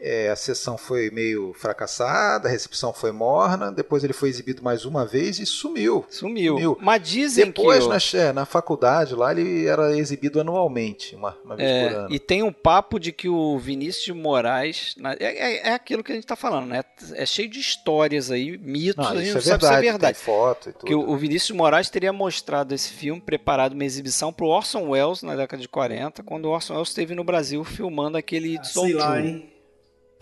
É, 0.00 0.30
a 0.30 0.36
sessão 0.36 0.78
foi 0.78 1.10
meio 1.10 1.52
fracassada, 1.54 2.48
a 2.48 2.50
recepção 2.50 2.92
foi 2.92 3.10
morna, 3.10 3.72
depois 3.72 4.04
ele 4.04 4.12
foi 4.12 4.28
exibido 4.28 4.62
mais 4.62 4.84
uma 4.84 5.04
vez 5.04 5.40
e 5.40 5.46
sumiu. 5.46 6.04
Sumiu. 6.08 6.54
sumiu. 6.54 6.78
Mas 6.80 7.02
dizem 7.02 7.46
depois, 7.46 7.78
que. 7.78 7.84
Depois, 7.84 8.12
na, 8.12 8.20
é, 8.20 8.32
na 8.32 8.46
faculdade, 8.46 9.14
lá 9.14 9.32
ele 9.32 9.66
era 9.66 9.96
exibido 9.98 10.40
anualmente, 10.40 11.16
uma, 11.16 11.36
uma 11.44 11.56
vez 11.56 11.68
é, 11.68 11.88
por 11.88 11.96
ano. 11.96 12.14
E 12.14 12.18
tem 12.20 12.42
um 12.42 12.52
papo 12.52 13.00
de 13.00 13.10
que 13.10 13.28
o 13.28 13.58
Vinícius 13.58 14.04
de 14.04 14.12
Moraes. 14.12 14.94
É, 15.18 15.24
é, 15.24 15.68
é 15.68 15.74
aquilo 15.74 16.04
que 16.04 16.12
a 16.12 16.14
gente 16.14 16.24
está 16.24 16.36
falando, 16.36 16.68
né? 16.68 16.84
É 17.14 17.26
cheio 17.26 17.48
de 17.48 17.58
histórias 17.58 18.30
aí, 18.30 18.56
mitos, 18.56 19.04
não, 19.04 19.12
a 19.12 19.16
gente 19.16 19.34
não 19.34 19.40
sabe 19.40 19.60
verdade, 19.60 19.74
se 19.74 19.88
é 19.88 19.90
verdade. 19.90 20.16
Tem 20.16 20.24
foto 20.24 20.70
e 20.70 20.72
tudo. 20.72 20.84
Que 20.84 20.94
o, 20.94 21.10
o 21.10 21.16
Vinícius 21.16 21.48
de 21.48 21.54
Moraes 21.54 21.90
teria 21.90 22.12
mostrado 22.12 22.72
esse 22.72 22.90
filme, 22.90 23.20
preparado 23.20 23.72
uma 23.72 23.84
exibição 23.84 24.32
para 24.32 24.46
o 24.46 24.48
Orson 24.48 24.90
Welles 24.90 25.22
na 25.22 25.34
década 25.34 25.60
de 25.60 25.68
40, 25.68 26.22
quando 26.22 26.46
o 26.46 26.50
Orson 26.50 26.74
Welles 26.74 26.88
esteve 26.88 27.14
no 27.14 27.24
Brasil 27.24 27.64
filmando 27.64 28.16
aquele 28.16 28.58
ah, 28.58 28.64
Sei 28.64 28.92
lá, 28.92 29.20
hein? 29.20 29.57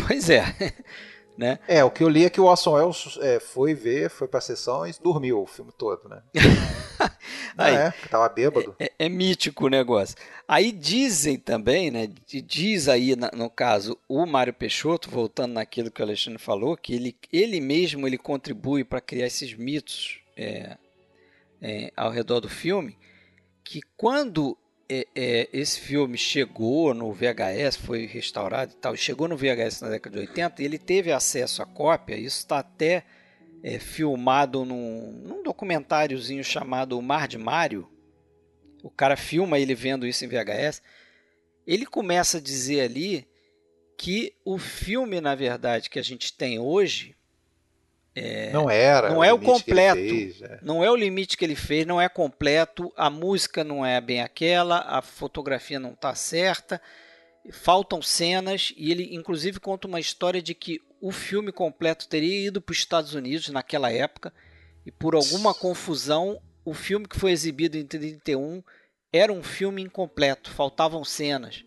Pois 0.06 0.30
é. 0.30 0.44
né? 1.36 1.58
É, 1.68 1.84
o 1.84 1.90
que 1.90 2.02
eu 2.02 2.08
li 2.08 2.24
é 2.24 2.30
que 2.30 2.40
o 2.40 2.44
Orson 2.44 2.72
Welles 2.72 3.18
é, 3.20 3.38
foi 3.38 3.74
ver, 3.74 4.08
foi 4.08 4.26
pra 4.26 4.40
sessão 4.40 4.86
e 4.86 4.92
dormiu 5.02 5.42
o 5.42 5.46
filme 5.46 5.72
todo, 5.76 6.08
né? 6.08 6.22
Aí, 7.58 7.74
é, 7.74 7.90
tava 8.10 8.28
bêbado. 8.28 8.74
É, 8.78 8.84
é, 8.84 9.06
é, 9.06 9.08
mítico 9.08 9.66
o 9.66 9.68
negócio. 9.68 10.16
Aí 10.46 10.70
dizem 10.70 11.38
também, 11.38 11.90
né? 11.90 12.08
Diz 12.26 12.88
aí, 12.88 13.14
no 13.16 13.50
caso, 13.50 13.98
o 14.08 14.24
Mário 14.26 14.52
Peixoto, 14.52 15.10
voltando 15.10 15.54
naquilo 15.54 15.90
que 15.90 16.00
o 16.00 16.04
Alexandre 16.04 16.38
falou, 16.38 16.76
que 16.76 16.94
ele, 16.94 17.16
ele 17.32 17.60
mesmo 17.60 18.06
ele 18.06 18.18
contribui 18.18 18.84
para 18.84 19.00
criar 19.00 19.26
esses 19.26 19.54
mitos 19.54 20.20
é, 20.36 20.76
é, 21.60 21.92
ao 21.96 22.10
redor 22.10 22.40
do 22.40 22.48
filme, 22.48 22.96
que 23.64 23.80
quando 23.96 24.56
é, 24.88 25.06
é, 25.14 25.48
esse 25.52 25.80
filme 25.80 26.16
chegou 26.16 26.94
no 26.94 27.12
VHS, 27.12 27.76
foi 27.76 28.06
restaurado 28.06 28.72
e 28.72 28.76
tal, 28.76 28.96
chegou 28.96 29.28
no 29.28 29.36
VHS 29.36 29.80
na 29.80 29.90
década 29.90 30.16
de 30.16 30.28
80, 30.28 30.62
e 30.62 30.64
ele 30.64 30.78
teve 30.78 31.12
acesso 31.12 31.62
à 31.62 31.66
cópia, 31.66 32.16
isso 32.16 32.38
está 32.38 32.58
até 32.58 33.04
é, 33.62 33.78
filmado 33.78 34.64
num, 34.64 35.12
num 35.24 35.42
documentáriozinho 35.42 36.44
chamado 36.44 36.98
O 36.98 37.02
Mar 37.02 37.26
de 37.26 37.38
Mário. 37.38 37.88
O 38.82 38.90
cara 38.90 39.16
filma 39.16 39.58
ele 39.58 39.74
vendo 39.74 40.06
isso 40.06 40.24
em 40.24 40.28
VHS. 40.28 40.80
Ele 41.66 41.84
começa 41.84 42.38
a 42.38 42.40
dizer 42.40 42.82
ali 42.82 43.26
que 43.98 44.34
o 44.44 44.58
filme, 44.58 45.20
na 45.20 45.34
verdade, 45.34 45.90
que 45.90 45.98
a 45.98 46.02
gente 46.02 46.32
tem 46.32 46.60
hoje, 46.60 47.16
é, 48.18 48.50
não 48.50 48.70
era. 48.70 49.10
Não 49.10 49.22
é 49.22 49.30
o 49.30 49.38
completo. 49.38 50.00
Fez, 50.00 50.40
é. 50.40 50.58
Não 50.62 50.82
é 50.82 50.90
o 50.90 50.96
limite 50.96 51.36
que 51.36 51.44
ele 51.44 51.54
fez, 51.54 51.86
não 51.86 52.00
é 52.00 52.08
completo. 52.08 52.90
A 52.96 53.10
música 53.10 53.62
não 53.62 53.84
é 53.84 54.00
bem 54.00 54.22
aquela, 54.22 54.78
a 54.88 55.02
fotografia 55.02 55.78
não 55.78 55.90
está 55.90 56.14
certa, 56.14 56.80
faltam 57.52 58.00
cenas 58.00 58.72
e 58.74 58.90
ele, 58.90 59.14
inclusive, 59.14 59.60
conta 59.60 59.86
uma 59.86 60.00
história 60.00 60.40
de 60.40 60.54
que 60.54 60.80
o 60.98 61.12
filme 61.12 61.52
completo 61.52 62.08
teria 62.08 62.46
ido 62.46 62.62
para 62.62 62.72
os 62.72 62.78
Estados 62.78 63.12
Unidos 63.12 63.50
naquela 63.50 63.92
época 63.92 64.32
e 64.86 64.90
por 64.90 65.14
alguma 65.14 65.52
confusão 65.52 66.40
o 66.64 66.72
filme 66.72 67.06
que 67.06 67.20
foi 67.20 67.32
exibido 67.32 67.76
em 67.76 67.84
31 67.84 68.62
era 69.12 69.30
um 69.30 69.42
filme 69.42 69.82
incompleto, 69.82 70.50
faltavam 70.50 71.04
cenas. 71.04 71.64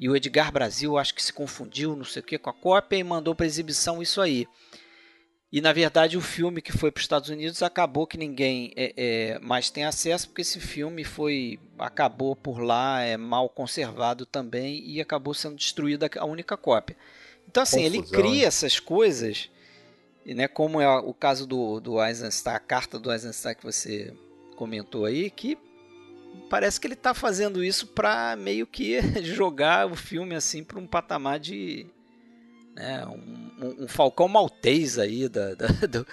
E 0.00 0.08
o 0.08 0.16
Edgar 0.16 0.50
Brasil 0.50 0.96
acho 0.96 1.14
que 1.14 1.22
se 1.22 1.32
confundiu, 1.32 1.94
não 1.94 2.04
sei 2.04 2.20
o 2.20 2.24
que, 2.24 2.38
com 2.38 2.50
a 2.50 2.54
cópia 2.54 2.96
e 2.96 3.04
mandou 3.04 3.34
para 3.34 3.46
exibição 3.46 4.02
isso 4.02 4.20
aí. 4.20 4.46
E 5.54 5.60
na 5.60 5.72
verdade 5.72 6.16
o 6.16 6.20
filme 6.20 6.60
que 6.60 6.72
foi 6.72 6.90
para 6.90 6.98
os 6.98 7.04
Estados 7.04 7.28
Unidos 7.28 7.62
acabou 7.62 8.08
que 8.08 8.18
ninguém 8.18 8.72
é, 8.74 8.92
é, 8.96 9.38
mais 9.38 9.70
tem 9.70 9.84
acesso 9.84 10.26
porque 10.26 10.42
esse 10.42 10.58
filme 10.58 11.04
foi 11.04 11.60
acabou 11.78 12.34
por 12.34 12.58
lá 12.58 13.02
é 13.02 13.16
mal 13.16 13.48
conservado 13.48 14.26
também 14.26 14.84
e 14.84 15.00
acabou 15.00 15.32
sendo 15.32 15.54
destruída 15.54 16.10
a 16.18 16.24
única 16.24 16.56
cópia. 16.56 16.96
Então 17.48 17.62
assim 17.62 17.84
Confusão, 17.84 18.00
ele 18.00 18.30
cria 18.32 18.48
essas 18.48 18.80
coisas, 18.80 19.48
né? 20.26 20.48
Como 20.48 20.80
é 20.80 20.88
o 20.98 21.14
caso 21.14 21.46
do 21.46 21.78
do 21.78 22.04
Eisenstein, 22.04 22.56
a 22.56 22.58
carta 22.58 22.98
do 22.98 23.12
Eisenstein 23.12 23.54
que 23.54 23.62
você 23.62 24.12
comentou 24.56 25.04
aí, 25.04 25.30
que 25.30 25.56
parece 26.50 26.80
que 26.80 26.88
ele 26.88 26.94
está 26.94 27.14
fazendo 27.14 27.62
isso 27.62 27.86
para 27.86 28.34
meio 28.34 28.66
que 28.66 29.00
jogar 29.22 29.86
o 29.86 29.94
filme 29.94 30.34
assim 30.34 30.64
para 30.64 30.80
um 30.80 30.86
patamar 30.88 31.38
de 31.38 31.86
né, 32.74 33.06
um, 33.06 33.43
um, 33.60 33.88
Falcão 33.88 34.28
Maltês 34.28 34.98
aí 34.98 35.28
da, 35.28 35.54
da 35.54 35.66
do, 35.86 36.06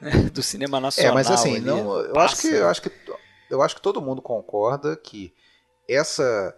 né, 0.00 0.10
do, 0.32 0.42
cinema 0.42 0.80
nacional. 0.80 1.12
É, 1.12 1.14
mas 1.14 1.30
assim, 1.30 1.60
não, 1.60 2.00
eu, 2.00 2.18
acho 2.18 2.40
que, 2.40 2.48
eu, 2.48 2.68
acho 2.68 2.82
que, 2.82 2.92
eu 3.50 3.62
acho 3.62 3.76
que 3.76 3.82
todo 3.82 4.00
mundo 4.00 4.22
concorda 4.22 4.96
que 4.96 5.34
essa, 5.88 6.56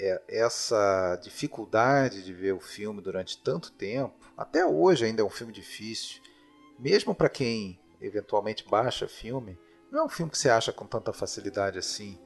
é, 0.00 0.22
essa 0.28 1.18
dificuldade 1.22 2.22
de 2.22 2.32
ver 2.32 2.52
o 2.52 2.60
filme 2.60 3.00
durante 3.00 3.42
tanto 3.42 3.72
tempo, 3.72 4.14
até 4.36 4.64
hoje 4.64 5.04
ainda 5.04 5.22
é 5.22 5.24
um 5.24 5.30
filme 5.30 5.52
difícil, 5.52 6.20
mesmo 6.78 7.14
para 7.14 7.28
quem 7.28 7.78
eventualmente 8.00 8.68
baixa 8.68 9.08
filme, 9.08 9.58
não 9.90 10.00
é 10.00 10.04
um 10.04 10.08
filme 10.08 10.30
que 10.30 10.38
você 10.38 10.50
acha 10.50 10.72
com 10.72 10.86
tanta 10.86 11.12
facilidade 11.12 11.78
assim. 11.78 12.18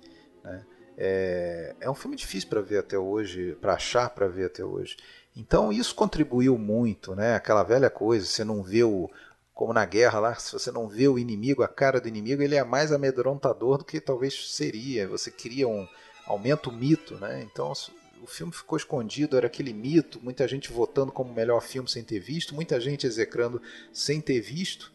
Né? 0.42 0.64
É, 0.96 1.76
é 1.80 1.90
um 1.90 1.94
filme 1.94 2.16
difícil 2.16 2.48
para 2.48 2.60
ver 2.60 2.78
até 2.78 2.98
hoje, 2.98 3.56
para 3.60 3.74
achar 3.74 4.10
para 4.10 4.26
ver 4.26 4.46
até 4.46 4.64
hoje. 4.64 4.96
Então 5.38 5.72
isso 5.72 5.94
contribuiu 5.94 6.58
muito, 6.58 7.14
né? 7.14 7.36
Aquela 7.36 7.62
velha 7.62 7.88
coisa, 7.88 8.26
você 8.26 8.42
não 8.42 8.60
vê 8.60 8.82
o 8.82 9.08
como 9.54 9.72
na 9.72 9.84
guerra 9.84 10.20
lá, 10.20 10.34
se 10.36 10.52
você 10.52 10.70
não 10.70 10.86
vê 10.86 11.08
o 11.08 11.18
inimigo, 11.18 11.64
a 11.64 11.68
cara 11.68 12.00
do 12.00 12.06
inimigo, 12.06 12.40
ele 12.40 12.54
é 12.54 12.62
mais 12.62 12.92
amedrontador 12.92 13.78
do 13.78 13.84
que 13.84 14.00
talvez 14.00 14.54
seria. 14.54 15.08
Você 15.08 15.32
cria 15.32 15.66
um 15.66 15.86
aumenta 16.26 16.68
o 16.68 16.72
mito, 16.72 17.14
né? 17.16 17.44
Então 17.50 17.72
o 18.22 18.26
filme 18.26 18.52
ficou 18.52 18.76
escondido, 18.76 19.36
era 19.36 19.46
aquele 19.46 19.72
mito, 19.72 20.20
muita 20.22 20.46
gente 20.46 20.72
votando 20.72 21.12
como 21.12 21.32
melhor 21.32 21.60
filme 21.60 21.88
sem 21.88 22.02
ter 22.02 22.20
visto, 22.20 22.54
muita 22.54 22.80
gente 22.80 23.06
execrando 23.06 23.62
sem 23.92 24.20
ter 24.20 24.40
visto, 24.40 24.92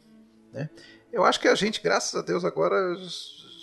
né? 0.51 0.69
Eu 1.11 1.23
acho 1.23 1.39
que 1.39 1.47
a 1.47 1.55
gente, 1.55 1.81
graças 1.81 2.15
a 2.15 2.21
Deus, 2.21 2.43
agora 2.43 2.95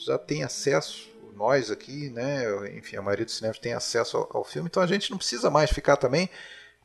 já 0.06 0.18
tem 0.18 0.44
acesso, 0.44 1.10
nós 1.34 1.70
aqui, 1.70 2.10
né? 2.10 2.44
Enfim, 2.76 2.96
a 2.96 3.02
maioria 3.02 3.24
dos 3.24 3.36
cinemas 3.36 3.58
tem 3.58 3.72
acesso 3.72 4.16
ao, 4.16 4.38
ao 4.38 4.44
filme, 4.44 4.68
então 4.68 4.82
a 4.82 4.86
gente 4.86 5.10
não 5.10 5.18
precisa 5.18 5.50
mais 5.50 5.70
ficar 5.70 5.96
também 5.96 6.28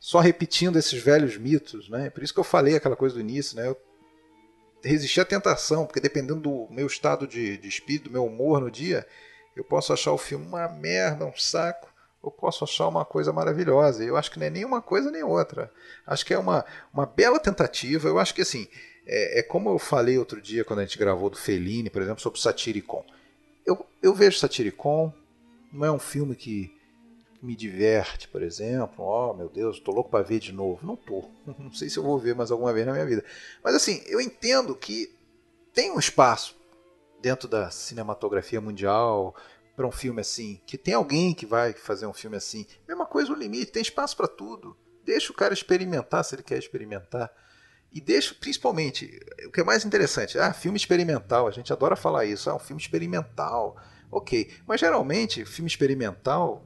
só 0.06 0.20
repetindo 0.20 0.78
esses 0.78 1.02
velhos 1.02 1.36
mitos, 1.36 1.90
né? 1.90 2.12
Por 2.12 2.22
isso 2.22 2.32
que 2.32 2.40
eu 2.40 2.44
falei 2.44 2.76
aquela 2.76 2.96
coisa 2.96 3.16
do 3.16 3.22
início, 3.22 3.58
né? 3.58 3.66
Eu 3.66 3.76
resisti 4.84 5.20
à 5.20 5.26
tentação, 5.26 5.84
porque 5.84 6.00
dependendo 6.00 6.42
do 6.42 6.68
meu 6.70 6.86
estado 6.86 7.26
de, 7.26 7.58
de 7.58 7.68
espírito, 7.68 8.04
do 8.04 8.12
meu 8.12 8.24
humor 8.24 8.62
no 8.62 8.70
dia, 8.70 9.04
eu 9.56 9.64
posso 9.64 9.92
achar 9.92 10.12
o 10.12 10.18
filme 10.20 10.46
uma 10.46 10.70
merda, 10.70 11.26
um 11.26 11.36
saco, 11.36 11.92
ou 12.22 12.30
posso 12.30 12.64
achar 12.64 12.88
uma 12.88 13.04
coisa 13.04 13.34
maravilhosa. 13.34 14.04
Eu 14.04 14.16
acho 14.16 14.30
que 14.30 14.38
não 14.38 14.46
é 14.46 14.52
nem 14.52 14.64
uma 14.64 14.80
coisa 14.80 15.10
nem 15.10 15.24
outra. 15.24 15.72
Acho 16.06 16.24
que 16.24 16.36
é 16.36 16.38
uma, 16.38 16.64
uma 16.94 17.08
bela 17.08 17.40
tentativa. 17.40 18.08
Eu 18.08 18.20
acho 18.20 18.36
que 18.36 18.44
assim, 18.44 18.68
é, 19.08 19.40
é 19.40 19.42
como 19.42 19.72
eu 19.72 19.80
falei 19.80 20.20
outro 20.20 20.40
dia 20.40 20.64
quando 20.64 20.82
a 20.82 20.86
gente 20.86 21.00
gravou 21.00 21.32
do 21.32 21.38
Fellini, 21.38 21.90
por 21.90 22.04
exemplo, 22.04 22.22
sobre 22.22 22.40
Satiricon. 22.40 23.04
Eu, 23.66 23.84
eu 24.04 24.14
vejo 24.14 24.38
Satiricon, 24.38 25.12
não 25.74 25.84
é 25.84 25.92
um 25.92 25.98
filme 25.98 26.36
que 26.36 26.75
me 27.42 27.56
diverte, 27.56 28.28
por 28.28 28.42
exemplo. 28.42 29.04
Oh, 29.06 29.34
meu 29.34 29.50
Deus, 29.50 29.80
tô 29.80 29.92
louco 29.92 30.10
para 30.10 30.24
ver 30.24 30.40
de 30.40 30.52
novo. 30.52 30.86
Não 30.86 30.96
tô. 30.96 31.26
Não 31.60 31.74
sei 31.74 31.90
se 31.90 31.98
eu 31.98 32.04
vou 32.04 32.18
ver 32.18 32.36
mais 32.36 32.52
alguma 32.52 32.74
vez 32.74 32.86
na 32.86 32.94
minha 32.94 33.06
vida. 33.06 33.24
Mas 33.64 33.76
assim, 33.76 34.02
eu 34.08 34.20
entendo 34.20 34.76
que 34.76 35.16
tem 35.74 35.92
um 35.92 36.00
espaço 36.00 36.56
dentro 37.22 37.48
da 37.48 37.70
cinematografia 37.72 38.62
mundial 38.62 39.36
para 39.76 39.88
um 39.88 39.92
filme 39.92 40.22
assim, 40.22 40.62
que 40.66 40.78
tem 40.78 40.94
alguém 40.94 41.34
que 41.34 41.46
vai 41.46 41.74
fazer 41.74 42.06
um 42.06 42.14
filme 42.14 42.38
assim. 42.38 42.66
Mesma 42.88 43.06
coisa 43.06 43.32
o 43.32 43.36
limite, 43.36 43.72
tem 43.72 43.82
espaço 43.82 44.16
para 44.16 44.28
tudo. 44.28 44.78
Deixa 45.04 45.32
o 45.32 45.36
cara 45.36 45.54
experimentar 45.54 46.24
se 46.24 46.36
ele 46.36 46.44
quer 46.44 46.58
experimentar. 46.58 47.32
E 47.92 48.02
deixa, 48.02 48.34
principalmente, 48.36 49.20
o 49.46 49.52
que 49.52 49.62
é 49.62 49.64
mais 49.64 49.86
interessante, 49.86 50.38
ah, 50.38 50.54
filme 50.54 50.78
experimental, 50.78 51.48
a 51.48 51.52
gente 51.52 51.72
adora 51.72 51.96
falar 51.96 52.26
isso, 52.26 52.50
ah, 52.50 52.56
um 52.56 52.60
filme 52.60 52.82
experimental. 52.82 53.78
Ok, 54.12 54.52
mas 54.68 54.80
geralmente, 54.80 55.46
filme 55.46 55.70
experimental, 55.70 56.66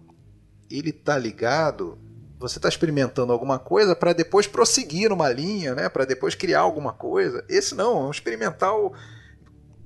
ele 0.69 0.91
tá 0.91 1.17
ligado, 1.17 1.97
você 2.39 2.57
está 2.57 2.69
experimentando 2.69 3.33
alguma 3.33 3.59
coisa 3.59 3.95
para 3.95 4.13
depois 4.13 4.47
prosseguir 4.47 5.09
numa 5.09 5.29
linha, 5.29 5.75
né? 5.75 5.89
para 5.89 6.05
depois 6.05 6.35
criar 6.35 6.61
alguma 6.61 6.93
coisa. 6.93 7.43
Esse 7.49 7.75
não, 7.75 7.97
é 7.97 8.07
um 8.07 8.11
experimental 8.11 8.93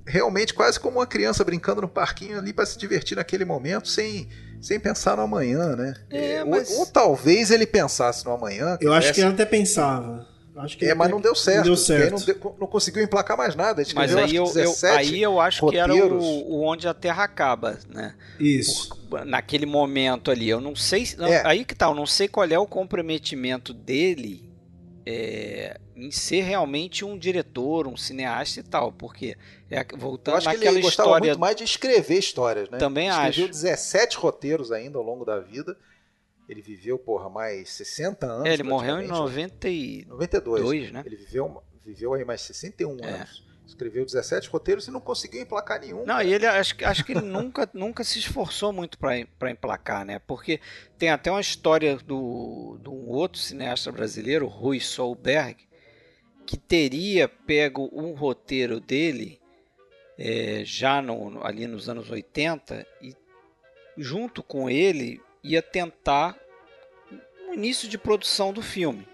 realmente 0.06 0.52
quase 0.52 0.78
como 0.78 0.98
uma 0.98 1.06
criança 1.06 1.42
brincando 1.42 1.80
no 1.80 1.88
parquinho 1.88 2.38
ali 2.38 2.52
para 2.52 2.66
se 2.66 2.78
divertir 2.78 3.16
naquele 3.16 3.44
momento, 3.44 3.88
sem, 3.88 4.28
sem 4.60 4.78
pensar 4.78 5.16
no 5.16 5.22
amanhã, 5.22 5.74
né? 5.74 5.94
É, 6.10 6.44
mas... 6.44 6.70
ou, 6.70 6.80
ou, 6.80 6.86
talvez 6.86 7.50
ele 7.50 7.66
pensasse 7.66 8.24
no 8.24 8.32
amanhã. 8.32 8.76
Eu 8.80 8.92
acho 8.92 9.12
que 9.12 9.20
ele 9.20 9.30
até 9.30 9.46
pensava. 9.46 10.26
Acho 10.56 10.78
que 10.78 10.86
é, 10.86 10.94
mas 10.94 11.10
não 11.10 11.20
deu 11.20 11.34
certo. 11.34 11.58
Não, 11.58 11.64
deu 11.64 11.76
certo. 11.76 12.12
Não, 12.12 12.20
deu, 12.20 12.56
não, 12.60 12.66
conseguiu 12.66 13.02
emplacar 13.02 13.36
mais 13.36 13.56
nada. 13.56 13.82
Mas 13.94 14.14
aí 14.14 14.36
eu, 14.36 14.44
eu, 14.54 14.72
aí 14.96 15.22
eu 15.22 15.40
acho 15.40 15.64
roteiros. 15.64 15.92
que 15.92 16.00
era 16.00 16.14
o, 16.14 16.52
o, 16.52 16.62
onde 16.64 16.86
a 16.86 16.94
Terra 16.94 17.24
acaba, 17.24 17.78
né? 17.88 18.14
Isso. 18.38 18.96
Por, 19.10 19.24
naquele 19.24 19.66
momento 19.66 20.30
ali. 20.30 20.48
Eu 20.48 20.60
não 20.60 20.76
sei. 20.76 21.04
É. 21.20 21.42
Aí 21.44 21.64
que 21.64 21.74
tá, 21.74 21.86
eu 21.86 21.94
não 21.94 22.06
sei 22.06 22.28
qual 22.28 22.46
é 22.46 22.58
o 22.58 22.66
comprometimento 22.66 23.74
dele 23.74 24.48
é, 25.06 25.78
em 25.96 26.10
ser 26.10 26.42
realmente 26.42 27.04
um 27.04 27.18
diretor, 27.18 27.86
um 27.86 27.96
cineasta 27.96 28.60
e 28.60 28.62
tal, 28.62 28.92
porque 28.92 29.36
é, 29.70 29.84
voltando 29.96 30.34
Eu 30.34 30.38
acho 30.38 30.46
naquela 30.46 30.62
que 30.62 30.68
ele 30.68 30.82
gostava 30.82 31.08
história 31.08 31.28
muito 31.30 31.40
mais 31.40 31.56
de 31.56 31.64
escrever 31.64 32.18
histórias, 32.18 32.70
né? 32.70 32.78
Também 32.78 33.08
Escreveu 33.08 33.28
acho. 33.28 33.40
Escreveu 33.40 33.70
17 33.70 34.16
roteiros 34.16 34.72
ainda 34.72 34.98
ao 34.98 35.04
longo 35.04 35.24
da 35.24 35.40
vida. 35.40 35.76
Ele 36.48 36.60
viveu, 36.60 36.98
porra, 36.98 37.28
mais 37.28 37.70
60 37.70 38.26
anos. 38.26 38.46
É, 38.46 38.52
ele 38.52 38.62
morreu 38.62 39.00
em 39.00 39.06
90 39.06 39.68
e... 39.68 40.04
92. 40.06 40.62
Dois, 40.62 40.92
né? 40.92 41.02
Ele 41.04 41.16
viveu, 41.16 41.62
viveu 41.84 42.14
aí 42.14 42.24
mais 42.24 42.42
61 42.42 42.98
é. 43.00 43.10
anos. 43.10 43.44
Escreveu 43.66 44.04
17 44.04 44.50
roteiros 44.50 44.86
e 44.86 44.90
não 44.90 45.00
conseguiu 45.00 45.40
emplacar 45.40 45.80
nenhum. 45.80 46.00
Não, 46.00 46.16
cara. 46.16 46.24
e 46.24 46.34
ele 46.34 46.46
acho, 46.46 46.74
acho 46.84 47.04
que 47.04 47.12
ele 47.12 47.22
nunca, 47.22 47.68
nunca 47.72 48.04
se 48.04 48.18
esforçou 48.18 48.72
muito 48.72 48.98
para 48.98 49.50
emplacar, 49.50 50.04
né? 50.04 50.18
Porque 50.18 50.60
tem 50.98 51.08
até 51.08 51.30
uma 51.30 51.40
história 51.40 51.96
do, 51.96 52.78
de 52.82 52.90
um 52.90 53.08
outro 53.08 53.40
cineasta 53.40 53.90
brasileiro, 53.90 54.46
Rui 54.46 54.80
Solberg, 54.80 55.66
que 56.46 56.58
teria 56.58 57.26
pego 57.26 57.88
um 57.90 58.12
roteiro 58.12 58.80
dele 58.80 59.40
é, 60.18 60.62
já 60.64 61.00
no, 61.00 61.44
ali 61.44 61.66
nos 61.66 61.88
anos 61.88 62.10
80 62.10 62.86
e 63.00 63.16
junto 63.96 64.42
com 64.42 64.68
ele 64.68 65.20
ia 65.44 65.60
tentar 65.60 66.36
o 67.50 67.54
início 67.54 67.88
de 67.88 67.98
produção 67.98 68.52
do 68.52 68.62
filme. 68.62 69.06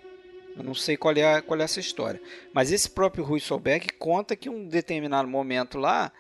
Eu 0.57 0.63
não 0.63 0.75
sei 0.75 0.97
qual 0.97 1.15
é, 1.15 1.41
qual 1.43 1.61
é 1.61 1.65
essa 1.65 1.81
história. 1.81 2.21
Mas 2.55 2.71
esse 2.71 2.89
próprio 2.89 3.25
Rui 3.25 3.41
Solbeck 3.41 3.93
conta 3.95 4.37
que 4.37 4.49
em 4.49 4.53
um 4.53 4.69
determinado 4.69 5.29
momento 5.29 5.79
lá, 5.79 6.13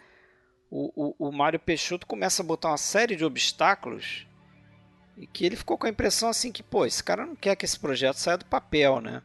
o, 0.70 1.14
o, 1.18 1.28
o 1.28 1.32
Mário 1.32 1.58
Peixoto 1.58 2.06
começa 2.06 2.42
a 2.42 2.46
botar 2.46 2.68
uma 2.68 2.76
série 2.76 3.16
de 3.16 3.24
obstáculos 3.24 4.26
e 5.16 5.26
que 5.26 5.44
ele 5.44 5.56
ficou 5.56 5.76
com 5.76 5.86
a 5.86 5.90
impressão 5.90 6.28
assim 6.28 6.50
que, 6.50 6.62
pô, 6.62 6.86
esse 6.86 7.02
cara 7.02 7.26
não 7.26 7.36
quer 7.36 7.54
que 7.54 7.64
esse 7.64 7.78
projeto 7.78 8.16
saia 8.16 8.38
do 8.38 8.46
papel, 8.46 9.00
né? 9.00 9.22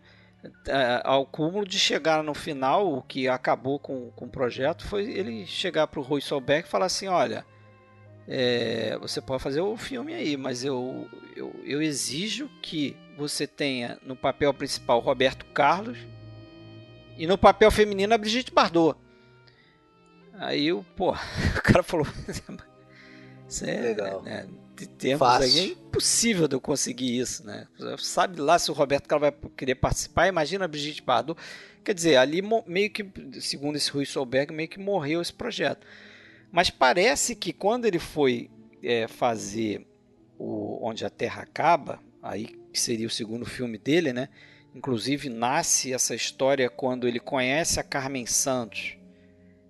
É, 0.67 1.01
ao 1.03 1.25
cúmulo 1.25 1.65
de 1.65 1.79
chegar 1.79 2.21
no 2.21 2.33
final, 2.33 2.93
o 2.93 3.01
que 3.01 3.27
acabou 3.27 3.79
com, 3.79 4.11
com 4.11 4.25
o 4.25 4.29
projeto 4.29 4.85
foi 4.85 5.03
ele 5.05 5.45
chegar 5.47 5.87
para 5.87 5.99
o 5.99 6.03
Rui 6.03 6.21
Solbeck 6.21 6.67
e 6.67 6.71
falar 6.71 6.85
assim, 6.85 7.07
olha, 7.07 7.45
é, 8.27 8.97
você 8.99 9.21
pode 9.21 9.43
fazer 9.43 9.61
o 9.61 9.77
filme 9.77 10.13
aí, 10.13 10.35
mas 10.35 10.63
eu, 10.63 11.07
eu, 11.35 11.53
eu 11.63 11.81
exijo 11.81 12.49
que 12.61 12.95
você 13.17 13.45
tenha 13.45 13.99
no 14.05 14.15
papel 14.15 14.53
principal 14.53 14.99
Roberto 14.99 15.45
Carlos 15.47 15.97
e 17.17 17.27
no 17.27 17.37
papel 17.37 17.69
feminino 17.71 18.13
a 18.13 18.17
Brigitte 18.17 18.51
Bardot. 18.51 18.97
Aí 20.33 20.73
o, 20.73 20.83
pô, 20.95 21.11
o 21.57 21.61
cara 21.61 21.83
falou, 21.83 22.07
isso 23.47 23.65
é, 23.65 23.81
Legal. 23.81 24.21
Né, 24.23 24.47
de 24.75 24.87
tempos 24.87 25.27
aí, 25.27 25.59
é 25.59 25.63
impossível 25.67 26.47
de 26.47 26.55
eu 26.55 26.61
conseguir 26.61 27.17
isso, 27.17 27.45
né? 27.45 27.67
Sabe 27.97 28.41
lá 28.41 28.59
se 28.59 28.69
o 28.69 28.73
Roberto 28.73 29.07
Carlos 29.07 29.29
vai 29.29 29.49
querer 29.55 29.75
participar, 29.75 30.27
imagina 30.27 30.65
a 30.65 30.67
Brigitte 30.67 31.01
Bardot. 31.01 31.39
Quer 31.83 31.93
dizer, 31.93 32.17
ali 32.17 32.41
meio 32.65 32.89
que, 32.89 33.05
segundo 33.39 33.75
esse 33.75 33.89
Rui 33.91 34.05
Solberg, 34.05 34.51
meio 34.51 34.67
que 34.67 34.79
morreu 34.79 35.21
esse 35.21 35.31
projeto. 35.31 35.85
Mas 36.55 36.69
parece 36.69 37.35
que 37.35 37.51
quando 37.51 37.83
ele 37.83 37.99
foi 37.99 38.49
é, 38.81 39.09
fazer 39.09 39.85
o 40.39 40.79
Onde 40.87 41.03
a 41.03 41.09
Terra 41.09 41.41
Acaba, 41.41 42.01
aí 42.23 42.45
que 42.71 42.79
seria 42.79 43.07
o 43.07 43.09
segundo 43.09 43.45
filme 43.45 43.77
dele, 43.77 44.13
né? 44.13 44.29
Inclusive 44.73 45.27
nasce 45.27 45.91
essa 45.91 46.15
história 46.15 46.69
quando 46.69 47.09
ele 47.09 47.19
conhece 47.19 47.77
a 47.77 47.83
Carmen 47.83 48.25
Santos 48.25 48.95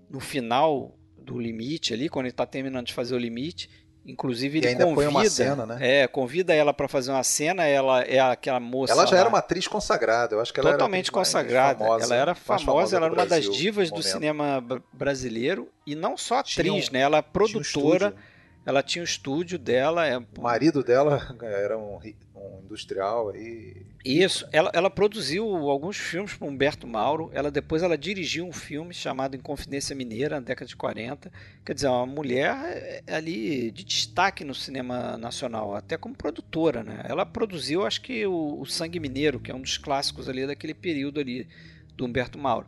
no 0.07 0.19
final 0.19 0.95
do 1.17 1.39
Limite 1.39 1.91
ali, 1.91 2.07
quando 2.07 2.27
ele 2.27 2.33
está 2.33 2.45
terminando 2.45 2.85
de 2.85 2.93
fazer 2.93 3.15
o 3.15 3.19
Limite. 3.19 3.67
Inclusive 4.05 4.59
ele 4.59 4.67
ainda 4.67 4.85
convida, 4.85 5.09
uma 5.09 5.29
cena, 5.29 5.65
né? 5.65 5.77
É, 5.81 6.07
convida 6.07 6.53
ela 6.53 6.71
para 6.71 6.87
fazer 6.87 7.11
uma 7.11 7.23
cena. 7.23 7.63
Ela 7.63 8.03
é 8.03 8.19
aquela 8.19 8.59
moça. 8.59 8.93
Ela 8.93 9.07
já 9.07 9.15
lá, 9.15 9.19
era 9.21 9.29
uma 9.29 9.39
atriz 9.39 9.67
consagrada. 9.67 10.35
Eu 10.35 10.39
acho 10.39 10.53
que 10.53 10.59
ela 10.59 10.73
totalmente 10.73 11.07
era 11.07 11.13
consagrada. 11.13 11.79
Famosa, 11.79 12.05
ela 12.05 12.15
era 12.15 12.35
famosa, 12.35 12.65
famosa 12.65 12.95
ela 12.97 13.05
era 13.07 13.13
uma 13.13 13.25
Brasil, 13.25 13.49
das 13.49 13.57
divas 13.57 13.89
do 13.89 14.03
cinema 14.03 14.63
brasileiro 14.93 15.67
e 15.87 15.95
não 15.95 16.15
só 16.15 16.39
atriz, 16.39 16.91
né? 16.91 16.99
Ela 16.99 17.17
é 17.17 17.21
produtora. 17.21 18.13
Um 18.31 18.34
ela 18.65 18.81
tinha 18.81 19.01
o 19.01 19.05
estúdio 19.05 19.59
dela. 19.59 20.07
É... 20.07 20.17
O 20.17 20.41
marido 20.41 20.83
dela 20.83 21.35
era 21.43 21.77
um, 21.77 21.99
um 22.35 22.61
industrial 22.63 23.29
aí. 23.29 23.85
Isso, 24.03 24.47
ela, 24.51 24.71
ela 24.73 24.89
produziu 24.89 25.45
alguns 25.69 25.97
filmes 25.97 26.33
para 26.33 26.47
Humberto 26.47 26.87
Mauro. 26.87 27.29
Ela 27.33 27.51
depois 27.51 27.83
ela 27.83 27.97
dirigiu 27.97 28.45
um 28.45 28.51
filme 28.51 28.93
chamado 28.93 29.35
Inconfidência 29.35 29.95
Mineira, 29.95 30.39
na 30.39 30.45
década 30.45 30.67
de 30.67 30.75
40. 30.75 31.31
Quer 31.63 31.73
dizer, 31.73 31.87
uma 31.87 32.05
mulher 32.05 32.55
é, 32.65 33.03
é 33.05 33.15
ali 33.15 33.71
de 33.71 33.83
destaque 33.83 34.43
no 34.43 34.55
cinema 34.55 35.17
nacional, 35.17 35.75
até 35.75 35.97
como 35.97 36.15
produtora, 36.15 36.83
né? 36.83 37.03
Ela 37.05 37.25
produziu, 37.25 37.85
acho 37.85 38.01
que 38.01 38.25
o, 38.25 38.61
o 38.61 38.65
Sangue 38.65 38.99
Mineiro, 38.99 39.39
que 39.39 39.51
é 39.51 39.55
um 39.55 39.61
dos 39.61 39.77
clássicos 39.77 40.27
ali 40.27 40.45
daquele 40.45 40.73
período 40.73 41.19
ali 41.19 41.47
do 41.95 42.05
Humberto 42.05 42.37
Mauro. 42.37 42.67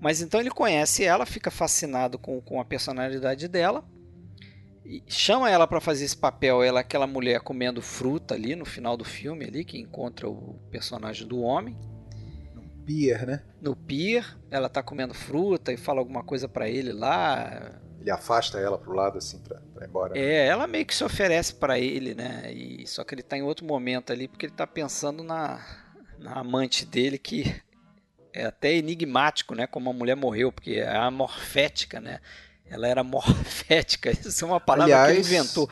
Mas 0.00 0.20
então 0.20 0.40
ele 0.40 0.50
conhece 0.50 1.04
ela, 1.04 1.24
fica 1.24 1.50
fascinado 1.50 2.18
com, 2.18 2.40
com 2.40 2.60
a 2.60 2.64
personalidade 2.64 3.46
dela 3.46 3.84
chama 5.06 5.50
ela 5.50 5.66
para 5.66 5.80
fazer 5.80 6.04
esse 6.04 6.16
papel, 6.16 6.62
ela 6.62 6.80
aquela 6.80 7.06
mulher 7.06 7.40
comendo 7.40 7.80
fruta 7.80 8.34
ali 8.34 8.56
no 8.56 8.64
final 8.64 8.96
do 8.96 9.04
filme 9.04 9.44
ali 9.44 9.64
que 9.64 9.78
encontra 9.78 10.28
o 10.28 10.58
personagem 10.70 11.26
do 11.26 11.40
homem 11.40 11.76
no 12.54 12.62
pier, 12.84 13.26
né? 13.26 13.42
No 13.60 13.76
pier, 13.76 14.36
ela 14.50 14.68
tá 14.68 14.82
comendo 14.82 15.14
fruta 15.14 15.72
e 15.72 15.76
fala 15.76 16.00
alguma 16.00 16.22
coisa 16.22 16.48
para 16.48 16.68
ele 16.68 16.92
lá. 16.92 17.80
Ele 18.00 18.10
afasta 18.10 18.58
ela 18.58 18.76
pro 18.76 18.92
lado 18.92 19.18
assim 19.18 19.38
para 19.38 19.60
ir 19.80 19.88
embora. 19.88 20.18
É, 20.18 20.46
ela 20.46 20.66
meio 20.66 20.84
que 20.84 20.94
se 20.94 21.04
oferece 21.04 21.54
para 21.54 21.78
ele, 21.78 22.14
né? 22.14 22.52
E 22.52 22.86
só 22.86 23.04
que 23.04 23.14
ele 23.14 23.22
tá 23.22 23.36
em 23.36 23.42
outro 23.42 23.64
momento 23.64 24.12
ali 24.12 24.26
porque 24.26 24.46
ele 24.46 24.54
tá 24.54 24.66
pensando 24.66 25.22
na, 25.22 25.64
na 26.18 26.34
amante 26.34 26.84
dele 26.84 27.18
que 27.18 27.62
é 28.32 28.46
até 28.46 28.72
enigmático, 28.74 29.54
né? 29.54 29.66
Como 29.66 29.90
a 29.90 29.92
mulher 29.92 30.16
morreu, 30.16 30.50
porque 30.50 30.72
é 30.72 30.96
amorfética, 30.96 32.00
né? 32.00 32.18
Ela 32.68 32.88
era 32.88 33.04
morfética, 33.04 34.10
isso 34.12 34.44
é 34.44 34.48
uma 34.48 34.60
palavra 34.60 34.94
aliás, 34.94 35.26
que 35.26 35.34
ele 35.34 35.40
inventou. 35.40 35.68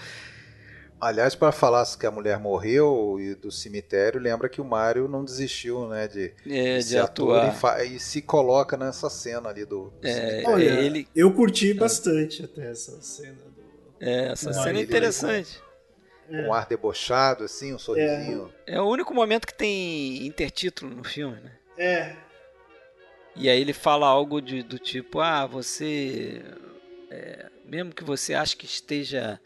Aliás, 1.01 1.34
para 1.34 1.51
falar 1.51 1.86
que 1.99 2.05
a 2.05 2.11
mulher 2.11 2.38
morreu 2.38 3.16
e 3.18 3.34
do 3.34 3.51
cemitério, 3.51 4.20
lembra 4.20 4.51
que 4.51 4.61
o 4.61 4.64
Mário 4.64 5.09
não 5.09 5.24
desistiu, 5.24 5.88
né, 5.88 6.07
de, 6.07 6.34
é, 6.47 6.78
de, 6.78 6.88
de 6.88 6.99
atuar 6.99 7.57
e, 7.82 7.97
e, 7.97 7.99
se 7.99 8.20
coloca 8.20 8.76
nessa 8.76 9.09
cena 9.09 9.49
ali 9.49 9.64
do. 9.64 9.91
É, 10.03 10.43
Olha, 10.45 10.62
ele... 10.62 11.09
eu 11.16 11.32
curti 11.32 11.72
bastante 11.72 12.45
até 12.45 12.70
essa 12.70 13.01
cena. 13.01 13.32
Do... 13.32 13.64
É, 13.99 14.32
essa 14.32 14.53
cena 14.53 14.78
é 14.78 14.82
interessante. 14.82 15.59
Com, 16.28 16.36
é. 16.36 16.47
um 16.47 16.53
ar 16.53 16.66
debochado, 16.66 17.45
assim, 17.45 17.72
um 17.72 17.78
sorrisinho. 17.78 18.53
É. 18.66 18.74
é 18.74 18.80
o 18.80 18.86
único 18.86 19.14
momento 19.14 19.47
que 19.47 19.55
tem 19.55 20.26
intertítulo 20.26 20.95
no 20.95 21.03
filme, 21.03 21.41
né? 21.41 21.53
É. 21.78 22.16
E 23.34 23.49
aí 23.49 23.59
ele 23.59 23.72
fala 23.72 24.07
algo 24.07 24.43
de, 24.43 24.62
do 24.62 24.78
tipo, 24.78 25.18
ah, 25.20 25.47
você 25.47 26.43
é, 27.11 27.50
mesmo 27.64 27.92
que 27.92 28.04
você 28.04 28.34
ache 28.34 28.56
que 28.56 28.66
esteja 28.66 29.40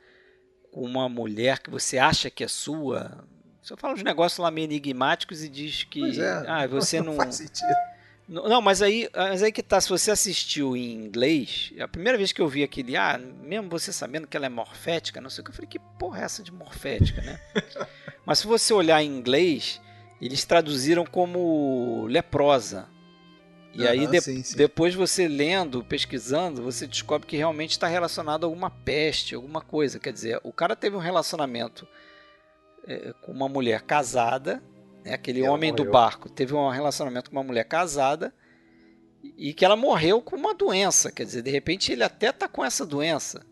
com 0.70 0.82
uma 0.82 1.08
mulher 1.08 1.60
que 1.60 1.70
você 1.70 1.98
acha 1.98 2.28
que 2.28 2.44
é 2.44 2.48
sua, 2.48 3.24
você 3.62 3.74
fala 3.76 3.94
uns 3.94 4.02
negócios 4.02 4.38
lá 4.38 4.50
meio 4.50 4.66
enigmáticos 4.66 5.42
e 5.42 5.48
diz 5.48 5.84
que 5.84 6.20
é, 6.20 6.44
ah, 6.46 6.66
você 6.66 6.98
não, 7.02 7.14
não 7.14 7.16
faz 7.16 7.36
sentido. 7.36 7.72
Não, 8.26 8.62
mas 8.62 8.80
aí, 8.80 9.08
mas 9.14 9.42
aí 9.42 9.52
que 9.52 9.62
tá, 9.62 9.78
se 9.80 9.88
você 9.88 10.10
assistiu 10.10 10.74
em 10.74 10.92
inglês, 10.92 11.72
a 11.78 11.86
primeira 11.86 12.16
vez 12.16 12.32
que 12.32 12.40
eu 12.40 12.48
vi 12.48 12.62
aquele, 12.62 12.96
ah, 12.96 13.18
mesmo 13.18 13.68
você 13.68 13.92
sabendo 13.92 14.26
que 14.26 14.36
ela 14.36 14.46
é 14.46 14.48
morfética, 14.48 15.20
não 15.20 15.28
sei 15.28 15.42
o 15.42 15.44
que, 15.44 15.50
eu 15.50 15.54
falei, 15.54 15.68
que 15.68 15.78
porra 15.98 16.20
é 16.20 16.24
essa 16.24 16.42
de 16.42 16.50
morfética, 16.50 17.20
né? 17.20 17.38
mas 18.24 18.38
se 18.38 18.46
você 18.46 18.72
olhar 18.72 19.02
em 19.02 19.14
inglês, 19.14 19.80
eles 20.20 20.44
traduziram 20.44 21.04
como 21.04 22.06
leprosa. 22.08 22.88
E 23.74 23.82
uhum, 23.82 23.88
aí 23.88 24.06
de, 24.06 24.20
sim, 24.20 24.42
sim. 24.42 24.56
depois 24.56 24.94
você 24.94 25.26
lendo, 25.26 25.82
pesquisando, 25.84 26.62
você 26.62 26.86
descobre 26.86 27.26
que 27.26 27.36
realmente 27.36 27.72
está 27.72 27.88
relacionado 27.88 28.44
a 28.44 28.46
alguma 28.46 28.70
peste, 28.70 29.34
alguma 29.34 29.60
coisa. 29.60 29.98
Quer 29.98 30.12
dizer, 30.12 30.40
o 30.44 30.52
cara 30.52 30.76
teve 30.76 30.94
um 30.94 31.00
relacionamento 31.00 31.86
é, 32.86 33.12
com 33.20 33.32
uma 33.32 33.48
mulher 33.48 33.82
casada, 33.82 34.62
né, 35.04 35.14
aquele 35.14 35.42
homem 35.42 35.72
morreu. 35.72 35.86
do 35.86 35.90
barco 35.90 36.28
teve 36.28 36.54
um 36.54 36.68
relacionamento 36.68 37.30
com 37.30 37.36
uma 37.36 37.42
mulher 37.42 37.64
casada 37.64 38.32
e 39.36 39.52
que 39.52 39.64
ela 39.64 39.76
morreu 39.76 40.22
com 40.22 40.36
uma 40.36 40.54
doença. 40.54 41.10
Quer 41.10 41.24
dizer, 41.24 41.42
de 41.42 41.50
repente 41.50 41.90
ele 41.90 42.04
até 42.04 42.30
tá 42.30 42.46
com 42.46 42.64
essa 42.64 42.86
doença. 42.86 43.44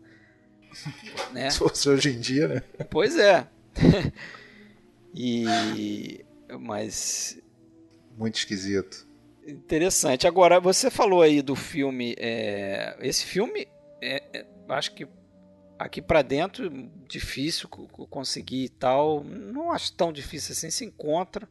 né? 1.33 1.49
Se 1.49 1.57
fosse 1.57 1.89
hoje 1.89 2.09
em 2.11 2.19
dia, 2.19 2.47
né? 2.47 2.61
Pois 2.89 3.17
é. 3.17 3.45
e 5.13 6.23
mas 6.59 7.37
muito 8.17 8.35
esquisito. 8.35 9.05
Interessante. 9.47 10.27
Agora, 10.27 10.59
você 10.59 10.89
falou 10.89 11.21
aí 11.21 11.41
do 11.41 11.55
filme. 11.55 12.15
É... 12.17 12.97
Esse 13.01 13.25
filme, 13.25 13.67
é... 14.01 14.23
é 14.33 14.45
acho 14.69 14.93
que 14.93 15.07
aqui 15.77 16.01
para 16.01 16.21
dentro, 16.21 16.69
difícil 17.07 17.67
conseguir 17.69 18.65
e 18.65 18.69
tal. 18.69 19.23
Não 19.23 19.71
acho 19.71 19.93
tão 19.93 20.13
difícil 20.13 20.53
assim. 20.53 20.69
Se 20.69 20.85
encontra. 20.85 21.47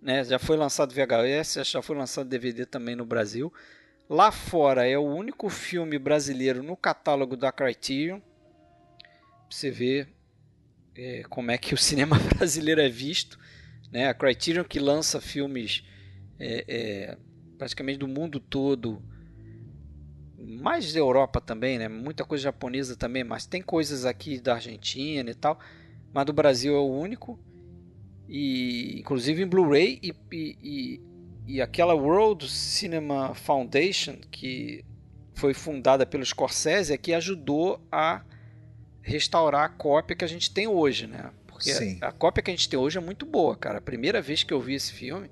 Né? 0.00 0.24
Já 0.24 0.38
foi 0.38 0.56
lançado 0.56 0.94
VHS, 0.94 1.68
já 1.68 1.82
foi 1.82 1.96
lançado 1.96 2.28
DVD 2.28 2.64
também 2.66 2.96
no 2.96 3.04
Brasil. 3.04 3.52
Lá 4.08 4.32
fora 4.32 4.88
é 4.88 4.98
o 4.98 5.04
único 5.04 5.48
filme 5.48 5.98
brasileiro 5.98 6.62
no 6.62 6.76
catálogo 6.76 7.36
da 7.36 7.52
Criterion. 7.52 8.20
Pra 8.20 9.08
você 9.48 9.70
ver 9.70 10.08
é, 10.96 11.22
como 11.28 11.50
é 11.50 11.58
que 11.58 11.74
o 11.74 11.78
cinema 11.78 12.18
brasileiro 12.18 12.80
é 12.80 12.88
visto. 12.88 13.38
Né? 13.90 14.08
A 14.08 14.14
Criterion 14.14 14.64
que 14.64 14.78
lança 14.78 15.20
filmes 15.20 15.84
é, 16.38 16.64
é, 16.66 17.18
praticamente 17.60 17.98
do 17.98 18.08
mundo 18.08 18.40
todo, 18.40 19.02
mais 20.38 20.94
da 20.94 20.98
Europa 20.98 21.42
também, 21.42 21.78
né? 21.78 21.90
Muita 21.90 22.24
coisa 22.24 22.44
japonesa 22.44 22.96
também, 22.96 23.22
mas 23.22 23.44
tem 23.44 23.60
coisas 23.60 24.06
aqui 24.06 24.40
da 24.40 24.54
Argentina 24.54 25.30
e 25.30 25.34
tal, 25.34 25.60
mas 26.10 26.24
do 26.24 26.32
Brasil 26.32 26.74
é 26.74 26.78
o 26.78 26.88
único. 26.88 27.38
E 28.26 28.98
inclusive 28.98 29.42
em 29.42 29.46
Blu-ray 29.46 30.00
e, 30.02 30.14
e, 30.32 31.00
e, 31.46 31.60
aquela 31.60 31.92
World 31.92 32.48
Cinema 32.48 33.34
Foundation 33.34 34.16
que 34.30 34.82
foi 35.34 35.52
fundada 35.52 36.06
pelo 36.06 36.24
Scorsese 36.24 36.94
é 36.94 36.96
que 36.96 37.12
ajudou 37.12 37.78
a 37.92 38.24
restaurar 39.02 39.64
a 39.64 39.68
cópia 39.68 40.16
que 40.16 40.24
a 40.24 40.28
gente 40.28 40.50
tem 40.50 40.66
hoje, 40.66 41.06
né? 41.06 41.30
Porque 41.46 41.74
Sim. 41.74 41.98
a, 42.00 42.08
a 42.08 42.12
cópia 42.12 42.42
que 42.42 42.50
a 42.50 42.54
gente 42.54 42.70
tem 42.70 42.78
hoje 42.78 42.96
é 42.96 43.02
muito 43.02 43.26
boa, 43.26 43.54
cara. 43.54 43.76
A 43.76 43.82
primeira 43.82 44.22
vez 44.22 44.42
que 44.42 44.54
eu 44.54 44.60
vi 44.62 44.72
esse 44.72 44.94
filme, 44.94 45.28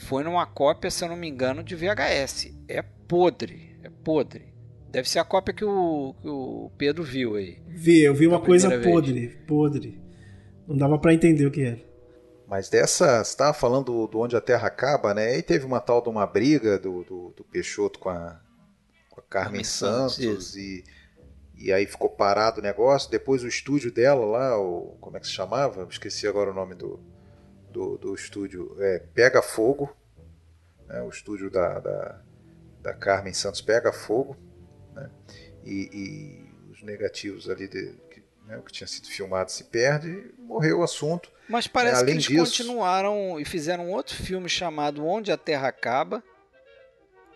foi 0.00 0.24
numa 0.24 0.46
cópia, 0.46 0.90
se 0.90 1.04
eu 1.04 1.08
não 1.08 1.16
me 1.16 1.28
engano, 1.28 1.62
de 1.62 1.76
VHS. 1.76 2.52
É 2.66 2.82
podre, 2.82 3.76
é 3.82 3.90
podre. 3.90 4.52
Deve 4.90 5.08
ser 5.08 5.20
a 5.20 5.24
cópia 5.24 5.54
que 5.54 5.64
o, 5.64 6.14
que 6.20 6.28
o 6.28 6.70
Pedro 6.76 7.04
viu 7.04 7.36
aí. 7.36 7.62
Vi, 7.68 8.00
eu 8.00 8.14
vi 8.14 8.26
uma 8.26 8.40
coisa 8.40 8.68
podre, 8.80 9.26
vez. 9.26 9.36
podre. 9.46 10.00
Não 10.66 10.76
dava 10.76 10.98
para 10.98 11.14
entender 11.14 11.46
o 11.46 11.50
que 11.50 11.62
era. 11.62 11.80
Mas 12.48 12.68
dessa, 12.68 13.22
você 13.22 13.30
estava 13.30 13.52
falando 13.52 14.08
do, 14.08 14.18
Onde 14.18 14.34
a 14.34 14.40
Terra 14.40 14.66
Acaba, 14.66 15.14
né? 15.14 15.28
Aí 15.28 15.42
teve 15.42 15.64
uma 15.64 15.80
tal 15.80 16.02
de 16.02 16.08
uma 16.08 16.26
briga 16.26 16.78
do, 16.78 17.04
do, 17.04 17.34
do 17.36 17.44
Peixoto 17.44 18.00
com 18.00 18.08
a, 18.08 18.40
com 19.08 19.20
a 19.20 19.22
Carmen, 19.22 19.50
Carmen 19.50 19.64
Santos, 19.64 20.16
Santos 20.16 20.56
e, 20.56 20.82
e 21.56 21.72
aí 21.72 21.86
ficou 21.86 22.10
parado 22.10 22.58
o 22.58 22.62
negócio. 22.62 23.08
Depois 23.08 23.44
o 23.44 23.48
estúdio 23.48 23.92
dela 23.92 24.24
lá, 24.24 24.58
o, 24.58 24.96
como 25.00 25.16
é 25.16 25.20
que 25.20 25.26
se 25.26 25.32
chamava? 25.32 25.86
Esqueci 25.88 26.26
agora 26.26 26.50
o 26.50 26.54
nome 26.54 26.74
do, 26.74 26.98
do, 27.70 27.96
do 27.96 28.14
estúdio 28.14 28.76
é, 28.80 28.98
pega 28.98 29.40
fogo, 29.42 29.94
né, 30.86 31.02
o 31.02 31.08
estúdio 31.08 31.50
da, 31.50 31.78
da, 31.78 32.20
da, 32.82 32.94
Carmen 32.94 33.32
Santos 33.32 33.60
pega 33.60 33.92
fogo, 33.92 34.36
né, 34.94 35.10
e, 35.64 35.90
e, 35.92 36.72
os 36.72 36.82
negativos 36.82 37.48
ali 37.48 37.68
de, 37.68 37.94
que, 38.10 38.22
né, 38.46 38.56
o 38.58 38.62
que 38.62 38.72
tinha 38.72 38.86
sido 38.86 39.06
filmado 39.08 39.50
se 39.50 39.64
perde, 39.64 40.32
morreu 40.38 40.80
o 40.80 40.82
assunto. 40.82 41.30
Mas 41.48 41.66
parece 41.66 42.02
é, 42.02 42.04
que 42.04 42.10
eles 42.12 42.24
disso, 42.24 42.44
continuaram 42.44 43.38
e 43.40 43.44
fizeram 43.44 43.90
outro 43.90 44.16
filme 44.16 44.48
chamado 44.48 45.06
Onde 45.06 45.32
a 45.32 45.36
Terra 45.36 45.68
Acaba. 45.68 46.22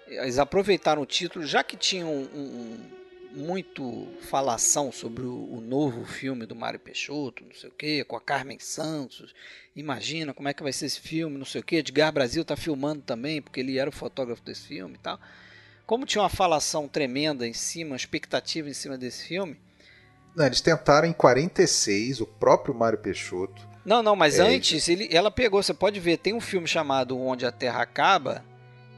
Eles 0.07 0.39
aproveitaram 0.39 1.03
o 1.03 1.07
título, 1.07 1.47
já 1.47 1.65
que 1.65 1.77
tinham 1.77 2.09
um, 2.13 2.29
um 2.35 2.91
muito 3.35 4.07
falação 4.23 4.93
sobre 4.93 5.25
o, 5.25 5.55
o, 5.55 5.61
novo 5.61 6.05
filme 6.05 6.47
do 6.47 6.55
Mário 6.55 6.79
Peixoto, 6.79 7.45
não 7.45 7.55
sei 7.55 7.69
o 7.69 7.73
que, 7.73 8.05
com 8.05 8.17
a 8.17 8.21
Carmen 8.21 8.59
Santos. 8.59 9.35
Imagina 9.75 10.33
como 10.33 10.49
é 10.49 10.55
que 10.55 10.63
vai 10.63 10.73
ser 10.73 10.87
esse 10.87 11.01
filme, 11.01 11.37
não 11.37 11.45
sei 11.45 11.61
o 11.61 11.65
que. 11.65 11.77
Edgar 11.77 12.13
Brasil 12.13 12.43
está 12.43 12.57
filmando 12.57 13.03
também, 13.03 13.43
porque 13.43 13.61
ele 13.61 13.79
era 13.79 13.91
o 13.91 13.93
fotógrafo 13.93 14.43
desse 14.43 14.69
filme 14.69 14.95
e 14.95 14.99
tal. 14.99 15.19
Como 15.87 16.07
tinha 16.07 16.23
uma 16.23 16.31
falação 16.31 16.89
tremenda 16.89 17.47
em 17.47 17.53
cima, 17.53 17.91
uma 17.91 17.97
expectativa 17.97 18.69
em 18.69 18.75
cima 18.75 18.97
desse 18.97 19.27
filme. 19.27 19.57
Não, 20.35 20.47
eles 20.47 20.61
tentaram 20.61 21.07
em 21.07 21.13
46, 21.13 22.21
o 22.21 22.27
próprio 22.27 22.75
Mário 22.75 22.99
Peixoto. 22.99 23.69
Não, 23.85 24.03
não, 24.03 24.17
mas 24.17 24.39
é... 24.39 24.43
antes 24.43 24.89
ele, 24.89 25.09
ela 25.11 25.31
pegou, 25.31 25.63
você 25.63 25.75
pode 25.75 26.01
ver, 26.01 26.17
tem 26.17 26.33
um 26.33 26.41
filme 26.41 26.67
chamado 26.67 27.19
Onde 27.19 27.45
a 27.45 27.53
Terra 27.53 27.83
Acaba, 27.83 28.45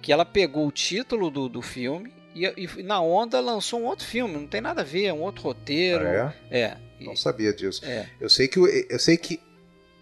que 0.00 0.12
ela 0.12 0.24
pegou 0.24 0.66
o 0.66 0.72
título 0.72 1.30
do, 1.30 1.48
do 1.48 1.60
filme 1.60 2.12
e, 2.44 2.68
e, 2.78 2.82
na 2.82 3.00
onda 3.00 3.40
lançou 3.40 3.80
um 3.80 3.84
outro 3.84 4.04
filme, 4.04 4.34
não 4.34 4.46
tem 4.46 4.60
nada 4.60 4.82
a 4.82 4.84
ver, 4.84 5.06
é 5.06 5.12
um 5.12 5.22
outro 5.22 5.42
roteiro. 5.42 6.04
Ah, 6.04 6.34
é? 6.50 6.60
É. 6.60 6.76
Não 7.00 7.16
sabia 7.16 7.52
disso. 7.52 7.84
É. 7.84 8.06
Eu 8.20 8.28
sei 8.28 8.48
que 8.48 8.58
eu 8.58 8.98
sei 8.98 9.16
que 9.16 9.40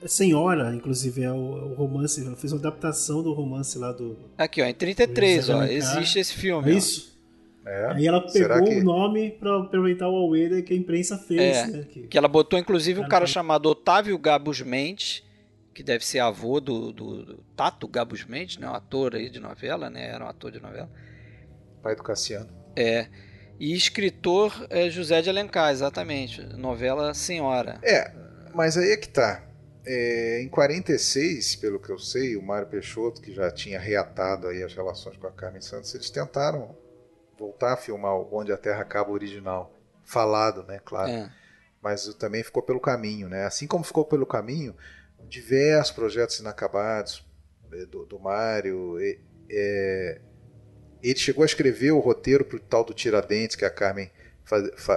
Senhora, 0.06 0.74
inclusive, 0.74 1.22
é 1.22 1.32
o, 1.32 1.58
é 1.58 1.62
o, 1.64 1.74
romance, 1.74 2.20
ela 2.24 2.36
fez 2.36 2.52
uma 2.52 2.58
adaptação 2.58 3.22
do 3.22 3.32
romance 3.32 3.78
lá 3.78 3.90
do. 3.90 4.18
Aqui, 4.36 4.60
ó, 4.60 4.66
em 4.66 4.74
33, 4.74 5.48
ó, 5.48 5.64
existe 5.64 6.18
esse 6.18 6.34
filme. 6.34 6.70
É 6.70 6.74
isso? 6.74 7.14
É. 7.64 7.92
Aí 7.92 8.06
ela 8.06 8.20
pegou 8.20 8.64
que... 8.64 8.80
o 8.80 8.84
nome 8.84 9.30
para 9.30 9.60
aproveitar 9.60 10.06
o 10.08 10.14
Almeida 10.14 10.60
que 10.60 10.74
a 10.74 10.76
imprensa 10.76 11.16
fez. 11.16 11.56
É, 11.56 11.66
né? 11.68 11.86
que... 11.88 12.02
que... 12.02 12.18
ela 12.18 12.28
botou, 12.28 12.58
inclusive, 12.58 13.00
um 13.00 13.08
cara 13.08 13.26
chamado 13.26 13.66
Otávio 13.66 14.18
Gabus 14.18 14.60
Mendes, 14.60 15.22
que 15.72 15.82
deve 15.82 16.04
ser 16.04 16.18
avô 16.18 16.60
do, 16.60 16.92
do, 16.92 17.24
do 17.24 17.44
Tato 17.56 17.88
Gabus 17.88 18.24
Mendes, 18.26 18.58
né? 18.58 18.68
Um 18.68 18.74
ator 18.74 19.14
aí 19.14 19.30
de 19.30 19.40
novela, 19.40 19.88
né? 19.88 20.10
Era 20.10 20.26
um 20.26 20.28
ator 20.28 20.52
de 20.52 20.60
novela 20.60 20.90
pai 21.84 21.94
do 21.94 22.02
Cassiano. 22.02 22.48
É. 22.74 23.06
E 23.60 23.74
escritor 23.74 24.66
é 24.70 24.88
José 24.88 25.20
de 25.20 25.28
Alencar, 25.28 25.70
exatamente. 25.70 26.42
Novela 26.56 27.12
Senhora. 27.12 27.78
É, 27.82 28.10
mas 28.54 28.78
aí 28.78 28.90
é 28.90 28.96
que 28.96 29.08
tá. 29.08 29.46
É, 29.86 30.40
em 30.42 30.48
46, 30.48 31.56
pelo 31.56 31.78
que 31.78 31.90
eu 31.90 31.98
sei, 31.98 32.36
o 32.36 32.42
Mário 32.42 32.66
Peixoto, 32.66 33.20
que 33.20 33.34
já 33.34 33.50
tinha 33.50 33.78
reatado 33.78 34.48
aí 34.48 34.62
as 34.62 34.74
relações 34.74 35.18
com 35.18 35.26
a 35.26 35.30
Carmen 35.30 35.60
Santos, 35.60 35.94
eles 35.94 36.08
tentaram 36.08 36.74
voltar 37.38 37.74
a 37.74 37.76
filmar 37.76 38.14
o 38.14 38.28
Onde 38.32 38.50
a 38.50 38.56
Terra 38.56 38.80
Acaba 38.80 39.10
original. 39.10 39.78
Falado, 40.02 40.64
né, 40.64 40.80
claro. 40.82 41.10
É. 41.10 41.30
Mas 41.82 42.12
também 42.14 42.42
ficou 42.42 42.62
pelo 42.62 42.80
caminho, 42.80 43.28
né? 43.28 43.44
Assim 43.44 43.66
como 43.66 43.84
ficou 43.84 44.06
pelo 44.06 44.24
caminho, 44.24 44.74
diversos 45.28 45.94
projetos 45.94 46.38
inacabados 46.38 47.24
é, 47.72 47.84
do, 47.84 48.06
do 48.06 48.18
Mário. 48.18 48.96
É, 49.50 50.20
ele 51.10 51.18
chegou 51.18 51.42
a 51.42 51.46
escrever 51.46 51.92
o 51.92 51.98
roteiro 51.98 52.44
para 52.44 52.56
o 52.56 52.60
tal 52.60 52.84
do 52.84 52.94
Tiradentes 52.94 53.56
que 53.56 53.64
a 53.64 53.70
Carmen 53.70 54.10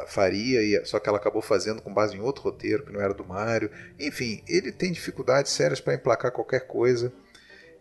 faria, 0.07 0.61
e, 0.61 0.85
só 0.85 0.99
que 0.99 1.07
ela 1.07 1.17
acabou 1.17 1.41
fazendo 1.41 1.81
com 1.81 1.93
base 1.93 2.15
em 2.15 2.19
outro 2.19 2.43
roteiro 2.43 2.85
que 2.85 2.91
não 2.91 3.01
era 3.01 3.13
do 3.13 3.25
Mário. 3.25 3.71
Enfim, 3.99 4.43
ele 4.47 4.71
tem 4.71 4.91
dificuldades 4.91 5.51
sérias 5.51 5.79
para 5.79 5.93
emplacar 5.93 6.31
qualquer 6.31 6.67
coisa. 6.67 7.11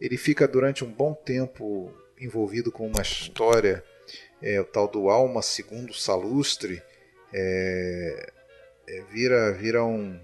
Ele 0.00 0.16
fica 0.16 0.46
durante 0.46 0.84
um 0.84 0.92
bom 0.92 1.14
tempo 1.14 1.92
envolvido 2.20 2.70
com 2.70 2.86
uma 2.86 3.02
história, 3.02 3.82
é, 4.40 4.60
o 4.60 4.64
tal 4.64 4.88
do 4.88 5.08
Alma 5.08 5.42
Segundo 5.42 5.92
Salustre, 5.92 6.82
é, 7.32 8.32
é, 8.88 9.02
vira, 9.12 9.52
vira 9.52 9.84
um, 9.84 10.18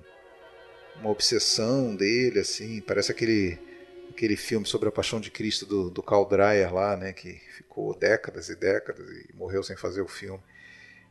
uma 1.00 1.10
obsessão 1.10 1.94
dele, 1.94 2.40
assim, 2.40 2.80
parece 2.80 3.10
aquele 3.10 3.58
aquele 4.22 4.36
filme 4.36 4.64
sobre 4.64 4.88
a 4.88 4.92
Paixão 4.92 5.20
de 5.20 5.32
Cristo 5.32 5.66
do, 5.66 5.90
do 5.90 6.04
Dreyer 6.30 6.72
lá, 6.72 6.96
né, 6.96 7.12
que 7.12 7.42
ficou 7.56 7.92
décadas 7.98 8.48
e 8.48 8.54
décadas 8.54 9.04
e 9.04 9.34
morreu 9.34 9.64
sem 9.64 9.76
fazer 9.76 10.00
o 10.00 10.06
filme. 10.06 10.40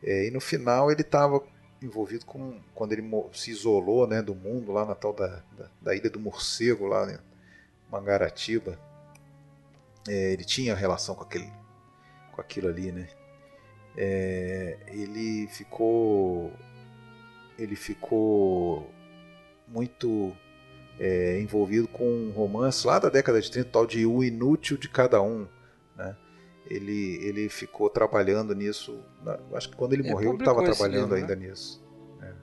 É, 0.01 0.27
e 0.27 0.31
no 0.31 0.39
final 0.39 0.89
ele 0.89 1.01
estava 1.01 1.43
envolvido 1.81 2.25
com 2.25 2.61
quando 2.73 2.93
ele 2.93 3.03
se 3.33 3.51
isolou, 3.51 4.07
né, 4.07 4.21
do 4.21 4.33
mundo 4.33 4.71
lá 4.71 4.85
na 4.85 4.95
tal 4.95 5.11
da, 5.11 5.43
da, 5.57 5.69
da 5.81 5.93
ilha 5.93 6.09
do 6.09 6.21
morcego 6.21 6.87
lá, 6.87 7.05
né, 7.05 7.19
Mangaratiba. 7.91 8.79
É, 10.07 10.31
ele 10.31 10.45
tinha 10.45 10.73
relação 10.73 11.13
com 11.13 11.23
aquele, 11.23 11.51
com 12.31 12.39
aquilo 12.39 12.69
ali, 12.69 12.93
né? 12.93 13.09
É, 13.97 14.77
ele 14.87 15.47
ficou, 15.47 16.49
ele 17.59 17.75
ficou 17.75 18.89
muito 19.67 20.33
é, 21.01 21.39
envolvido 21.39 21.87
com 21.87 22.07
um 22.07 22.29
romance 22.29 22.85
lá 22.85 22.99
da 22.99 23.09
década 23.09 23.41
de 23.41 23.49
30, 23.49 23.69
tal 23.71 23.87
de 23.87 24.05
O 24.05 24.23
Inútil 24.23 24.77
de 24.77 24.87
Cada 24.87 25.19
Um. 25.19 25.47
Né? 25.97 26.15
Ele, 26.67 27.17
ele 27.25 27.49
ficou 27.49 27.89
trabalhando 27.89 28.53
nisso. 28.53 29.03
Acho 29.51 29.71
que 29.71 29.75
quando 29.75 29.93
ele, 29.93 30.03
ele 30.03 30.11
morreu, 30.11 30.33
ele 30.33 30.39
estava 30.39 30.63
trabalhando 30.63 31.15
livro, 31.15 31.15
ainda 31.15 31.35
né? 31.35 31.47
nisso. 31.47 31.83
Né? 32.19 32.35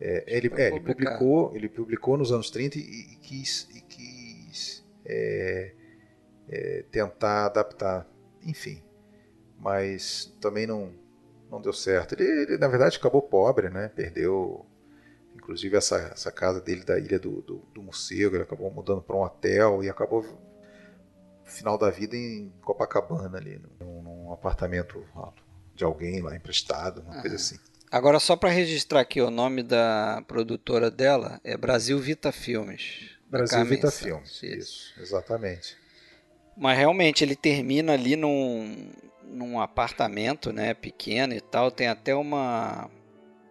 É, 0.00 0.24
ele, 0.26 0.50
é, 0.56 0.68
ele, 0.68 0.80
publicou, 0.80 1.54
ele 1.54 1.68
publicou 1.68 2.16
nos 2.16 2.32
anos 2.32 2.50
30 2.50 2.78
e, 2.78 2.80
e 2.80 3.16
quis, 3.16 3.68
e 3.74 3.82
quis 3.82 4.82
é, 5.04 5.74
é, 6.48 6.84
tentar 6.90 7.44
adaptar. 7.44 8.08
Enfim. 8.42 8.82
Mas 9.58 10.34
também 10.40 10.66
não, 10.66 10.94
não 11.50 11.60
deu 11.60 11.74
certo. 11.74 12.14
Ele, 12.14 12.24
ele, 12.24 12.56
na 12.56 12.68
verdade, 12.68 12.96
acabou 12.96 13.20
pobre, 13.20 13.68
né? 13.68 13.92
Perdeu 13.94 14.64
Inclusive 15.42 15.76
essa, 15.76 15.96
essa 16.12 16.30
casa 16.30 16.60
dele 16.60 16.84
da 16.84 16.96
ilha 17.00 17.18
do, 17.18 17.42
do, 17.42 17.56
do 17.74 17.82
morcego, 17.82 18.36
ele 18.36 18.44
acabou 18.44 18.70
mudando 18.70 19.02
para 19.02 19.16
um 19.16 19.22
hotel 19.22 19.82
e 19.82 19.90
acabou 19.90 20.24
final 21.44 21.76
da 21.76 21.90
vida 21.90 22.16
em 22.16 22.52
Copacabana 22.62 23.38
ali, 23.38 23.60
num, 23.80 24.02
num 24.02 24.32
apartamento 24.32 25.04
de 25.74 25.82
alguém 25.82 26.22
lá 26.22 26.36
emprestado, 26.36 27.02
uma 27.02 27.20
coisa 27.20 27.34
assim. 27.34 27.58
Agora 27.90 28.20
só 28.20 28.36
para 28.36 28.50
registrar 28.50 29.00
aqui 29.00 29.20
o 29.20 29.30
nome 29.32 29.64
da 29.64 30.22
produtora 30.28 30.90
dela 30.92 31.40
é 31.42 31.56
Brasil 31.56 31.98
Vita 31.98 32.30
Filmes. 32.30 33.10
Brasil 33.28 33.64
Vita 33.64 33.90
Filmes, 33.90 34.30
isso. 34.30 34.46
isso, 34.46 35.00
exatamente. 35.00 35.76
Mas 36.56 36.78
realmente 36.78 37.24
ele 37.24 37.34
termina 37.34 37.94
ali 37.94 38.14
num, 38.14 38.92
num 39.24 39.60
apartamento, 39.60 40.52
né, 40.52 40.72
pequeno 40.72 41.34
e 41.34 41.40
tal. 41.40 41.70
Tem 41.70 41.88
até 41.88 42.14
uma 42.14 42.88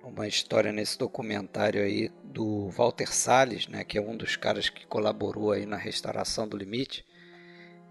uma 0.04 0.28
história 0.28 0.72
nesse 0.72 0.98
documentário 0.98 1.82
aí 1.84 2.10
do 2.24 2.70
Walter 2.70 3.14
Salles, 3.14 3.68
né, 3.68 3.84
que 3.84 3.98
é 3.98 4.02
um 4.02 4.16
dos 4.16 4.36
caras 4.36 4.70
que 4.70 4.86
colaborou 4.86 5.52
aí 5.52 5.66
na 5.66 5.78
restauração 5.78 6.48
do 6.48 6.58
Limite. 6.58 7.06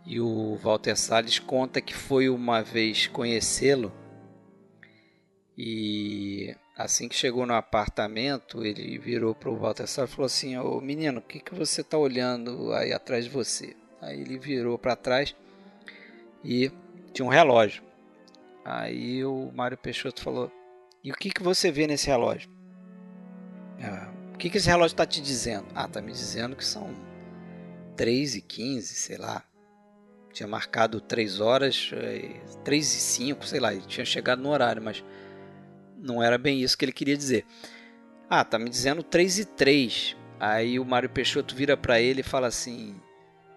E 0.06 0.20
o 0.20 0.56
Walter 0.56 0.96
Salles 0.96 1.38
conta 1.38 1.80
que 1.80 1.94
foi 1.94 2.28
uma 2.28 2.62
vez 2.62 3.06
conhecê-lo 3.06 3.92
e 5.62 6.56
assim 6.74 7.06
que 7.06 7.14
chegou 7.14 7.44
no 7.44 7.52
apartamento, 7.52 8.64
ele 8.64 8.98
virou 8.98 9.34
para 9.34 9.50
o 9.50 9.58
Walter 9.58 9.86
Salles 9.86 10.10
e 10.10 10.14
falou 10.14 10.26
assim: 10.26 10.56
"Ô 10.56 10.80
menino, 10.80 11.18
o 11.18 11.22
que 11.22 11.38
que 11.38 11.54
você 11.54 11.82
está 11.82 11.98
olhando 11.98 12.72
aí 12.72 12.94
atrás 12.94 13.24
de 13.24 13.30
você?" 13.30 13.76
Aí 14.00 14.22
ele 14.22 14.38
virou 14.38 14.78
para 14.78 14.96
trás 14.96 15.36
e 16.42 16.72
tinha 17.12 17.26
um 17.26 17.28
relógio. 17.28 17.82
Aí 18.64 19.22
o 19.22 19.52
Mário 19.54 19.76
Peixoto 19.76 20.22
falou: 20.22 20.50
e 21.02 21.10
o 21.10 21.14
que, 21.14 21.30
que 21.30 21.42
você 21.42 21.70
vê 21.70 21.86
nesse 21.86 22.06
relógio? 22.06 22.50
Ah, 23.82 24.12
o 24.34 24.38
que, 24.38 24.50
que 24.50 24.58
esse 24.58 24.68
relógio 24.68 24.94
está 24.94 25.06
te 25.06 25.20
dizendo? 25.20 25.66
Ah, 25.74 25.86
está 25.86 26.02
me 26.02 26.12
dizendo 26.12 26.54
que 26.54 26.64
são 26.64 26.94
3 27.96 28.36
e 28.36 28.40
15, 28.40 28.94
sei 28.94 29.16
lá. 29.16 29.42
Tinha 30.32 30.46
marcado 30.46 31.00
3 31.00 31.40
horas, 31.40 31.90
3 32.64 32.94
e 32.94 32.98
5, 32.98 33.46
sei 33.46 33.60
lá. 33.60 33.72
Ele 33.72 33.86
tinha 33.86 34.04
chegado 34.04 34.42
no 34.42 34.50
horário, 34.50 34.82
mas 34.82 35.02
não 35.98 36.22
era 36.22 36.38
bem 36.38 36.62
isso 36.62 36.76
que 36.76 36.84
ele 36.84 36.92
queria 36.92 37.16
dizer. 37.16 37.46
Ah, 38.28 38.44
tá 38.44 38.58
me 38.58 38.68
dizendo 38.68 39.02
3 39.02 39.38
e 39.40 39.44
3. 39.44 40.16
Aí 40.38 40.78
o 40.78 40.84
Mário 40.84 41.10
Peixoto 41.10 41.54
vira 41.54 41.76
para 41.76 42.00
ele 42.00 42.20
e 42.20 42.24
fala 42.24 42.46
assim: 42.46 42.94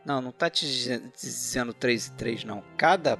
Não, 0.06 0.22
não 0.22 0.32
tá 0.32 0.50
te 0.50 0.66
dizendo 0.66 1.74
3 1.74 2.08
e 2.08 2.12
3, 2.14 2.44
não. 2.46 2.64
Cada 2.78 3.20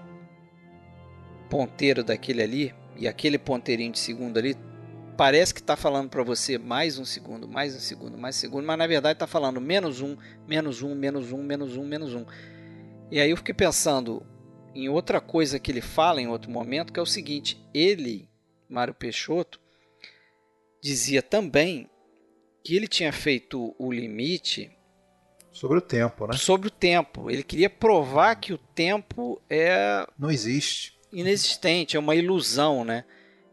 ponteiro 1.50 2.04
daquele 2.04 2.42
ali 2.42 2.83
e 2.98 3.08
aquele 3.08 3.38
ponteirinho 3.38 3.92
de 3.92 4.00
segundo 4.00 4.38
ali 4.38 4.56
parece 5.18 5.54
que 5.54 5.60
está 5.60 5.76
falando 5.76 6.10
para 6.10 6.24
você 6.24 6.58
mais 6.58 6.98
um 6.98 7.06
segundo, 7.06 7.48
mais 7.48 7.76
um 7.76 7.80
segundo, 7.80 8.18
mais 8.18 8.36
um 8.36 8.40
segundo, 8.40 8.66
mas 8.66 8.78
na 8.78 8.88
verdade 8.88 9.16
está 9.16 9.28
falando 9.28 9.62
menos 9.62 10.02
um, 10.02 10.18
menos 10.48 10.82
um, 10.82 10.96
menos 10.96 11.32
um, 11.32 11.44
menos 11.44 11.78
um, 11.78 11.86
menos 11.86 12.14
um. 12.14 12.26
E 13.12 13.20
aí 13.20 13.30
eu 13.30 13.38
fiquei 13.38 13.54
pensando 13.54 14.26
em 14.74 14.90
outra 14.90 15.22
coisa 15.22 15.60
que 15.60 15.72
ele 15.72 15.82
fala 15.82 16.22
em 16.22 16.28
outro 16.28 16.50
momento, 16.50 16.92
que 16.92 17.00
é 17.00 17.04
o 17.04 17.06
seguinte: 17.06 17.64
ele, 17.74 18.28
Mário 18.68 18.94
Peixoto, 18.94 19.60
dizia 20.82 21.22
também 21.22 21.90
que 22.64 22.76
ele 22.76 22.88
tinha 22.88 23.12
feito 23.12 23.76
o 23.78 23.92
limite 23.92 24.72
sobre 25.52 25.78
o 25.78 25.82
tempo, 25.82 26.26
né? 26.26 26.34
Sobre 26.34 26.68
o 26.68 26.72
tempo. 26.72 27.30
Ele 27.30 27.44
queria 27.44 27.70
provar 27.70 28.36
que 28.36 28.54
o 28.54 28.58
tempo 28.58 29.40
é 29.50 30.08
não 30.18 30.32
existe 30.32 30.93
inexistente, 31.14 31.96
é 31.96 32.00
uma 32.00 32.16
ilusão, 32.16 32.84
né? 32.84 33.06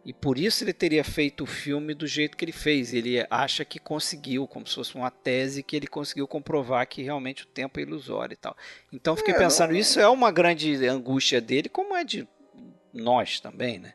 E 0.05 0.15
por 0.15 0.39
isso 0.39 0.65
ele 0.65 0.73
teria 0.73 1.05
feito 1.05 1.45
o 1.45 1.47
filme 1.47 1.95
do 1.95 2.07
jeito 2.07 2.37
que 2.37 2.45
ele 2.45 2.53
fez. 2.53 2.95
Ele 2.95 3.25
acha 3.31 3.65
que 3.65 3.79
conseguiu, 3.79 4.47
como 4.47 4.67
se 4.67 4.75
fosse 4.75 4.95
uma 4.95 5.11
tese, 5.11 5.63
que 5.63 5.77
ele 5.77 5.87
conseguiu 5.87 6.27
comprovar 6.27 6.87
que 6.87 7.03
realmente 7.03 7.45
o 7.45 7.47
tempo 7.47 7.79
é 7.79 7.83
ilusório 7.83 8.33
e 8.33 8.37
tal. 8.37 8.57
Então 8.91 9.15
fiquei 9.15 9.35
é, 9.35 9.39
pensando, 9.39 9.73
não... 9.73 9.79
isso 9.79 10.01
é 10.01 10.09
uma 10.09 10.33
grande 10.33 10.87
angústia 10.87 11.41
dele, 11.41 11.69
como 11.69 11.95
é 11.95 12.03
de 12.03 12.27
nós 12.93 13.41
também, 13.41 13.79
né? 13.79 13.93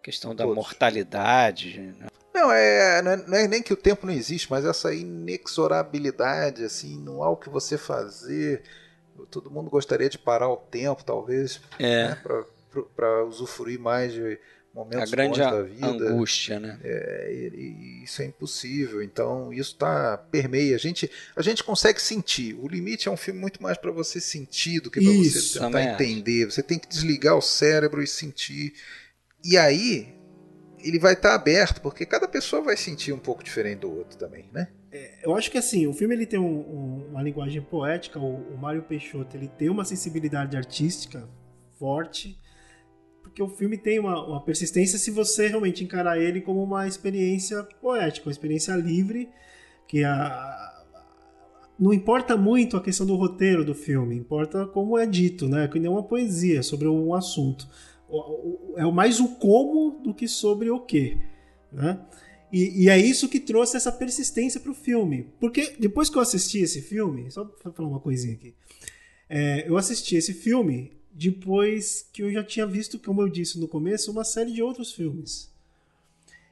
A 0.00 0.02
questão 0.02 0.34
da 0.34 0.44
Todos. 0.44 0.56
mortalidade. 0.56 1.78
Né? 1.78 2.06
Não, 2.34 2.50
é, 2.50 3.02
não 3.02 3.10
é, 3.12 3.16
não 3.16 3.36
é 3.36 3.46
nem 3.46 3.62
que 3.62 3.74
o 3.74 3.76
tempo 3.76 4.06
não 4.06 4.14
existe, 4.14 4.50
mas 4.50 4.64
essa 4.64 4.94
inexorabilidade, 4.94 6.64
assim, 6.64 6.98
não 6.98 7.22
há 7.22 7.28
o 7.28 7.36
que 7.36 7.50
você 7.50 7.76
fazer. 7.76 8.62
Todo 9.30 9.50
mundo 9.50 9.70
gostaria 9.70 10.08
de 10.08 10.18
parar 10.18 10.48
o 10.48 10.56
tempo, 10.56 11.04
talvez, 11.04 11.60
é. 11.78 12.08
né, 12.08 12.14
para 12.22 12.44
usufruir 13.26 13.78
mais 13.78 14.12
de 14.12 14.38
momentos 14.74 15.12
a 15.12 15.16
grande 15.16 15.40
bons 15.40 15.50
da 15.50 15.62
vida. 15.62 15.86
angústia, 15.86 16.60
né? 16.60 16.78
É, 16.82 17.30
e, 17.32 17.56
e 17.56 18.04
isso 18.04 18.22
é 18.22 18.26
impossível. 18.26 19.02
Então 19.02 19.52
isso 19.52 19.76
tá 19.76 20.16
permeia. 20.16 20.74
A 20.74 20.78
gente 20.78 21.10
a 21.36 21.42
gente 21.42 21.62
consegue 21.62 22.00
sentir. 22.00 22.54
O 22.54 22.66
limite 22.66 23.08
é 23.08 23.10
um 23.10 23.16
filme 23.16 23.38
muito 23.38 23.62
mais 23.62 23.76
para 23.76 23.90
você 23.90 24.20
sentir 24.20 24.80
do 24.80 24.90
que 24.90 25.00
para 25.00 25.12
você 25.12 25.58
tentar 25.58 25.82
entender. 25.82 26.46
Você 26.46 26.62
tem 26.62 26.78
que 26.78 26.88
desligar 26.88 27.36
o 27.36 27.42
cérebro 27.42 28.02
e 28.02 28.06
sentir. 28.06 28.74
E 29.44 29.56
aí 29.56 30.14
ele 30.82 30.98
vai 30.98 31.12
estar 31.12 31.30
tá 31.30 31.34
aberto, 31.34 31.80
porque 31.80 32.04
cada 32.04 32.26
pessoa 32.26 32.62
vai 32.62 32.76
sentir 32.76 33.12
um 33.12 33.18
pouco 33.18 33.42
diferente 33.42 33.80
do 33.80 33.96
outro 33.96 34.18
também, 34.18 34.46
né? 34.52 34.68
É, 34.90 35.20
eu 35.24 35.34
acho 35.34 35.50
que 35.50 35.56
assim, 35.56 35.86
o 35.86 35.92
filme 35.92 36.14
ele 36.14 36.26
tem 36.26 36.38
um, 36.38 36.44
um, 36.44 37.06
uma 37.10 37.22
linguagem 37.22 37.62
poética, 37.62 38.18
o, 38.18 38.52
o 38.52 38.58
Mário 38.58 38.82
Peixoto 38.82 39.36
ele 39.36 39.48
tem 39.48 39.70
uma 39.70 39.84
sensibilidade 39.84 40.56
artística 40.56 41.28
forte, 41.78 42.38
porque 43.32 43.42
o 43.42 43.48
filme 43.48 43.78
tem 43.78 43.98
uma, 43.98 44.26
uma, 44.26 44.44
persistência 44.44 44.98
se 44.98 45.10
você 45.10 45.48
realmente 45.48 45.82
encarar 45.82 46.20
ele 46.20 46.42
como 46.42 46.62
uma 46.62 46.86
experiência 46.86 47.62
poética, 47.80 48.28
uma 48.28 48.32
experiência 48.32 48.74
livre, 48.74 49.30
que 49.88 50.04
a, 50.04 50.84
não 51.78 51.94
importa 51.94 52.36
muito 52.36 52.76
a 52.76 52.82
questão 52.82 53.06
do 53.06 53.16
roteiro 53.16 53.64
do 53.64 53.74
filme, 53.74 54.14
importa 54.16 54.66
como 54.66 54.98
é 54.98 55.06
dito, 55.06 55.48
né? 55.48 55.66
Que 55.66 55.78
nem 55.78 55.90
uma 55.90 56.02
poesia 56.02 56.62
sobre 56.62 56.86
um 56.86 57.14
assunto. 57.14 57.66
É 58.76 58.84
mais 58.84 59.18
o 59.18 59.36
como 59.36 59.98
do 60.02 60.12
que 60.12 60.28
sobre 60.28 60.68
o 60.70 60.80
que, 60.80 61.16
né? 61.72 62.04
E, 62.52 62.84
e 62.84 62.90
é 62.90 62.98
isso 62.98 63.30
que 63.30 63.40
trouxe 63.40 63.78
essa 63.78 63.90
persistência 63.90 64.60
para 64.60 64.70
o 64.70 64.74
filme. 64.74 65.32
Porque 65.40 65.74
depois 65.80 66.10
que 66.10 66.18
eu 66.18 66.22
assisti 66.22 66.58
esse 66.58 66.82
filme, 66.82 67.30
só 67.30 67.46
para 67.46 67.72
falar 67.72 67.88
uma 67.88 68.00
coisinha 68.00 68.34
aqui, 68.34 68.54
é, 69.26 69.66
eu 69.66 69.78
assisti 69.78 70.16
esse 70.16 70.34
filme 70.34 70.92
depois 71.12 72.08
que 72.12 72.22
eu 72.22 72.32
já 72.32 72.42
tinha 72.42 72.66
visto, 72.66 72.98
como 72.98 73.22
eu 73.22 73.28
disse 73.28 73.60
no 73.60 73.68
começo, 73.68 74.10
uma 74.10 74.24
série 74.24 74.52
de 74.52 74.62
outros 74.62 74.92
filmes. 74.92 75.52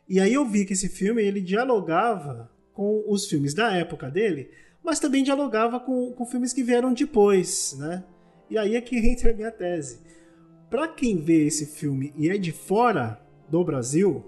E 0.09 0.19
aí 0.19 0.35
eu 0.35 0.45
vi 0.45 0.65
que 0.65 0.73
esse 0.73 0.89
filme 0.89 1.23
ele 1.23 1.41
dialogava 1.41 2.51
com 2.73 3.05
os 3.07 3.27
filmes 3.27 3.55
da 3.55 3.73
época 3.73 4.11
dele, 4.11 4.51
mas 4.83 4.99
também 4.99 5.23
dialogava 5.23 5.79
com, 5.79 6.13
com 6.13 6.27
filmes 6.27 6.53
que 6.53 6.63
vieram 6.63 6.93
depois, 6.93 7.77
né? 7.79 8.05
E 8.49 8.59
aí 8.59 8.75
é 8.75 8.81
que 8.81 8.97
entra 9.07 9.31
a 9.31 9.35
minha 9.35 9.51
tese. 9.51 10.01
Para 10.69 10.89
quem 10.89 11.17
vê 11.17 11.47
esse 11.47 11.67
filme 11.67 12.13
e 12.17 12.29
é 12.29 12.37
de 12.37 12.53
fora 12.53 13.21
do 13.49 13.65
Brasil, 13.65 14.25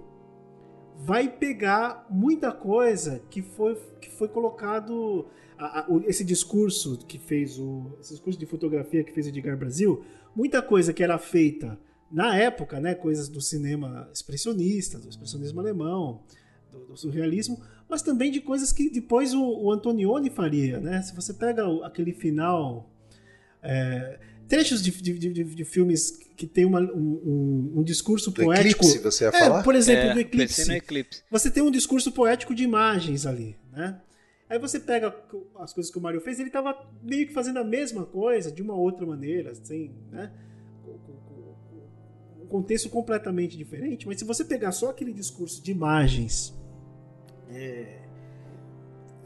vai 0.99 1.29
pegar 1.29 2.07
muita 2.11 2.53
coisa 2.53 3.23
que 3.31 3.43
foi, 3.43 3.77
que 4.01 4.11
foi 4.11 4.29
colocado. 4.29 5.27
A, 5.59 5.81
a, 5.81 5.87
esse 6.07 6.25
discurso 6.25 6.99
que 7.07 7.19
fez 7.19 7.59
o. 7.59 7.97
Esse 8.01 8.15
discurso 8.15 8.39
de 8.39 8.47
fotografia 8.47 9.05
que 9.05 9.13
fez 9.13 9.27
o 9.27 9.29
Edgar 9.29 9.57
Brasil 9.57 10.05
muita 10.35 10.63
coisa 10.63 10.93
que 10.93 11.03
era 11.03 11.19
feita 11.19 11.79
na 12.11 12.37
época, 12.37 12.79
né, 12.79 12.95
coisas 12.95 13.29
do 13.29 13.41
cinema 13.41 14.09
expressionista, 14.13 14.99
do 14.99 15.09
expressionismo 15.09 15.61
alemão, 15.61 16.23
do, 16.71 16.87
do 16.87 16.97
surrealismo, 16.97 17.61
mas 17.89 18.03
também 18.03 18.31
de 18.31 18.41
coisas 18.41 18.73
que 18.73 18.91
depois 18.91 19.33
o, 19.33 19.43
o 19.43 19.73
Antonioni 19.73 20.31
faria, 20.31 20.79
né? 20.79 21.03
Se 21.03 21.15
você 21.15 21.33
pega 21.33 21.67
o, 21.69 21.85
aquele 21.85 22.13
final, 22.13 22.91
é, 23.63 24.19
trechos 24.49 24.83
de, 24.83 24.91
de, 24.91 25.19
de, 25.19 25.45
de, 25.45 25.65
filmes 25.65 26.19
que 26.37 26.47
tem 26.47 26.65
uma, 26.65 26.81
um, 26.81 27.73
um, 27.77 27.83
discurso 27.83 28.31
do 28.31 28.43
poético, 28.45 28.85
Eclipse, 28.85 28.99
você 28.99 29.25
ia 29.25 29.29
é, 29.29 29.39
falar? 29.39 29.63
por 29.63 29.75
exemplo, 29.75 30.11
é, 30.11 30.15
do 30.15 30.21
Eclipse, 30.21 30.73
Eclipse, 30.73 31.23
você 31.31 31.51
tem 31.51 31.63
um 31.63 31.71
discurso 31.71 32.13
poético 32.13 32.55
de 32.55 32.63
imagens 32.63 33.27
ali, 33.27 33.57
né? 33.71 34.01
Aí 34.53 34.59
você 34.59 34.79
pega 34.79 35.17
as 35.61 35.73
coisas 35.73 35.91
que 35.91 35.97
o 35.97 36.03
Mario 36.03 36.21
fez, 36.21 36.39
ele 36.39 36.51
estava 36.51 36.77
meio 37.03 37.27
que 37.27 37.33
fazendo 37.33 37.59
a 37.59 37.65
mesma 37.65 38.05
coisa 38.05 38.53
de 38.53 38.61
uma 38.61 38.75
outra 38.75 39.07
maneira, 39.07 39.53
assim, 39.53 39.91
né? 40.11 40.31
um 42.39 42.47
contexto 42.49 42.91
completamente 42.91 43.57
diferente, 43.57 44.07
mas 44.07 44.19
se 44.19 44.27
você 44.27 44.45
pegar 44.45 44.73
só 44.73 44.91
aquele 44.91 45.11
discurso 45.11 45.63
de 45.63 45.71
imagens, 45.71 46.55
é, 47.49 48.01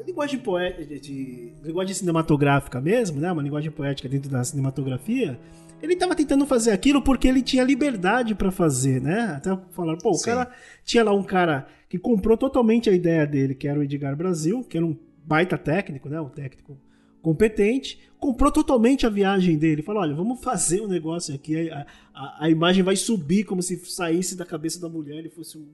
linguagem 0.06 0.38
poética, 0.38 0.86
de, 0.86 1.00
de, 1.00 1.52
linguagem 1.60 1.92
cinematográfica 1.92 2.80
mesmo, 2.80 3.18
né? 3.18 3.32
Uma 3.32 3.42
linguagem 3.42 3.72
poética 3.72 4.08
dentro 4.08 4.30
da 4.30 4.44
cinematografia. 4.44 5.40
Ele 5.82 5.94
estava 5.94 6.14
tentando 6.14 6.46
fazer 6.46 6.70
aquilo 6.70 7.02
porque 7.02 7.26
ele 7.26 7.42
tinha 7.42 7.64
liberdade 7.64 8.32
para 8.32 8.52
fazer, 8.52 9.02
né? 9.02 9.34
Até 9.36 9.58
falaram, 9.72 9.98
pô, 9.98 10.10
o 10.10 10.14
Sim. 10.14 10.26
cara 10.26 10.52
tinha 10.84 11.02
lá 11.02 11.12
um 11.12 11.24
cara 11.24 11.66
que 11.88 11.98
comprou 11.98 12.36
totalmente 12.36 12.88
a 12.88 12.92
ideia 12.92 13.26
dele, 13.26 13.56
que 13.56 13.66
era 13.66 13.80
o 13.80 13.82
Edgar 13.82 14.14
Brasil, 14.16 14.62
que 14.62 14.76
era 14.76 14.86
um 14.86 14.96
baita 15.26 15.58
técnico, 15.58 16.08
né? 16.08 16.20
Um 16.20 16.28
técnico 16.28 16.78
competente, 17.20 17.98
comprou 18.18 18.52
totalmente 18.52 19.04
a 19.06 19.10
viagem 19.10 19.58
dele. 19.58 19.82
Falou: 19.82 20.02
olha, 20.02 20.14
vamos 20.14 20.42
fazer 20.42 20.80
um 20.80 20.86
negócio 20.86 21.34
aqui. 21.34 21.68
A, 21.70 21.86
a, 22.14 22.44
a 22.44 22.50
imagem 22.50 22.82
vai 22.84 22.94
subir 22.96 23.44
como 23.44 23.62
se 23.62 23.76
saísse 23.84 24.36
da 24.36 24.46
cabeça 24.46 24.80
da 24.80 24.88
mulher 24.88 25.24
e 25.26 25.28
fosse 25.28 25.58
um- 25.58 25.66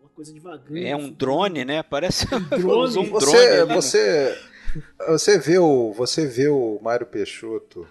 uma 0.00 0.08
coisa 0.10 0.32
devagar. 0.32 0.76
É 0.76 0.96
um 0.96 1.10
drone, 1.10 1.64
né? 1.64 1.82
Parece 1.82 2.26
drone. 2.50 2.64
usou 2.88 3.04
um 3.04 3.10
Você, 3.10 3.26
drone. 3.30 3.46
ali, 3.60 3.68
né? 3.68 3.74
você, 3.74 4.38
você 5.08 5.38
vê 5.38 5.58
o, 5.58 5.92
você 5.92 6.26
vê 6.26 6.48
o 6.48 6.80
Mário 6.82 7.06
Peixoto 7.06 7.86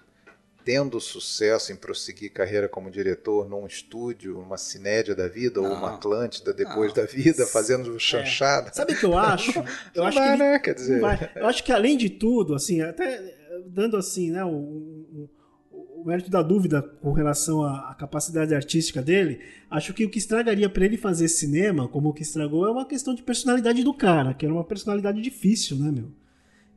tendo 0.65 0.99
sucesso 0.99 1.71
em 1.71 1.75
prosseguir 1.75 2.33
carreira 2.33 2.67
como 2.67 2.89
diretor 2.89 3.47
num 3.47 3.65
estúdio, 3.67 4.33
numa 4.33 4.57
cinédia 4.57 5.15
da 5.15 5.27
vida 5.27 5.61
ou 5.61 5.69
Não. 5.69 5.75
uma 5.77 5.93
Atlântida 5.93 6.51
depois 6.53 6.87
Não. 6.93 6.95
da 6.95 7.05
vida, 7.05 7.45
fazendo 7.45 7.97
chanchada. 7.99 8.71
Sabe 8.73 8.93
o 8.93 8.97
que 8.97 9.05
eu 9.05 9.15
acho? 9.17 9.59
Eu 9.93 10.01
Não 10.01 10.05
acho 10.07 10.17
vai, 10.17 10.27
que 10.27 10.33
ele- 10.43 10.51
né? 10.51 10.59
Quer 10.59 10.73
dizer, 10.73 10.99
vai. 10.99 11.29
Eu 11.35 11.45
acho 11.45 11.63
que 11.63 11.71
além 11.71 11.95
de 11.95 12.09
tudo, 12.09 12.55
assim, 12.55 12.81
até 12.81 13.21
dando 13.67 13.95
assim, 13.95 14.31
né, 14.31 14.43
o, 14.43 14.49
o- 14.49 15.29
o 15.71 16.03
mérito 16.05 16.29
da 16.29 16.41
dúvida 16.41 16.81
com 16.81 17.11
relação 17.13 17.63
à, 17.63 17.91
à 17.91 17.95
capacidade 17.95 18.53
artística 18.53 19.01
dele, 19.01 19.39
acho 19.71 19.93
que 19.93 20.03
o 20.05 20.09
que 20.09 20.17
estragaria 20.19 20.69
para 20.69 20.85
ele 20.85 20.97
fazer 20.97 21.27
cinema, 21.27 21.87
como 21.87 22.09
o 22.09 22.13
que 22.13 22.21
estragou, 22.23 22.65
é 22.67 22.71
uma 22.71 22.85
questão 22.85 23.13
de 23.15 23.23
personalidade 23.23 23.83
do 23.83 23.93
cara, 23.93 24.33
que 24.33 24.45
era 24.45 24.53
uma 24.53 24.63
personalidade 24.63 25.21
difícil, 25.21 25.77
né, 25.77 25.91
meu? 25.91 26.11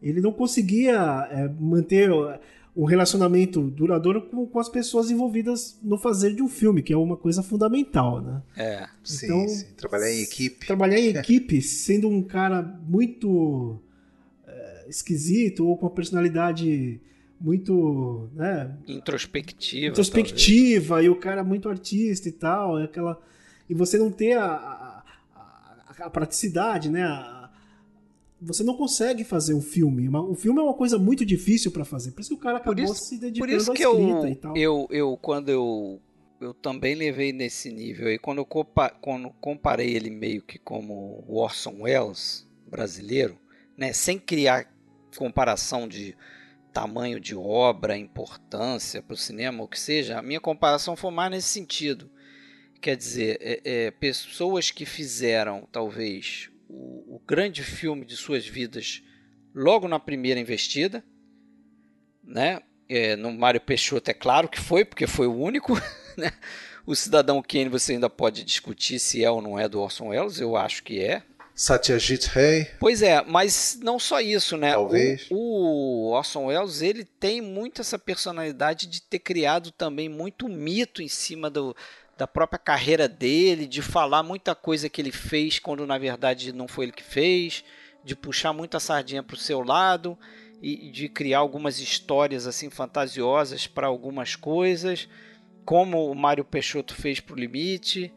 Ele 0.01 0.21
não 0.21 0.33
conseguia 0.33 1.29
eh, 1.31 1.51
manter 1.59 2.11
um 2.77 2.85
relacionamento 2.85 3.61
duradouro 3.71 4.23
com, 4.23 4.47
com 4.47 4.59
as 4.61 4.69
pessoas 4.69 5.11
envolvidas 5.11 5.79
no 5.83 5.99
fazer 5.99 6.35
de 6.35 6.43
um 6.43 6.49
filme, 6.49 6.83
que 6.83 6.93
é 6.93 6.97
uma 6.97 7.17
coisa 7.17 7.43
fundamental, 7.43 8.21
né? 8.21 8.43
É. 8.57 8.87
sim, 9.03 9.27
então- 9.27 9.49
sim, 9.49 9.67
trabalhar 9.77 10.11
em 10.13 10.21
equipe. 10.23 10.67
trabalhar 10.67 10.99
em 10.99 11.09
equipe 11.17 11.61
sendo 11.61 12.09
um 12.09 12.23
cara 12.23 12.63
muito 12.63 13.81
é, 14.47 14.87
esquisito 14.89 15.67
ou 15.67 15.77
com 15.77 15.87
uma 15.87 15.93
personalidade 15.93 17.01
muito 17.41 18.29
né, 18.35 18.77
Introspectiva. 18.89 19.87
introspectiva 19.89 21.03
e 21.03 21.09
o 21.09 21.17
cara 21.17 21.45
muito 21.45 21.69
artista 21.69 22.29
e 22.29 22.33
tal, 22.33 22.79
é 22.79 22.85
aquela 22.85 23.21
e 23.71 23.75
você 23.75 23.99
não 23.99 24.11
ter 24.11 24.33
a, 24.33 24.45
a, 24.47 25.03
a- 25.37 26.05
a 26.07 26.11
praticidade, 26.11 26.89
né? 26.91 27.03
a- 27.03 27.38
você 28.41 28.63
não 28.63 28.77
consegue 28.77 29.25
fazer 29.25 29.55
um 29.55 29.61
filme. 29.61 30.09
Uma- 30.09 30.23
Um 30.23 30.35
filme 30.35 30.61
é 30.61 30.63
uma 30.63 30.75
coisa 30.75 30.99
muito 30.99 31.25
difícil 31.25 31.71
para 31.71 31.85
fazer. 31.85 32.13
Por 32.13 32.21
isso 32.21 32.31
que 32.31 32.37
o 32.37 32.39
cara 32.39 32.61
Por 32.61 32.73
acabou 32.73 32.93
isso- 32.95 33.05
se 33.05 33.17
Por 33.17 33.21
dedicando 33.21 33.53
isso 33.57 33.73
à 33.73 33.75
que 33.75 33.83
escrita 33.83 34.11
eu, 34.11 34.29
e 34.29 34.35
tal. 34.37 34.57
eu, 34.57 34.87
eu, 34.91 35.17
quando 35.21 35.49
eu, 35.49 36.01
eu 36.41 36.55
também 36.55 36.95
levei 36.95 37.33
nesse 37.33 37.71
nível 37.73 38.07
aí, 38.09 38.19
quando 38.19 38.39
eu 38.39 38.45
compa- 38.45 38.91
quando 39.01 39.31
comparei 39.41 39.95
ele 39.95 40.11
meio 40.11 40.43
que 40.43 40.59
como 40.59 41.25
o 41.27 41.37
Orson 41.37 41.77
Welles 41.81 42.47
brasileiro, 42.71 43.37
né, 43.77 43.93
sem 43.93 44.19
criar 44.19 44.73
comparação 45.17 45.89
de 45.89 46.15
tamanho 46.73 47.19
de 47.19 47.35
obra, 47.35 47.97
importância 47.97 49.03
para 49.03 49.15
o 49.15 49.17
cinema, 49.17 49.65
o 49.65 49.69
que 49.69 49.81
seja, 49.81 50.19
a 50.19 50.23
minha 50.23 50.41
comparação 50.41 50.95
foi 50.95 51.11
mais 51.11 51.31
nesse 51.31 51.49
sentido. 51.49 52.09
Quer 52.81 52.97
dizer, 52.97 53.39
é- 53.41 53.61
é, 53.65 53.91
pessoas 53.91 54.71
que 54.71 54.85
fizeram 54.87 55.67
talvez 55.73 56.51
o, 56.69 57.17
o 57.17 57.23
grande 57.27 57.63
filme 57.63 58.05
de 58.05 58.17
suas 58.17 58.47
vidas 58.47 59.03
logo 59.55 59.89
na 59.89 59.99
primeira 59.99 60.39
investida, 60.39 61.03
né? 62.23 62.61
É, 62.89 63.17
no 63.17 63.33
Mário 63.33 63.61
Peixoto 63.61 64.11
é 64.11 64.15
claro 64.15 64.49
que 64.49 64.61
foi, 64.61 64.85
porque 64.85 65.07
foi 65.07 65.27
o 65.27 65.35
único. 65.35 65.75
Né? 66.19 66.33
O 66.85 66.97
Cidadão 66.97 67.41
Kane 67.41 67.69
você 67.69 67.93
ainda 67.93 68.11
pode 68.11 68.43
discutir 68.43 68.99
se 68.99 69.23
é 69.23 69.31
ou 69.31 69.41
não 69.41 69.57
é 69.57 69.69
do 69.69 69.81
Orson 69.81 70.09
Welles, 70.09 70.41
eu 70.41 70.57
acho 70.57 70.83
que 70.83 71.01
é. 71.01 71.23
Satyajit 71.55 72.27
Ray, 72.27 72.67
Pois 72.81 73.03
é, 73.03 73.23
mas 73.23 73.79
não 73.81 74.01
só 74.01 74.21
isso, 74.21 74.57
né? 74.57 74.73
Talvez. 74.73 75.29
O, 75.31 76.09
o 76.09 76.11
Orson 76.11 76.47
Welles 76.47 76.83
ele 76.83 77.05
tem 77.05 77.41
muito 77.41 77.81
essa 77.83 78.01
personalidade 78.01 78.89
de 78.89 79.01
ter 79.01 79.21
criado 79.21 79.71
também 79.71 80.09
muito 80.09 80.49
mito 80.49 81.01
em 81.01 81.07
cima 81.07 81.49
do, 81.49 81.77
da 82.19 82.27
própria 82.27 82.59
carreira 82.59 83.09
dele, 83.09 83.65
de 83.65 83.81
falar 83.81 84.25
muita 84.25 84.53
coisa 84.53 84.89
que 84.89 85.01
ele 85.01 85.13
fez 85.13 85.61
quando 85.61 85.87
na 85.87 85.97
verdade 85.97 86.53
não 86.53 86.67
foi 86.67 86.87
ele 86.87 86.93
que 86.93 87.05
fez, 87.05 87.65
de 88.03 88.17
puxar 88.17 88.53
muita 88.53 88.81
sardinha 88.81 89.23
para 89.23 89.35
o 89.35 89.39
seu 89.39 89.63
lado 89.63 90.19
e 90.61 90.91
de 90.91 91.09
criar 91.09 91.39
algumas 91.39 91.79
histórias 91.79 92.45
assim 92.45 92.69
fantasiosas 92.69 93.69
para 93.69 93.87
algumas 93.87 94.35
coisas, 94.35 95.09
como 95.65 96.11
o 96.11 96.15
Mário 96.15 96.45
Peixoto 96.45 96.93
fez 96.93 97.21
para 97.21 97.35
o 97.35 97.39
Limite, 97.39 98.13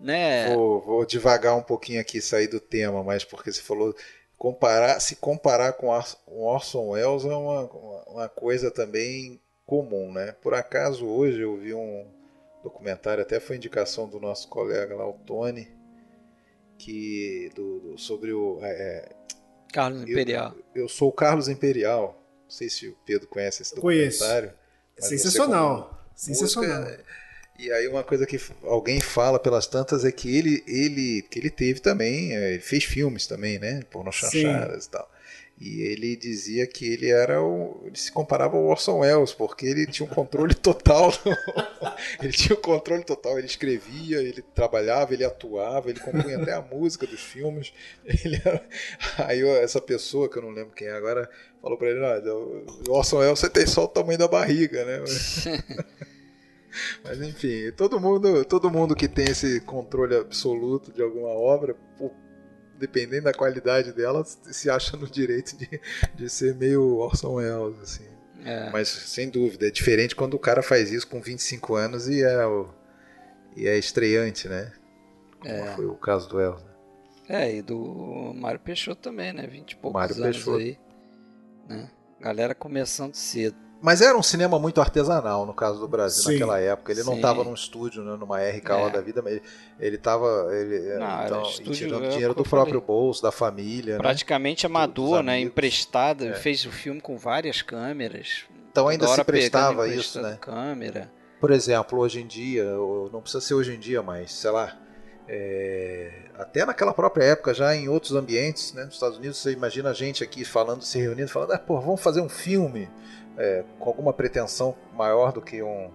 né? 0.00 0.52
Vou, 0.52 0.80
vou 0.84 1.06
devagar 1.06 1.56
um 1.56 1.62
pouquinho 1.62 2.00
aqui, 2.00 2.20
sair 2.20 2.48
do 2.48 2.58
tema, 2.58 3.04
mas 3.04 3.24
porque 3.24 3.52
você 3.52 3.62
falou 3.62 3.94
comparar, 4.36 4.98
se 4.98 5.14
comparar 5.14 5.74
com 5.74 5.86
Orson 6.26 6.88
Welles 6.88 7.24
é 7.24 7.36
uma, 7.36 7.62
uma 8.08 8.28
coisa 8.28 8.72
também 8.72 9.40
comum, 9.64 10.12
né? 10.12 10.32
Por 10.42 10.52
acaso 10.52 11.06
hoje 11.06 11.42
eu 11.42 11.56
vi 11.56 11.72
um 11.72 12.19
documentário, 12.62 13.22
até 13.22 13.38
foi 13.40 13.56
indicação 13.56 14.08
do 14.08 14.20
nosso 14.20 14.48
colega 14.48 14.94
lá, 14.94 15.08
o 15.08 15.14
Tony, 15.14 15.68
que 16.78 17.50
do, 17.54 17.80
do- 17.80 17.98
sobre 17.98 18.32
o 18.32 18.58
é, 18.62 19.08
Carlos 19.72 20.02
eu- 20.02 20.08
Imperial. 20.08 20.54
Eu, 20.74 20.88
sou 20.88 21.08
o 21.08 21.12
Carlos 21.12 21.48
Imperial. 21.48 22.16
Não 22.44 22.50
sei 22.50 22.68
se 22.68 22.88
o 22.88 22.96
Pedro 23.06 23.28
conhece 23.28 23.62
esse 23.62 23.74
documentário. 23.74 24.52
você 24.98 25.08
Sensacional. 25.18 26.04
Sensacional. 26.14 26.80
Música, 26.82 27.04
e 27.58 27.70
aí 27.70 27.86
uma 27.88 28.02
coisa 28.02 28.26
que 28.26 28.40
alguém 28.62 29.00
fala 29.00 29.38
pelas 29.38 29.66
tantas 29.66 30.04
é 30.04 30.10
que 30.10 30.34
ele 30.34 30.64
ele 30.66 31.22
que 31.30 31.38
ele 31.38 31.50
teve 31.50 31.80
também, 31.80 32.34
é, 32.34 32.54
ele 32.54 32.62
fez 32.62 32.84
filmes 32.84 33.26
também, 33.26 33.58
né, 33.58 33.82
porno 33.90 34.10
chanchadas 34.10 34.86
e 34.86 34.90
tal. 34.90 35.10
E 35.60 35.82
ele 35.82 36.16
dizia 36.16 36.66
que 36.66 36.90
ele 36.90 37.10
era 37.10 37.42
o, 37.42 37.82
ele 37.84 37.98
se 37.98 38.10
comparava 38.10 38.56
ao 38.56 38.64
Orson 38.64 39.00
Welles, 39.00 39.34
porque 39.34 39.66
ele 39.66 39.86
tinha 39.86 40.08
um 40.10 40.14
controle 40.14 40.54
total. 40.54 41.12
ele 42.22 42.32
tinha 42.32 42.56
um 42.58 42.62
controle 42.62 43.04
total, 43.04 43.36
ele 43.36 43.46
escrevia, 43.46 44.22
ele 44.22 44.40
trabalhava, 44.54 45.12
ele 45.12 45.22
atuava, 45.22 45.90
ele 45.90 46.00
compunha 46.00 46.38
até 46.40 46.54
a 46.54 46.62
música 46.62 47.06
dos 47.06 47.20
filmes. 47.20 47.74
Ele 48.06 48.40
era- 48.42 48.66
Aí 49.28 49.46
essa 49.58 49.82
pessoa, 49.82 50.30
que 50.30 50.38
eu 50.38 50.42
não 50.42 50.48
lembro 50.50 50.72
quem 50.74 50.88
é 50.88 50.92
agora, 50.92 51.28
falou 51.60 51.76
pra 51.76 51.90
ele, 51.90 52.02
"Ah, 52.06 52.22
o 52.88 52.92
Orson 52.92 53.18
Welles 53.18 53.38
você 53.38 53.50
tem 53.50 53.66
só 53.66 53.84
o 53.84 53.88
tamanho 53.88 54.18
da 54.18 54.28
barriga, 54.28 54.82
né? 54.86 55.04
Mas 57.04 57.20
enfim, 57.20 57.70
todo 57.76 58.00
mundo, 58.00 58.44
todo 58.44 58.70
mundo 58.70 58.94
que 58.96 59.08
tem 59.08 59.26
esse 59.26 59.60
controle 59.60 60.16
absoluto 60.16 60.92
de 60.92 61.02
alguma 61.02 61.28
obra, 61.28 61.74
dependendo 62.80 63.24
da 63.24 63.32
qualidade 63.34 63.92
dela, 63.92 64.24
se 64.24 64.68
acha 64.68 64.96
no 64.96 65.06
direito 65.06 65.56
de, 65.56 65.80
de 66.14 66.28
ser 66.28 66.54
meio 66.56 66.96
Orson 66.96 67.34
Welles, 67.34 67.78
assim. 67.80 68.08
É. 68.44 68.70
Mas 68.70 68.88
sem 68.88 69.28
dúvida, 69.28 69.68
é 69.68 69.70
diferente 69.70 70.16
quando 70.16 70.34
o 70.34 70.38
cara 70.38 70.62
faz 70.62 70.90
isso 70.90 71.06
com 71.06 71.20
25 71.20 71.74
anos 71.76 72.08
e 72.08 72.22
é, 72.22 72.46
o, 72.46 72.68
e 73.54 73.68
é 73.68 73.78
estreante, 73.78 74.48
né? 74.48 74.72
Como 75.40 75.54
É. 75.54 75.76
foi 75.76 75.86
o 75.86 75.94
caso 75.94 76.28
do 76.28 76.36
Welles. 76.38 76.62
né? 76.62 76.70
É, 77.28 77.54
e 77.56 77.62
do 77.62 78.32
Mário 78.34 78.58
Peixoto 78.58 79.02
também, 79.02 79.32
né? 79.32 79.46
20 79.46 79.72
e 79.72 79.76
poucos 79.76 80.00
Mário 80.00 80.14
anos 80.16 80.36
Peixoto. 80.38 80.56
aí. 80.58 80.78
Né? 81.68 81.88
Galera 82.18 82.54
começando 82.54 83.14
cedo. 83.14 83.56
Mas 83.82 84.02
era 84.02 84.16
um 84.16 84.22
cinema 84.22 84.58
muito 84.58 84.78
artesanal, 84.80 85.46
no 85.46 85.54
caso 85.54 85.80
do 85.80 85.88
Brasil, 85.88 86.22
Sim. 86.24 86.32
naquela 86.34 86.60
época. 86.60 86.92
Ele 86.92 87.02
não 87.02 87.12
Sim. 87.12 87.18
estava 87.18 87.42
num 87.42 87.54
estúdio, 87.54 88.02
né, 88.04 88.14
numa 88.16 88.38
RK 88.38 88.68
lá 88.68 88.88
É. 88.88 88.90
da 88.90 89.00
vida, 89.00 89.22
mas 89.22 89.40
ele, 89.78 89.96
estava 89.96 90.26
ele, 90.54 90.98
Não, 90.98 91.06
era 91.06 91.26
então, 91.26 91.42
tirando 91.72 92.04
é 92.04 92.08
dinheiro 92.10 92.34
do 92.34 92.42
próprio 92.42 92.80
falei. 92.80 92.86
bolso, 92.86 93.22
da 93.22 93.32
família. 93.32 93.94
né? 93.94 93.98
Praticamente 93.98 94.66
amador, 94.66 95.16
dos 95.18 95.24
né? 95.26 95.40
Emprestado. 95.40 96.26
É. 96.26 96.34
Fez 96.34 96.66
o 96.66 96.70
filme 96.70 97.00
com 97.00 97.16
várias 97.16 97.62
câmeras. 97.62 98.44
Então 98.70 98.86
ainda 98.86 99.06
se 99.08 99.24
prestava 99.24 99.88
isso, 99.88 100.20
né? 100.20 100.36
câmera. 100.40 101.10
Por 101.40 101.50
exemplo, 101.50 101.98
hoje 101.98 102.20
em 102.20 102.26
dia, 102.26 102.66
ou 102.78 103.10
não 103.10 103.22
precisa 103.22 103.40
ser 103.40 103.54
hoje 103.54 103.74
em 103.74 103.78
dia, 103.80 104.02
mas 104.02 104.30
sei 104.30 104.50
lá, 104.50 104.76
é, 105.26 106.24
até 106.38 106.66
naquela 106.66 106.92
própria 106.92 107.24
época, 107.24 107.54
já 107.54 107.74
em 107.74 107.88
outros 107.88 108.12
ambientes, 108.14 108.74
né, 108.74 108.84
nos 108.84 108.94
Estados 108.94 109.16
Unidos, 109.16 109.38
você 109.38 109.52
imagina 109.52 109.90
a 109.90 109.94
gente 109.94 110.22
aqui 110.22 110.44
falando, 110.44 110.82
se 110.82 110.98
reunindo, 110.98 111.28
falando, 111.30 111.52
ah, 111.52 111.58
pô, 111.58 111.80
vamos 111.80 112.00
fazer 112.02 112.20
um 112.20 112.28
filme 112.28 112.90
é, 113.40 113.64
com 113.78 113.88
alguma 113.88 114.12
pretensão 114.12 114.76
maior 114.92 115.32
do 115.32 115.40
que 115.40 115.62
um- 115.62 115.90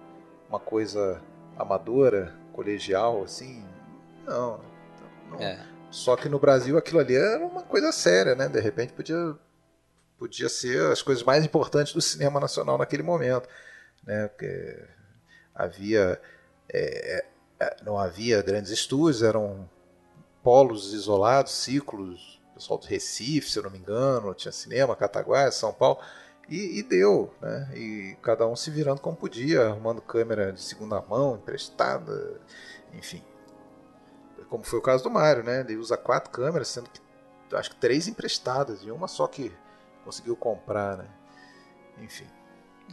uma 0.48 0.58
coisa 0.58 1.22
amadora, 1.56 2.34
colegial, 2.52 3.22
assim. 3.22 3.64
Não. 4.24 4.60
não. 5.30 5.40
É. 5.40 5.64
Só 5.90 6.16
que 6.16 6.28
no 6.28 6.38
Brasil 6.38 6.76
aquilo 6.76 6.98
ali 6.98 7.14
era 7.14 7.38
uma 7.44 7.62
coisa 7.62 7.92
séria, 7.92 8.34
né? 8.34 8.48
De 8.48 8.60
repente 8.60 8.92
podia, 8.92 9.34
podia 10.18 10.48
ser 10.48 10.90
as 10.90 11.02
coisas 11.02 11.22
mais 11.22 11.44
importantes 11.44 11.92
do 11.92 12.00
cinema 12.00 12.40
nacional 12.40 12.76
naquele 12.76 13.02
momento. 13.02 13.48
Né? 14.04 14.26
Porque 14.28 14.84
havia. 15.54 16.20
é, 16.72 17.24
é, 17.60 17.76
não 17.82 17.96
havia 17.96 18.42
grandes 18.42 18.70
estúdios, 18.70 19.22
eram 19.22 19.68
polos 20.42 20.92
isolados, 20.92 21.52
ciclos 21.52 22.36
pessoal 22.54 22.78
do 22.78 22.86
Recife, 22.86 23.50
se 23.50 23.58
eu 23.58 23.62
não 23.62 23.70
me 23.70 23.78
engano, 23.78 24.32
tinha 24.34 24.50
cinema, 24.50 24.96
Cataguá, 24.96 25.50
São 25.50 25.72
Paulo. 25.72 26.00
E, 26.48 26.78
e, 26.78 26.82
deu, 26.82 27.34
né? 27.40 27.70
E 27.74 28.16
cada 28.22 28.46
um 28.46 28.54
se 28.54 28.70
virando 28.70 29.00
como 29.00 29.16
podia, 29.16 29.66
arrumando 29.66 30.00
câmera 30.00 30.52
de 30.52 30.62
segunda 30.62 31.00
mão, 31.00 31.34
emprestada, 31.34 32.40
enfim. 32.94 33.22
Como 34.48 34.62
foi 34.62 34.78
o 34.78 34.82
caso 34.82 35.02
do 35.02 35.10
Mário, 35.10 35.42
né? 35.42 35.60
Ele 35.60 35.76
usa 35.76 35.96
quatro 35.96 36.30
câmeras, 36.30 36.68
sendo 36.68 36.88
que 36.88 37.00
acho 37.56 37.70
que 37.70 37.76
três 37.76 38.06
emprestadas 38.06 38.82
e 38.82 38.90
uma 38.90 39.08
só 39.08 39.26
que 39.26 39.52
conseguiu 40.04 40.36
comprar, 40.36 40.96
né? 40.96 41.08
Enfim. 41.98 42.26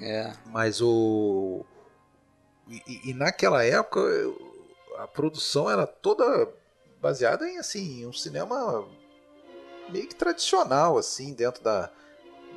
É. 0.02 0.34
Mas 0.48 0.82
o. 0.82 1.64
E, 2.68 3.10
e 3.10 3.14
naquela 3.14 3.64
época 3.64 4.00
a 4.98 5.08
produção 5.08 5.70
era 5.70 5.86
toda 5.86 6.52
baseada 7.02 7.48
em 7.48 7.58
assim, 7.60 8.06
um 8.06 8.14
cinema 8.14 8.88
meio 9.90 10.08
que 10.08 10.16
tradicional, 10.16 10.98
assim, 10.98 11.34
dentro 11.34 11.62
da, 11.62 11.92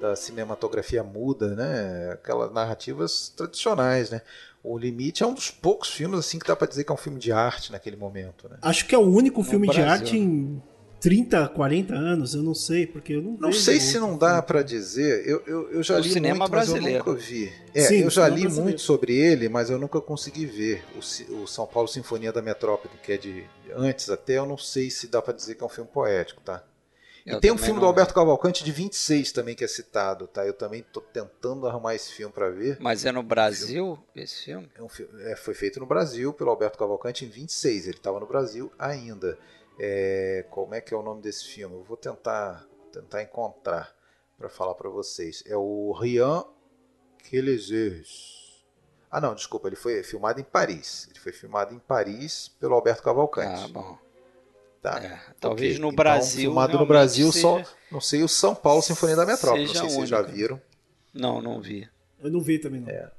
da 0.01 0.15
cinematografia 0.15 1.03
muda, 1.03 1.55
né? 1.55 2.11
Aquelas 2.13 2.53
narrativas 2.53 3.33
tradicionais, 3.37 4.11
né? 4.11 4.21
O 4.63 4.77
Limite 4.77 5.23
é 5.23 5.27
um 5.27 5.35
dos 5.35 5.51
poucos 5.51 5.91
filmes 5.91 6.19
assim 6.19 6.39
que 6.39 6.47
dá 6.47 6.57
para 6.57 6.67
dizer 6.67 6.85
que 6.85 6.91
é 6.91 6.95
um 6.95 6.99
filme 6.99 7.19
de 7.19 7.31
arte 7.33 7.71
naquele 7.71 7.97
momento, 7.97 8.49
né? 8.49 8.57
Acho 8.63 8.87
que 8.87 8.95
é 8.95 8.99
o 8.99 9.03
único 9.03 9.41
no 9.41 9.45
filme 9.45 9.67
Brasil, 9.67 9.85
de 9.85 9.91
arte 9.91 10.13
né? 10.13 10.19
em 10.19 10.63
30, 11.01 11.49
40 11.49 11.95
anos, 11.95 12.35
eu 12.35 12.43
não 12.43 12.55
sei, 12.55 12.87
porque 12.87 13.13
eu 13.13 13.23
não 13.23 13.37
Não 13.39 13.53
sei 13.53 13.79
se 13.79 13.99
não 13.99 14.19
dá 14.19 14.43
para 14.43 14.63
dizer. 14.63 15.27
Eu, 15.27 15.43
eu, 15.47 15.71
eu 15.71 15.83
já 15.83 15.97
o 15.97 16.01
li 16.01 16.11
cinema 16.11 16.39
muito, 16.39 16.51
brasileiro. 16.51 17.05
mas 17.07 17.07
eu 17.07 17.13
nunca 17.13 17.27
vi. 17.27 17.53
É, 17.75 17.81
Sim, 17.83 18.01
eu 18.01 18.11
já 18.11 18.27
li 18.27 18.41
brasileiro. 18.41 18.63
muito 18.65 18.81
sobre 18.81 19.17
ele, 19.17 19.49
mas 19.49 19.71
eu 19.71 19.79
nunca 19.79 20.01
consegui 20.01 20.47
ver. 20.47 20.83
O, 20.97 21.43
o, 21.43 21.47
São 21.47 21.67
Paulo 21.67 21.87
Sinfonia 21.87 22.33
da 22.33 22.43
Metrópole, 22.43 22.93
que 23.03 23.13
é 23.13 23.17
de 23.17 23.45
antes 23.77 24.11
até, 24.11 24.39
eu 24.39 24.47
não 24.47 24.59
sei 24.59 24.91
se 24.91 25.07
dá 25.07 25.23
para 25.23 25.35
dizer 25.35 25.55
que 25.55 25.63
é 25.63 25.67
um 25.67 25.71
filme 25.71 25.89
poético, 25.93 26.41
tá? 26.41 26.65
E 27.27 27.41
tem 27.41 27.51
um 27.51 27.59
filme 27.59 27.81
do 27.81 27.87
Alberto 27.87 28.15
Cavalcante 28.15 28.63
de 28.63 28.71
26 28.71 29.33
também 29.33 29.57
que 29.57 29.65
é 29.65 29.69
citado, 29.69 30.29
tá? 30.29 30.47
Eu 30.47 30.53
também 30.53 30.85
tô 30.93 31.01
tentando 31.01 31.67
arrumar 31.67 31.95
esse 31.97 32.13
filme 32.13 32.33
para 32.33 32.49
ver. 32.51 32.79
Mas 32.81 33.05
é 33.05 33.11
no 33.11 33.23
Brasil 33.23 33.99
esse 34.15 34.45
filme? 34.45 34.71
É 34.77 34.83
um, 34.83 34.89
é, 35.21 35.35
foi 35.35 35.53
feito 35.53 35.81
no 35.81 35.87
Brasil 35.87 36.33
pelo 36.33 36.51
Alberto 36.51 36.79
Cavalcante 36.79 37.25
em 37.25 37.29
26. 37.29 37.89
Ele 37.89 37.97
estava 37.97 38.21
no 38.21 38.27
Brasil 38.27 38.71
ainda. 38.79 39.37
É, 39.79 40.47
como 40.51 40.75
é 40.75 40.81
que 40.81 40.95
é 40.95 40.97
o 40.97 41.03
nome 41.03 41.21
desse 41.21 41.47
filme? 41.47 41.75
Eu 41.75 41.83
vou 41.83 41.97
tentar 41.97 42.65
tentar 42.93 43.23
encontrar 43.23 43.95
para 44.39 44.49
falar 44.49 44.75
para 44.75 44.89
vocês. 44.89 45.43
É 45.47 45.57
o 45.57 45.93
Rian 45.93 46.45
Quelezers. 47.29 48.65
Ah, 49.11 49.21
não, 49.21 49.35
desculpa, 49.35 49.69
ele 49.69 49.77
foi 49.77 50.03
filmado 50.03 50.41
em 50.41 50.45
Paris. 50.45 51.09
Ele 51.11 51.19
foi 51.19 51.33
filmado 51.33 51.75
em 51.75 51.79
Paris 51.79 52.49
pelo 52.61 52.75
Alberto 52.75 53.03
Cavalcante. 53.03 53.65
Ah, 53.65 53.69
bom. 53.69 53.99
Tá. 54.83 54.99
É, 55.03 55.21
talvez 55.41 55.73
okay. 55.73 55.83
no 55.83 55.89
então, 55.89 55.97
Brasil. 55.97 56.41
Filmado 56.43 56.79
no 56.79 56.87
Brasil, 56.87 57.33
seja... 57.33 57.43
só. 57.43 57.63
Não 57.91 58.01
sei 58.01 58.23
o 58.23 58.29
São 58.29 58.55
Paulo 58.55 58.83
Sinfonia 58.83 59.17
da 59.17 59.27
Metrópole. 59.27 59.67
Não 59.67 59.75
sei 59.75 59.89
se 59.89 59.95
vocês 59.95 60.09
já 60.09 60.23
viram. 60.23 60.61
Não, 61.13 61.41
não 61.41 61.61
vi. 61.61 61.89
Eu 62.23 62.31
não 62.31 62.41
vi 62.41 62.59
também, 62.59 62.81
não. 62.81 62.91
É, 62.91 63.11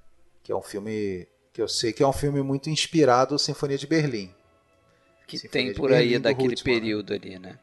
que 0.44 0.52
é 0.52 0.56
um 0.56 0.62
filme. 0.62 1.28
Que 1.52 1.62
eu 1.62 1.68
sei 1.68 1.92
que 1.92 2.04
é 2.04 2.08
um 2.08 2.14
filme 2.14 2.42
muito 2.42 2.70
inspirado 2.70 3.36
em 3.36 3.40
Sinfonia 3.40 3.78
de 3.78 3.88
Berlim. 3.88 4.34
Que 5.26 5.38
Sinfonia 5.38 5.66
tem 5.68 5.74
por 5.74 5.90
Berlim, 5.90 6.14
aí 6.14 6.20
daquele 6.20 6.56
período 6.56 7.14
ali, 7.14 7.40
né? 7.40 7.58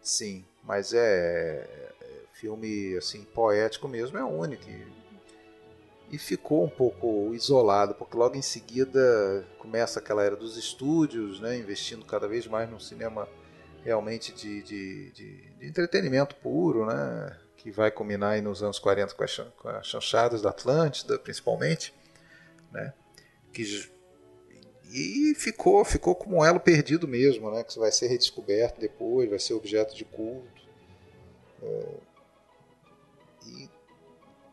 Sim, 0.00 0.44
mas 0.62 0.92
é, 0.92 0.98
é, 1.00 1.92
filme 2.32 2.96
assim 2.96 3.24
poético 3.24 3.88
mesmo, 3.88 4.18
é 4.18 4.24
único 4.24 4.64
e 6.12 6.18
ficou 6.18 6.62
um 6.62 6.68
pouco 6.68 7.34
isolado, 7.34 7.94
porque 7.94 8.18
logo 8.18 8.36
em 8.36 8.42
seguida 8.42 9.48
começa 9.58 9.98
aquela 9.98 10.22
era 10.22 10.36
dos 10.36 10.58
estúdios, 10.58 11.40
né, 11.40 11.56
investindo 11.56 12.04
cada 12.04 12.28
vez 12.28 12.46
mais 12.46 12.68
no 12.70 12.78
cinema 12.78 13.26
realmente 13.82 14.30
de, 14.30 14.62
de, 14.62 15.10
de, 15.12 15.50
de 15.52 15.66
entretenimento 15.66 16.36
puro, 16.36 16.84
né, 16.84 17.34
que 17.56 17.70
vai 17.70 17.90
culminar 17.90 18.40
nos 18.42 18.62
anos 18.62 18.78
40 18.78 19.14
com, 19.14 19.24
com 19.56 19.68
as 19.70 19.86
chanchadas 19.86 20.42
da 20.42 20.50
Atlântida, 20.50 21.18
principalmente, 21.18 21.94
né, 22.70 22.92
que, 23.50 23.62
e 24.90 25.34
ficou, 25.34 25.82
ficou 25.82 26.14
como 26.14 26.40
um 26.40 26.44
elo 26.44 26.60
perdido 26.60 27.08
mesmo, 27.08 27.50
né, 27.50 27.64
que 27.64 27.78
vai 27.78 27.90
ser 27.90 28.08
redescoberto 28.08 28.78
depois, 28.78 29.30
vai 29.30 29.38
ser 29.38 29.54
objeto 29.54 29.96
de 29.96 30.04
culto. 30.04 30.62
É, 31.62 31.94
e 33.46 33.70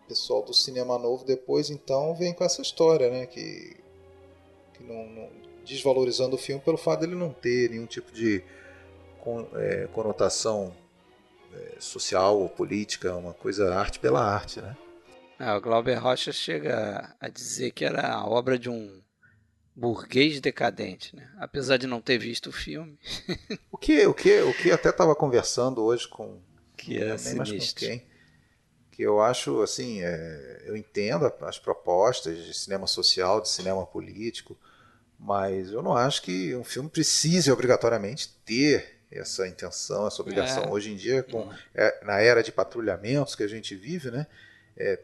pessoal 0.09 0.41
do 0.41 0.55
cinema 0.55 0.97
novo 0.97 1.23
depois 1.23 1.69
então 1.69 2.15
vem 2.15 2.33
com 2.33 2.43
essa 2.43 2.63
história, 2.63 3.11
né? 3.11 3.27
Que, 3.27 3.77
que 4.73 4.83
não, 4.83 5.07
não, 5.07 5.29
desvalorizando 5.63 6.35
o 6.35 6.39
filme 6.39 6.59
pelo 6.59 6.77
fato 6.77 7.01
dele 7.01 7.13
não 7.13 7.31
ter 7.31 7.69
nenhum 7.69 7.85
tipo 7.85 8.11
de 8.11 8.43
con, 9.21 9.47
é, 9.53 9.87
conotação 9.93 10.75
é, 11.53 11.75
social 11.79 12.39
ou 12.39 12.49
política, 12.49 13.15
uma 13.15 13.35
coisa 13.35 13.75
arte 13.75 13.99
pela 13.99 14.19
arte, 14.19 14.59
né? 14.59 14.75
Ah, 15.37 15.55
o 15.55 15.61
Glauber 15.61 15.95
Rocha 15.95 16.33
chega 16.33 17.15
a 17.19 17.29
dizer 17.29 17.71
que 17.71 17.85
era 17.85 18.11
a 18.11 18.27
obra 18.27 18.57
de 18.57 18.69
um 18.69 19.01
burguês 19.73 20.41
decadente, 20.41 21.15
né? 21.15 21.29
Apesar 21.37 21.77
de 21.77 21.87
não 21.87 22.01
ter 22.01 22.17
visto 22.17 22.47
o 22.47 22.51
filme. 22.51 22.99
o 23.71 23.77
que, 23.77 24.05
o 24.07 24.13
que, 24.13 24.41
o 24.41 24.53
que 24.53 24.71
até 24.71 24.89
estava 24.89 25.15
conversando 25.15 25.81
hoje 25.81 26.07
com 26.07 26.41
que 26.75 26.97
é 26.97 27.17
sinistro. 27.17 27.85
Com 27.85 27.91
quem? 27.91 28.08
Que 28.99 29.03
eu 29.03 29.21
acho 29.21 29.61
assim, 29.61 30.01
é, 30.03 30.63
eu 30.65 30.75
entendo 30.75 31.25
as 31.43 31.57
propostas 31.57 32.37
de 32.37 32.53
cinema 32.53 32.85
social, 32.85 33.39
de 33.39 33.47
cinema 33.47 33.85
político, 33.85 34.59
mas 35.17 35.71
eu 35.71 35.81
não 35.81 35.95
acho 35.95 36.21
que 36.21 36.53
um 36.53 36.65
filme 36.65 36.89
precise 36.89 37.49
obrigatoriamente 37.49 38.37
ter 38.43 38.99
essa 39.09 39.47
intenção, 39.47 40.05
essa 40.05 40.21
obrigação. 40.21 40.65
É. 40.65 40.69
Hoje 40.69 40.91
em 40.91 40.97
dia, 40.97 41.23
com, 41.23 41.49
é, 41.73 42.03
na 42.03 42.19
era 42.19 42.43
de 42.43 42.51
patrulhamentos 42.51 43.35
que 43.35 43.43
a 43.43 43.47
gente 43.47 43.73
vive, 43.73 44.11
né, 44.11 44.27
é, 44.75 45.01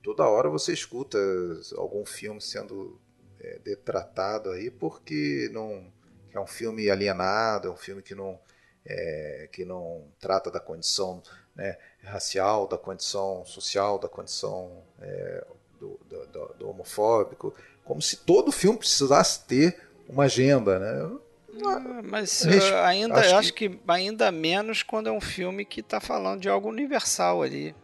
toda 0.00 0.28
hora 0.28 0.48
você 0.48 0.72
escuta 0.72 1.18
algum 1.74 2.06
filme 2.06 2.40
sendo 2.40 3.00
é, 3.40 3.58
detratado 3.64 4.50
aí 4.50 4.70
porque 4.70 5.50
não 5.52 5.92
é 6.32 6.38
um 6.38 6.46
filme 6.46 6.88
alienado, 6.88 7.66
é 7.66 7.70
um 7.72 7.76
filme 7.76 8.00
que 8.00 8.14
não 8.14 8.38
é, 8.84 9.48
que 9.50 9.64
não 9.64 10.06
trata 10.20 10.52
da 10.52 10.60
condição 10.60 11.20
né, 11.56 11.76
racial, 12.04 12.68
da 12.68 12.76
condição 12.76 13.44
social, 13.46 13.98
da 13.98 14.08
condição 14.08 14.70
é, 15.00 15.44
do, 15.80 15.98
do, 16.08 16.54
do, 16.58 16.68
homofóbico, 16.68 17.54
como 17.84 18.00
se 18.00 18.16
todo 18.16 18.52
filme 18.52 18.78
precisasse 18.78 19.44
ter 19.44 19.80
uma 20.08 20.24
agenda, 20.24 20.78
né? 20.78 21.18
Ah, 21.64 22.02
mas 22.04 22.42
uh, 22.42 22.76
ainda 22.84 23.14
acho, 23.16 23.34
acho 23.36 23.54
que... 23.54 23.70
que... 23.70 23.80
ainda 23.88 24.30
menos 24.30 24.82
quando 24.82 25.08
é 25.08 25.12
um 25.12 25.20
filme 25.20 25.64
que 25.64 25.80
está 25.80 26.00
falando 26.00 26.40
de 26.40 26.48
algo 26.48 26.68
universal 26.68 27.42
ali, 27.42 27.74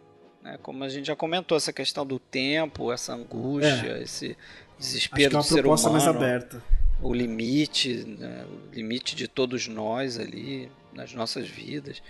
né? 0.42 0.58
Como 0.62 0.84
a 0.84 0.88
gente 0.88 1.06
já 1.06 1.16
comentou 1.16 1.56
essa 1.56 1.72
questão 1.72 2.04
do 2.04 2.18
tempo, 2.18 2.92
essa 2.92 3.14
angústia, 3.14 3.96
é. 3.98 4.02
esse 4.02 4.36
desespero 4.78 5.38
acho 5.38 5.48
que 5.48 5.54
é 5.54 5.56
uma 5.56 5.62
proposta 5.62 5.90
mais 5.90 6.06
aberta. 6.06 6.62
O 7.00 7.12
limite, 7.12 8.04
né? 8.04 8.44
o 8.46 8.74
limite 8.74 9.16
de 9.16 9.26
todos 9.26 9.66
nós 9.66 10.18
ali 10.18 10.70
nas 10.92 11.14
nossas 11.14 11.48
vidas. 11.48 12.02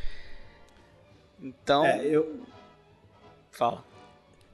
Então. 1.42 1.84
É, 1.84 2.06
eu. 2.06 2.40
Fala. 3.50 3.84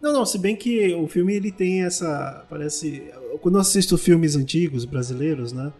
Não, 0.00 0.12
não, 0.12 0.24
se 0.24 0.38
bem 0.38 0.56
que 0.56 0.94
o 0.94 1.06
filme 1.06 1.34
ele 1.34 1.52
tem 1.52 1.82
essa. 1.82 2.46
Parece. 2.48 3.12
Quando 3.40 3.56
eu 3.56 3.60
assisto 3.60 3.98
filmes 3.98 4.36
antigos 4.36 4.84
brasileiros, 4.84 5.52
né? 5.52 5.72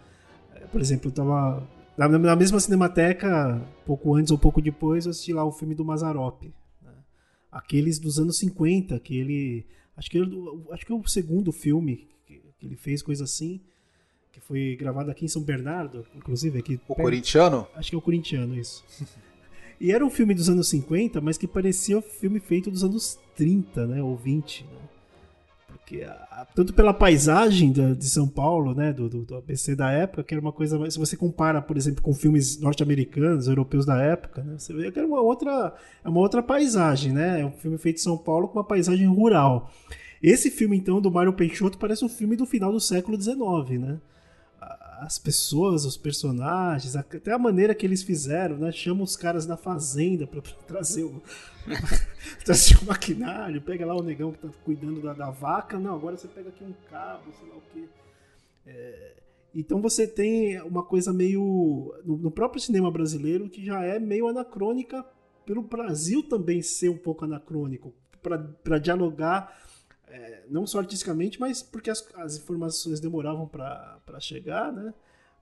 Por 0.71 0.81
exemplo, 0.81 1.09
eu 1.09 1.15
tava. 1.15 1.67
Na, 1.97 2.37
mesma 2.37 2.61
cinemateca, 2.61 3.61
pouco 3.85 4.15
antes 4.15 4.31
ou 4.31 4.39
pouco 4.39 4.63
depois, 4.63 5.05
eu 5.05 5.11
assisti 5.11 5.33
lá 5.33 5.45
o 5.45 5.51
filme 5.51 5.75
do 5.75 5.85
Mazarop. 5.85 6.45
Né? 6.81 6.93
Aqueles 7.51 7.99
dos 7.99 8.21
anos 8.21 8.39
50, 8.39 8.99
que 9.01 9.17
ele. 9.17 9.67
Acho 9.97 10.09
que, 10.09 10.19
acho 10.71 10.87
que 10.87 10.93
é 10.93 10.95
o 10.95 11.07
segundo 11.09 11.51
filme 11.51 12.09
que, 12.25 12.41
que 12.57 12.67
ele 12.67 12.77
fez, 12.77 13.03
coisa 13.03 13.25
assim 13.25 13.61
que 14.31 14.41
foi 14.41 14.77
gravado 14.77 15.11
aqui 15.11 15.25
em 15.25 15.29
São 15.29 15.43
Bernardo, 15.43 16.07
inclusive 16.15 16.59
aqui. 16.59 16.75
O 16.87 16.95
perto. 16.95 17.03
corintiano? 17.03 17.67
Acho 17.75 17.91
que 17.91 17.97
é 17.97 17.99
o 17.99 18.03
corintiano, 18.03 18.55
isso. 18.55 18.85
E 19.81 19.93
era 19.93 20.05
um 20.05 20.11
filme 20.11 20.35
dos 20.35 20.49
anos 20.49 20.69
50, 20.69 21.21
mas 21.21 21.39
que 21.39 21.47
parecia 21.47 21.99
um 21.99 22.03
filme 22.03 22.41
feito 22.41 22.71
dos 22.71 22.83
anos 22.83 23.19
30, 23.37 23.87
né? 23.87 24.03
Ou 24.03 24.17
20, 24.17 24.65
né? 24.65 24.71
Porque, 25.69 26.03
a, 26.03 26.47
tanto 26.55 26.75
pela 26.75 26.93
paisagem 26.93 27.73
da, 27.73 27.95
de 27.95 28.09
São 28.09 28.27
Paulo, 28.27 28.75
né? 28.75 28.93
Do, 28.93 29.09
do, 29.09 29.25
do, 29.25 29.37
ABC 29.37 29.77
da 29.77 29.91
época, 29.91 30.25
que 30.25 30.35
era 30.35 30.41
uma 30.41 30.53
coisa... 30.53 30.91
Se 30.91 30.99
você 30.99 31.17
compara, 31.17 31.63
por 31.63 31.77
exemplo, 31.77 32.03
com 32.03 32.13
filmes 32.13 32.61
norte-americanos, 32.61 33.47
europeus 33.47 33.87
da 33.87 34.03
época, 34.03 34.43
né? 34.43 34.57
Você 34.59 34.73
vê 34.73 34.91
que 34.91 34.99
era 34.99 35.07
uma 35.07 35.21
outra, 35.21 35.75
é 36.05 36.09
uma 36.09 36.21
outra 36.21 36.43
paisagem, 36.43 37.13
né? 37.13 37.41
É 37.41 37.47
um 37.47 37.53
filme 37.53 37.79
feito 37.79 37.99
em 37.99 38.03
São 38.03 38.19
Paulo 38.19 38.49
com 38.49 38.59
uma 38.59 38.65
paisagem 38.65 39.07
rural. 39.07 39.71
Esse 40.21 40.51
filme, 40.51 40.77
então, 40.77 41.01
do 41.01 41.11
Mário 41.11 41.33
Peixoto, 41.33 41.79
parece 41.79 42.05
um 42.05 42.09
filme 42.09 42.35
do 42.35 42.45
final 42.45 42.73
do 42.73 42.81
século 42.81 43.21
XIX, 43.21 43.81
né? 43.81 43.99
As 45.01 45.19
pessoas, 45.19 45.85
os 45.85 45.97
personagens, 45.97 46.97
até 46.97 47.33
a 47.33 47.39
maneira 47.39 47.75
que 47.75 47.87
eles 47.87 48.03
fizeram, 48.03 48.57
né? 48.57 48.73
Chama 48.73 49.03
os 49.03 49.17
caras 49.17 49.47
da 49.47 49.57
fazenda 49.57 50.27
para 50.27 50.41
trazer 50.67 51.05
o 51.05 51.23
trazer 52.45 52.79
o 52.79 52.87
maquinário, 52.87 53.61
pega 53.61 53.87
lá 53.87 53.95
o 53.95 54.03
negão 54.03 54.33
que 54.33 54.39
tá 54.39 54.49
cuidando 54.65 55.03
da, 55.03 55.13
da, 55.13 55.31
vaca, 55.31 55.79
não, 55.79 55.95
agora 55.95 56.17
você 56.17 56.27
pega 56.27 56.49
aqui 56.49 56.65
um 56.65 56.75
cabo, 56.91 57.33
sei 57.39 57.49
lá 57.49 57.57
o 57.57 57.63
quê. 57.73 57.85
É, 58.67 59.17
Então 59.55 59.81
você 59.81 60.07
tem 60.07 60.61
uma 60.63 60.83
coisa 60.83 61.13
meio. 61.13 61.95
no 62.05 62.31
próprio 62.31 62.61
cinema 62.61 62.91
brasileiro 62.91 63.49
que 63.49 63.65
já 63.65 63.83
é 63.85 63.99
meio 63.99 64.29
anacrônica, 64.29 65.05
pelo 65.47 65.63
Brasil 65.63 66.23
também 66.23 66.61
ser 66.63 66.89
um 66.89 66.99
pouco 66.99 67.25
anacrônico, 67.25 67.95
para 68.21 68.79
dialogar, 68.79 69.68
é, 70.11 70.45
não 70.51 70.67
só 70.67 70.79
artisticamente, 70.79 71.41
mas 71.41 71.63
porque 71.63 71.91
as, 71.91 72.07
as 72.17 72.37
informações 72.37 73.01
demoravam 73.01 73.47
para 73.47 74.21
chegar, 74.21 74.73
né? 74.73 74.93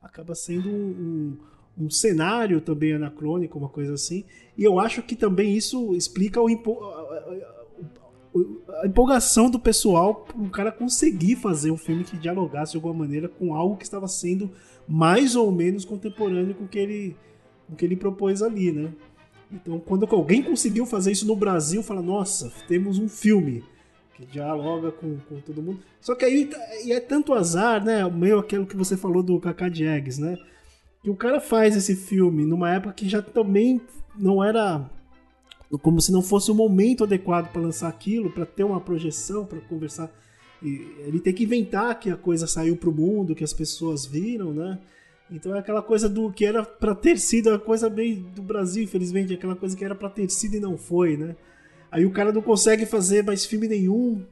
Acaba 0.03 0.35
sendo 0.35 0.69
um, 0.69 1.39
um, 1.79 1.85
um, 1.85 1.91
cenário 1.91 2.61
também 2.61 2.93
anacrônico, 2.93 3.59
uma 3.59 3.69
coisa 3.69 3.95
assim. 3.95 4.25
E 4.57 4.64
eu 4.64 4.79
acho 4.79 5.03
que 5.03 5.17
também 5.17 5.57
isso 5.57 5.95
explica 5.95 6.41
o, 6.41 6.49
a 8.83 8.87
empolgação 8.87 9.51
do 9.51 9.59
pessoal 9.59 10.14
para 10.14 10.37
um 10.37 10.49
cara 10.49 10.71
conseguir 10.71 11.37
fazer 11.37 11.71
um 11.71 11.77
filme 11.77 12.05
que 12.05 12.17
dialogasse 12.17 12.73
de 12.73 12.79
alguma 12.79 12.95
maneira 12.95 13.29
com 13.29 13.55
algo 13.55 13.77
que 13.77 13.85
estava 13.85 14.07
sendo 14.07 14.51
mais 14.87 15.35
ou 15.35 15.51
menos 15.51 15.85
contemporâneo 15.85 16.55
com 16.55 16.64
o 16.64 16.69
que 16.69 16.79
ele, 16.79 17.17
com 17.67 17.73
o 17.73 17.77
que 17.77 17.85
ele 17.85 17.97
propôs 17.97 18.43
ali, 18.43 18.71
né? 18.71 18.93
Então, 19.51 19.79
quando 19.79 20.07
alguém 20.11 20.43
conseguiu 20.43 20.85
fazer 20.85 21.12
isso 21.12 21.27
no 21.27 21.37
Brasil, 21.37 21.83
fala: 21.83 22.03
Nossa, 22.03 22.53
temos 22.69 22.99
um 22.99 23.09
filme 23.09 23.64
que 24.17 24.25
dialoga 24.25 24.91
com, 24.91 25.19
com 25.29 25.41
todo 25.41 25.62
mundo. 25.62 25.81
Só 26.01 26.14
que 26.14 26.25
aí 26.25 26.51
e 26.85 26.93
é 26.93 27.01
tanto 27.01 27.35
azar, 27.35 27.85
né? 27.85 28.09
Meio 28.09 28.39
aquilo 28.39 28.67
que 28.67 28.77
você 28.77 28.97
falou 28.97 29.23
do 29.23 29.39
Kaká 29.39 29.67
Eggs, 29.67 30.21
né? 30.21 30.39
Que 31.03 31.11
o 31.11 31.17
cara 31.17 31.41
faz 31.41 31.77
esse 31.77 31.95
filme 31.95 32.45
numa 32.47 32.73
época 32.73 32.95
que 32.95 33.09
já 33.09 33.21
também 33.21 33.81
não 34.19 34.43
era 34.43 34.91
como 35.83 36.01
se 36.01 36.12
não 36.12 36.23
fosse 36.23 36.51
o 36.51 36.55
momento 36.55 37.05
adequado 37.05 37.53
para 37.53 37.61
lançar 37.61 37.89
aquilo, 37.89 38.31
para 38.31 38.47
ter 38.47 38.64
uma 38.64 38.81
projeção, 38.81 39.45
para 39.45 39.61
conversar. 39.61 40.11
E 40.62 40.87
ele 41.01 41.21
tem 41.21 41.35
que 41.35 41.45
inventar 41.45 41.99
que 41.99 42.09
a 42.09 42.17
coisa 42.17 42.47
saiu 42.47 42.77
para 42.77 42.89
o 42.89 42.95
mundo, 42.95 43.35
que 43.35 43.45
as 43.45 43.53
pessoas 43.53 44.07
viram, 44.07 44.55
né? 44.55 44.79
Então 45.31 45.55
é 45.55 45.59
aquela 45.59 45.83
coisa 45.83 46.09
do 46.09 46.33
que 46.33 46.47
era 46.47 46.62
para 46.62 46.95
ter 46.95 47.19
sido 47.19 47.51
a 47.51 47.59
coisa 47.59 47.91
bem 47.91 48.25
do 48.35 48.43
Brasil, 48.43 48.85
infelizmente, 48.85 49.35
aquela 49.35 49.57
coisa 49.57 49.77
que 49.77 49.85
era 49.85 49.95
para 49.95 50.09
ter 50.09 50.31
sido 50.31 50.57
e 50.57 50.61
não 50.61 50.79
foi, 50.79 51.17
né? 51.17 51.37
Aí 51.91 52.05
o 52.05 52.11
cara 52.11 52.32
não 52.32 52.43
consegue 52.43 52.87
fazer 52.87 53.22
mais 53.22 53.45
filme 53.45 53.68
nenhum. 53.68 54.24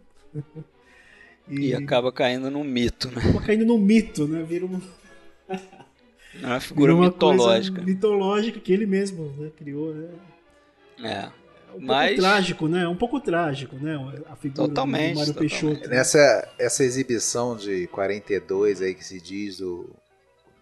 e... 1.48 1.68
e, 1.70 1.74
acaba 1.74 2.12
caindo 2.12 2.50
num 2.50 2.64
mito, 2.64 3.08
né? 3.10 3.18
Acaba 3.18 3.40
caindo 3.40 3.64
num 3.64 3.78
mito, 3.78 4.26
né? 4.26 4.42
Vira 4.42 4.66
uma, 4.66 4.80
é 6.42 6.46
uma 6.46 6.60
figura 6.60 6.94
uma 6.94 7.06
mitológica. 7.06 7.82
mitológica 7.82 8.60
que 8.60 8.72
ele 8.72 8.86
mesmo 8.86 9.32
né, 9.38 9.50
criou, 9.56 9.94
né? 9.94 10.08
É. 11.02 11.44
Um 11.76 11.86
Mas... 11.86 12.10
pouco 12.10 12.22
trágico, 12.22 12.68
né? 12.68 12.88
Um 12.88 12.96
pouco 12.96 13.20
trágico, 13.20 13.76
né? 13.76 13.96
A 14.30 14.36
figura 14.36 14.68
totalmente, 14.68 15.14
do 15.14 15.18
Mário 15.18 15.34
Peixoto. 15.34 15.88
Nessa 15.88 16.48
essa 16.58 16.84
exibição 16.84 17.56
de 17.56 17.88
42 17.88 18.80
aí 18.80 18.94
que 18.94 19.04
se 19.04 19.20
diz 19.20 19.58
do, 19.58 19.90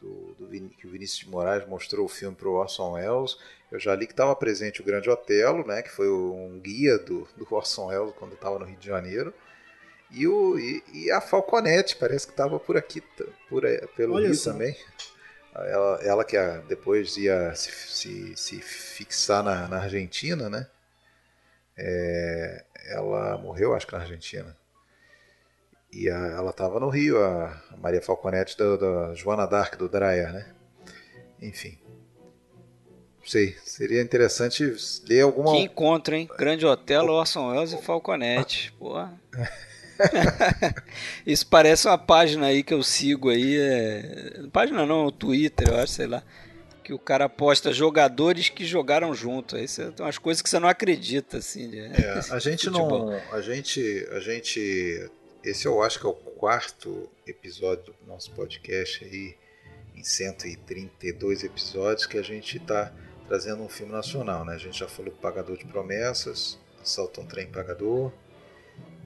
do, 0.03 0.35
do 0.35 0.69
que 0.71 0.87
o 0.87 0.91
Vinícius 0.91 1.21
de 1.21 1.31
Moraes 1.31 1.67
mostrou 1.69 2.05
o 2.05 2.09
filme 2.09 2.37
para 2.37 2.49
o 2.49 2.55
Orson 2.55 2.93
Welles, 2.93 3.39
eu 3.71 3.79
já 3.79 3.95
li 3.95 4.07
que 4.07 4.13
estava 4.13 4.35
presente 4.35 4.83
o 4.83 4.85
Grande 4.85 5.09
Otelo, 5.09 5.67
né? 5.67 5.81
Que 5.81 5.91
foi 5.91 6.11
um 6.11 6.61
guia 6.61 6.99
do, 6.99 7.27
do 7.37 7.47
Orson 7.51 7.87
Welles 7.87 8.13
quando 8.19 8.35
estava 8.35 8.59
no 8.59 8.65
Rio 8.65 8.77
de 8.77 8.87
Janeiro. 8.87 9.33
E, 10.11 10.27
o, 10.27 10.59
e, 10.59 10.83
e 10.93 11.11
a 11.11 11.21
Falconete, 11.21 11.97
parece 11.97 12.27
que 12.27 12.33
estava 12.33 12.61
por 12.61 12.77
aqui, 12.77 13.01
por, 13.49 13.63
pelo 13.97 14.17
Olha 14.17 14.29
Rio 14.29 14.43
também. 14.43 14.77
Ela, 15.55 16.01
ela 16.03 16.25
que 16.25 16.37
a, 16.37 16.59
depois 16.59 17.17
ia 17.17 17.55
se, 17.55 17.71
se, 17.71 18.37
se 18.37 18.61
fixar 18.61 19.43
na, 19.43 19.69
na, 19.69 19.83
Argentina, 19.83 20.51
né? 20.51 20.67
É, 21.77 22.65
ela 22.89 23.39
morreu, 23.39 23.75
acho 23.75 23.87
que 23.87 23.93
na 23.95 24.01
Argentina. 24.01 24.57
E 25.93 26.09
a, 26.09 26.17
ela 26.17 26.51
estava 26.51 26.81
no 26.81 26.89
Rio, 26.89 27.23
a, 27.23 27.61
Maria 27.79 28.01
Falconetti 28.01 28.57
da, 28.57 28.77
da 28.77 29.15
Joana 29.15 29.47
Dark, 29.47 29.77
do 29.77 29.89
Dreyer, 29.89 30.33
né? 30.33 30.47
Enfim. 31.41 31.79
Não 33.21 33.27
sei, 33.27 33.55
seria 33.65 34.01
interessante 34.01 34.75
ler 35.07 35.21
alguma... 35.21 35.53
Que 35.53 35.59
encontro, 35.59 36.15
hein? 36.15 36.29
Grande 36.39 36.67
Hotel, 36.67 37.05
Orson 37.05 37.51
Welles 37.51 37.73
e 37.73 37.83
Falconetti. 37.83 38.73
Porra. 38.79 39.21
Isso 41.27 41.47
parece 41.47 41.87
uma 41.87 41.99
página 41.99 42.47
aí 42.47 42.63
que 42.63 42.75
eu 42.75 42.83
sigo 42.83 43.29
aí. 43.29 43.59
É... 43.61 44.41
Página 44.53 44.85
não, 44.87 45.07
o 45.07 45.13
Twitter, 45.13 45.69
eu 45.69 45.77
acho, 45.79 45.93
sei 45.93 46.07
lá. 46.07 46.23
Que 46.83 46.93
o 46.93 46.99
cara 46.99 47.29
posta 47.29 47.73
jogadores 47.73 48.49
que 48.49 48.65
jogaram 48.65 49.15
junto. 49.15 49.55
Aí 49.55 49.69
você, 49.69 49.91
tem 49.93 50.05
umas 50.05 50.19
coisas 50.19 50.43
que 50.43 50.49
você 50.49 50.59
não 50.59 50.69
acredita, 50.69 51.39
assim. 51.39 51.69
De... 51.69 51.79
É, 51.79 52.21
a 52.31 52.39
gente 52.41 52.69
não. 52.71 53.11
A 53.31 53.41
gente. 53.41 54.09
A 54.11 54.19
gente. 54.19 55.09
Esse 55.45 55.67
eu 55.67 55.83
acho 55.83 55.99
que 55.99 56.07
é 56.07 56.09
o 56.09 56.15
quarto 56.15 57.11
episódio 57.27 57.95
do 58.01 58.07
nosso 58.07 58.31
podcast 58.31 59.05
aí, 59.05 59.37
em 59.95 60.05
132 60.05 61.43
episódios, 61.43 62.07
que 62.07 62.17
a 62.17 62.23
gente 62.23 62.59
está 62.59 62.93
trazendo 63.27 63.63
um 63.63 63.69
filme 63.69 63.93
nacional, 63.93 64.45
né? 64.45 64.55
A 64.55 64.59
gente 64.59 64.79
já 64.79 64.87
falou 64.87 65.13
Pagador 65.13 65.57
de 65.57 65.65
Promessas, 65.65 66.59
Assalto 66.81 67.21
um 67.21 67.27
Trem 67.27 67.49
Pagador, 67.49 68.13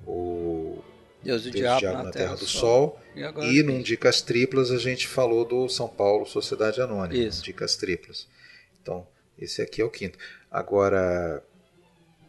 o 0.07 0.83
Deus 1.23 1.47
e 1.47 1.49
o 1.49 1.53
Diabo, 1.53 1.81
Diabo, 1.81 2.03
na, 2.05 2.11
Terra, 2.11 2.35
do 2.35 2.47
Sol. 2.47 3.01
Sol. 3.15 3.45
E, 3.45 3.59
e 3.59 3.63
num 3.63 3.81
Dicas 3.81 4.21
Triplas 4.21 4.71
a 4.71 4.79
gente 4.79 5.09
falou 5.09 5.45
do 5.45 5.69
São 5.69 5.89
Paulo 5.89 6.27
Sociedade 6.27 6.81
Anônima. 6.83 7.17
Isso. 7.23 7.43
Dicas 7.43 7.77
Triplas. 7.77 8.29
Então, 8.83 9.07
esse 9.39 9.63
aqui 9.63 9.81
é 9.81 9.85
o 9.85 9.91
quinto. 9.91 10.19
Agora, 10.51 11.43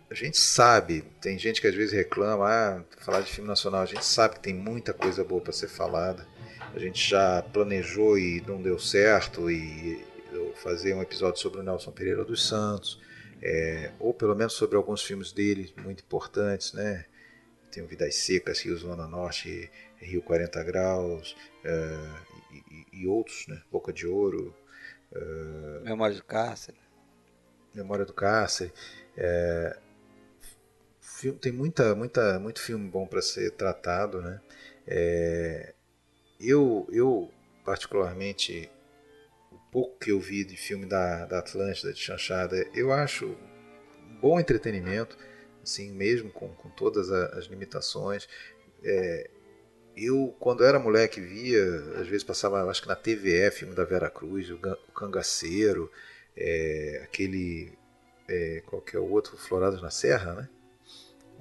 a 0.10 0.14
gente 0.14 0.38
sabe, 0.38 1.04
tem 1.22 1.38
gente 1.38 1.60
que 1.60 1.68
às 1.68 1.76
vezes 1.76 1.94
reclama, 1.94 2.48
ah, 2.48 2.84
falar 3.00 3.22
de 3.22 3.32
filme 3.32 3.48
nacional, 3.48 3.82
a 3.82 3.86
gente 3.86 4.06
sabe 4.06 4.36
que 4.36 4.42
tem 4.42 4.54
muita 4.54 4.94
coisa 4.94 5.24
boa 5.24 5.42
para 5.42 5.52
ser 5.54 5.68
falada. 5.68 6.26
A 6.74 6.80
gente 6.80 7.10
já 7.10 7.42
planejou 7.42 8.18
e 8.18 8.42
não 8.48 8.62
deu 8.62 8.80
certo 8.80 9.50
e 9.50 10.06
fazer 10.56 10.94
um 10.94 11.02
episódio 11.02 11.40
sobre 11.40 11.60
o 11.60 11.64
Nelson 11.64 11.92
Pereira 11.92 12.24
dos 12.24 12.48
Santos, 12.48 13.02
é, 13.42 13.92
ou 14.00 14.14
pelo 14.14 14.36
menos 14.36 14.54
sobre 14.54 14.76
alguns 14.76 15.04
filmes 15.04 15.32
dele 15.32 15.74
muito 15.78 16.04
importantes, 16.04 16.74
né? 16.74 17.06
tem 17.78 17.84
o 17.84 17.88
Vidas 17.88 18.16
Secas, 18.16 18.60
Rio 18.62 18.76
Zona 18.76 19.08
Norte, 19.08 19.70
Rio 19.98 20.22
40 20.24 20.64
Graus 20.64 21.36
uh, 21.64 22.54
e, 22.72 23.02
e, 23.02 23.08
outros, 23.08 23.46
né? 23.48 23.62
Boca 23.72 23.94
de 23.94 24.08
Ouro. 24.08 24.56
Uh, 25.12 25.84
Memória 25.84 26.16
do 26.16 26.24
Cárcere. 26.24 26.78
Memória 27.76 28.04
do 28.04 28.14
Cárcere. 28.14 28.74
É, 29.16 29.78
tem 31.42 31.52
muita, 31.52 31.96
muita, 31.96 32.40
muito 32.40 32.62
filme 32.62 32.88
bom 32.90 33.08
para 33.08 33.22
ser 33.22 33.52
tratado, 33.52 34.22
né? 34.22 34.40
É, 34.86 35.74
eu, 36.40 36.88
eu 36.92 37.32
particularmente 37.66 38.70
o 39.52 39.58
pouco 39.72 40.00
que 40.00 40.12
eu 40.12 40.20
vi 40.20 40.44
de 40.44 40.56
filme 40.56 40.86
da, 40.86 41.26
da 41.26 41.40
Atlântida, 41.40 41.92
de 41.92 42.00
Chanchada, 42.00 42.56
eu 42.74 42.92
acho 42.92 43.26
um 43.26 44.20
bom 44.22 44.40
entretenimento 44.40 45.18
assim 45.64 45.92
mesmo, 45.92 46.32
com, 46.32 46.48
com 46.50 46.70
todas 46.70 47.12
as 47.12 47.46
limitações. 47.46 48.28
É, 48.84 49.30
eu, 49.96 50.36
quando 50.40 50.64
era 50.64 50.80
moleque, 50.80 51.20
via, 51.20 51.64
às 52.00 52.08
vezes 52.08 52.24
passava, 52.24 52.64
acho 52.70 52.82
que 52.82 52.88
na 52.88 52.96
TVE, 52.96 53.52
filme 53.52 53.76
da 53.76 53.84
Vera 53.84 54.10
Cruz, 54.10 54.50
o, 54.52 54.60
Cangaceiro, 54.94 55.92
é, 56.36 57.02
aquele. 57.04 57.74
É, 58.30 58.62
qual 58.66 58.82
que 58.82 58.96
é 58.96 59.00
o 59.00 59.10
outro? 59.10 59.38
Florados 59.38 59.82
na 59.82 59.90
Serra, 59.90 60.34
né? 60.34 60.50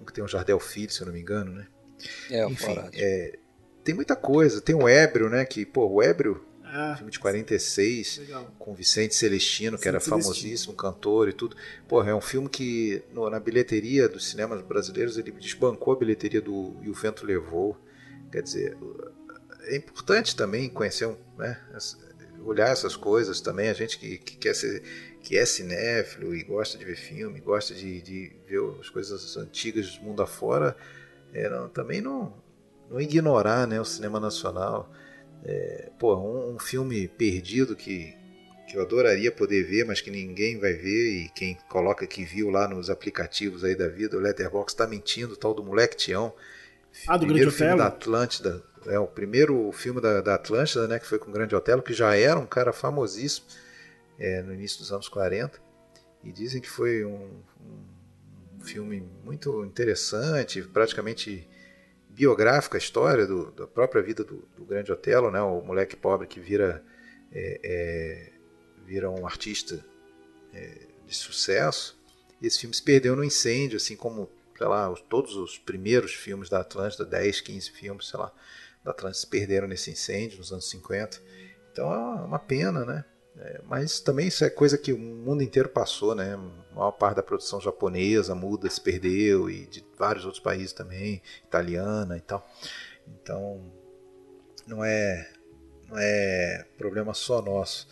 Um 0.00 0.04
que 0.04 0.12
tem 0.12 0.22
um 0.22 0.28
Jardel 0.28 0.60
Filho, 0.60 0.92
se 0.92 1.00
eu 1.00 1.06
não 1.06 1.12
me 1.14 1.20
engano, 1.20 1.52
né? 1.52 1.66
É, 2.30 2.46
o 2.46 2.50
Enfim, 2.50 2.76
é, 2.94 3.38
tem 3.82 3.94
muita 3.94 4.14
coisa. 4.16 4.60
Tem 4.60 4.74
o 4.74 4.88
Ébrio, 4.88 5.28
né? 5.28 5.44
Que, 5.44 5.64
pô, 5.64 5.86
o 5.86 6.02
Ébrio 6.02 6.44
ah, 6.68 6.96
filme 6.96 7.10
de 7.10 7.18
46, 7.18 8.18
legal. 8.18 8.54
com 8.58 8.74
Vicente 8.74 9.14
Celestino, 9.14 9.78
que 9.78 9.88
era 9.88 10.00
famosíssimo, 10.00 10.74
cantor 10.74 11.28
e 11.28 11.32
tudo. 11.32 11.56
Porra, 11.88 12.10
é 12.10 12.14
um 12.14 12.20
filme 12.20 12.48
que 12.48 13.02
no, 13.12 13.30
na 13.30 13.38
bilheteria 13.38 14.08
dos 14.08 14.28
cinemas 14.28 14.60
brasileiros 14.62 15.16
ele 15.16 15.30
desbancou 15.30 15.94
a 15.94 15.96
bilheteria 15.96 16.40
do 16.40 16.76
E 16.82 16.90
o 16.90 16.92
Vento 16.92 17.24
Levou. 17.24 17.78
Quer 18.30 18.42
dizer, 18.42 18.76
é 19.62 19.76
importante 19.76 20.34
também 20.34 20.68
conhecer, 20.68 21.08
né, 21.38 21.58
olhar 22.44 22.68
essas 22.68 22.96
coisas 22.96 23.40
também. 23.40 23.68
A 23.68 23.74
gente 23.74 23.98
que, 23.98 24.18
que 24.18 24.36
quer 24.36 24.54
ser 24.54 24.82
que 25.26 25.36
é 25.36 25.44
cinéfilo 25.44 26.32
e 26.36 26.44
gosta 26.44 26.78
de 26.78 26.84
ver 26.84 26.94
filme, 26.94 27.40
gosta 27.40 27.74
de, 27.74 28.00
de 28.00 28.32
ver 28.46 28.60
as 28.78 28.88
coisas 28.88 29.36
antigas 29.36 29.96
do 29.96 30.04
mundo 30.04 30.22
afora, 30.22 30.76
é, 31.34 31.50
não, 31.50 31.68
também 31.68 32.00
não, 32.00 32.32
não 32.88 33.00
ignorar 33.00 33.66
né, 33.66 33.80
o 33.80 33.84
cinema 33.84 34.20
nacional. 34.20 34.88
É, 35.44 35.90
pô, 35.98 36.14
um, 36.14 36.54
um, 36.54 36.58
filme 36.60 37.08
perdido 37.08 37.74
que, 37.74 38.14
que 38.68 38.76
eu 38.76 38.82
adoraria 38.82 39.32
poder 39.32 39.64
ver, 39.64 39.84
mas 39.84 40.00
que 40.00 40.12
ninguém 40.12 40.60
vai 40.60 40.74
ver 40.74 41.24
e 41.24 41.28
quem 41.30 41.58
coloca 41.68 42.06
que 42.06 42.22
viu 42.22 42.48
lá 42.48 42.68
nos 42.68 42.88
aplicativos 42.88 43.64
aí 43.64 43.74
da 43.74 43.88
vida, 43.88 44.16
o 44.16 44.20
Letterboxd 44.20 44.74
está 44.74 44.86
mentindo, 44.86 45.34
o 45.34 45.36
tal 45.36 45.52
do 45.52 45.64
Moleque 45.64 45.96
Tião. 45.96 46.32
Ah, 47.08 47.16
do 47.16 47.26
Grande 47.26 47.50
filme 47.50 47.76
da 47.76 47.88
Atlântida. 47.88 48.62
É 48.86 48.96
o 48.96 49.08
primeiro 49.08 49.72
filme 49.72 50.00
da, 50.00 50.20
da 50.20 50.36
Atlântida, 50.36 50.86
né, 50.86 51.00
que 51.00 51.06
foi 51.06 51.18
com 51.18 51.30
o 51.30 51.32
Grande 51.32 51.56
Otelo, 51.56 51.82
que 51.82 51.92
já 51.92 52.14
era 52.14 52.38
um 52.38 52.46
cara 52.46 52.72
famosíssimo 52.72 53.65
é, 54.18 54.42
no 54.42 54.52
início 54.52 54.78
dos 54.78 54.92
anos 54.92 55.08
40. 55.08 55.60
E 56.24 56.32
dizem 56.32 56.60
que 56.60 56.68
foi 56.68 57.04
um, 57.04 57.42
um 58.56 58.60
filme 58.60 59.00
muito 59.24 59.64
interessante, 59.64 60.62
praticamente 60.62 61.48
biográfica 62.08 62.76
a 62.76 62.80
história 62.80 63.26
do, 63.26 63.52
da 63.52 63.66
própria 63.66 64.02
vida 64.02 64.24
do, 64.24 64.48
do, 64.56 64.64
grande 64.64 64.90
Otelo, 64.90 65.30
né? 65.30 65.40
O 65.40 65.60
moleque 65.60 65.94
pobre 65.94 66.26
que 66.26 66.40
vira 66.40 66.82
é, 67.30 67.60
é, 67.62 68.32
vira 68.84 69.10
um 69.10 69.26
artista 69.26 69.84
é, 70.52 70.86
de 71.06 71.14
sucesso. 71.14 72.00
Esse 72.42 72.60
filme 72.60 72.74
se 72.74 72.82
perdeu 72.82 73.14
no 73.14 73.22
incêndio, 73.22 73.76
assim 73.76 73.96
como 73.96 74.30
sei 74.56 74.66
lá, 74.66 74.92
todos 75.08 75.36
os 75.36 75.58
primeiros 75.58 76.14
filmes 76.14 76.48
da 76.48 76.60
Atlântida, 76.60 77.04
10, 77.04 77.42
15 77.42 77.70
filmes, 77.70 78.08
sei 78.08 78.18
lá, 78.18 78.32
da 78.82 78.90
Atlântida 78.90 79.20
se 79.20 79.26
perderam 79.26 79.68
nesse 79.68 79.90
incêndio 79.90 80.38
nos 80.38 80.50
anos 80.50 80.68
50. 80.70 81.20
Então 81.72 81.92
é 81.92 82.24
uma 82.24 82.38
pena, 82.38 82.84
né? 82.84 83.04
É, 83.38 83.60
mas 83.66 84.00
também 84.00 84.28
isso 84.28 84.44
é 84.44 84.50
coisa 84.50 84.78
que 84.78 84.92
o 84.92 84.98
mundo 84.98 85.42
inteiro 85.42 85.68
passou, 85.68 86.14
né? 86.14 86.34
A 86.34 86.74
maior 86.74 86.92
parte 86.92 87.16
da 87.16 87.22
produção 87.22 87.60
japonesa 87.60 88.34
muda, 88.34 88.68
se 88.70 88.80
perdeu, 88.80 89.50
e 89.50 89.66
de 89.66 89.84
vários 89.98 90.24
outros 90.24 90.42
países 90.42 90.72
também, 90.72 91.22
italiana 91.44 92.16
e 92.16 92.20
tal. 92.20 92.48
Então, 93.06 93.60
não 94.66 94.82
é, 94.82 95.30
não 95.88 95.98
é 95.98 96.66
problema 96.78 97.12
só 97.12 97.42
nosso. 97.42 97.86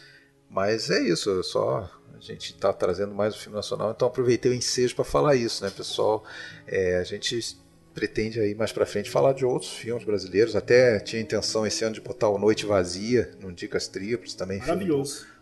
Mas 0.48 0.90
é 0.90 1.00
isso, 1.00 1.42
só 1.42 1.90
a 2.14 2.20
gente 2.20 2.52
está 2.52 2.72
trazendo 2.72 3.12
mais 3.12 3.34
o 3.34 3.38
filme 3.38 3.56
nacional, 3.56 3.90
então 3.90 4.08
aproveitei 4.08 4.50
o 4.50 4.54
ensejo 4.54 4.94
para 4.94 5.04
falar 5.04 5.34
isso, 5.34 5.62
né, 5.64 5.70
pessoal? 5.70 6.24
É, 6.66 6.96
a 6.96 7.04
gente 7.04 7.58
pretende 7.92 8.40
aí 8.40 8.54
mais 8.54 8.72
para 8.72 8.86
frente 8.86 9.10
falar 9.10 9.32
de 9.34 9.44
outros 9.44 9.72
filmes 9.72 10.04
brasileiros. 10.04 10.56
Até 10.56 10.98
tinha 11.00 11.20
intenção 11.20 11.66
esse 11.66 11.84
ano 11.84 11.94
de 11.94 12.00
botar 12.00 12.28
o 12.28 12.38
Noite 12.38 12.66
Vazia 12.66 13.30
no 13.40 13.52
Dicas 13.52 13.88
Triplos 13.88 14.34
também. 14.34 14.58
Maravilhoso 14.58 15.33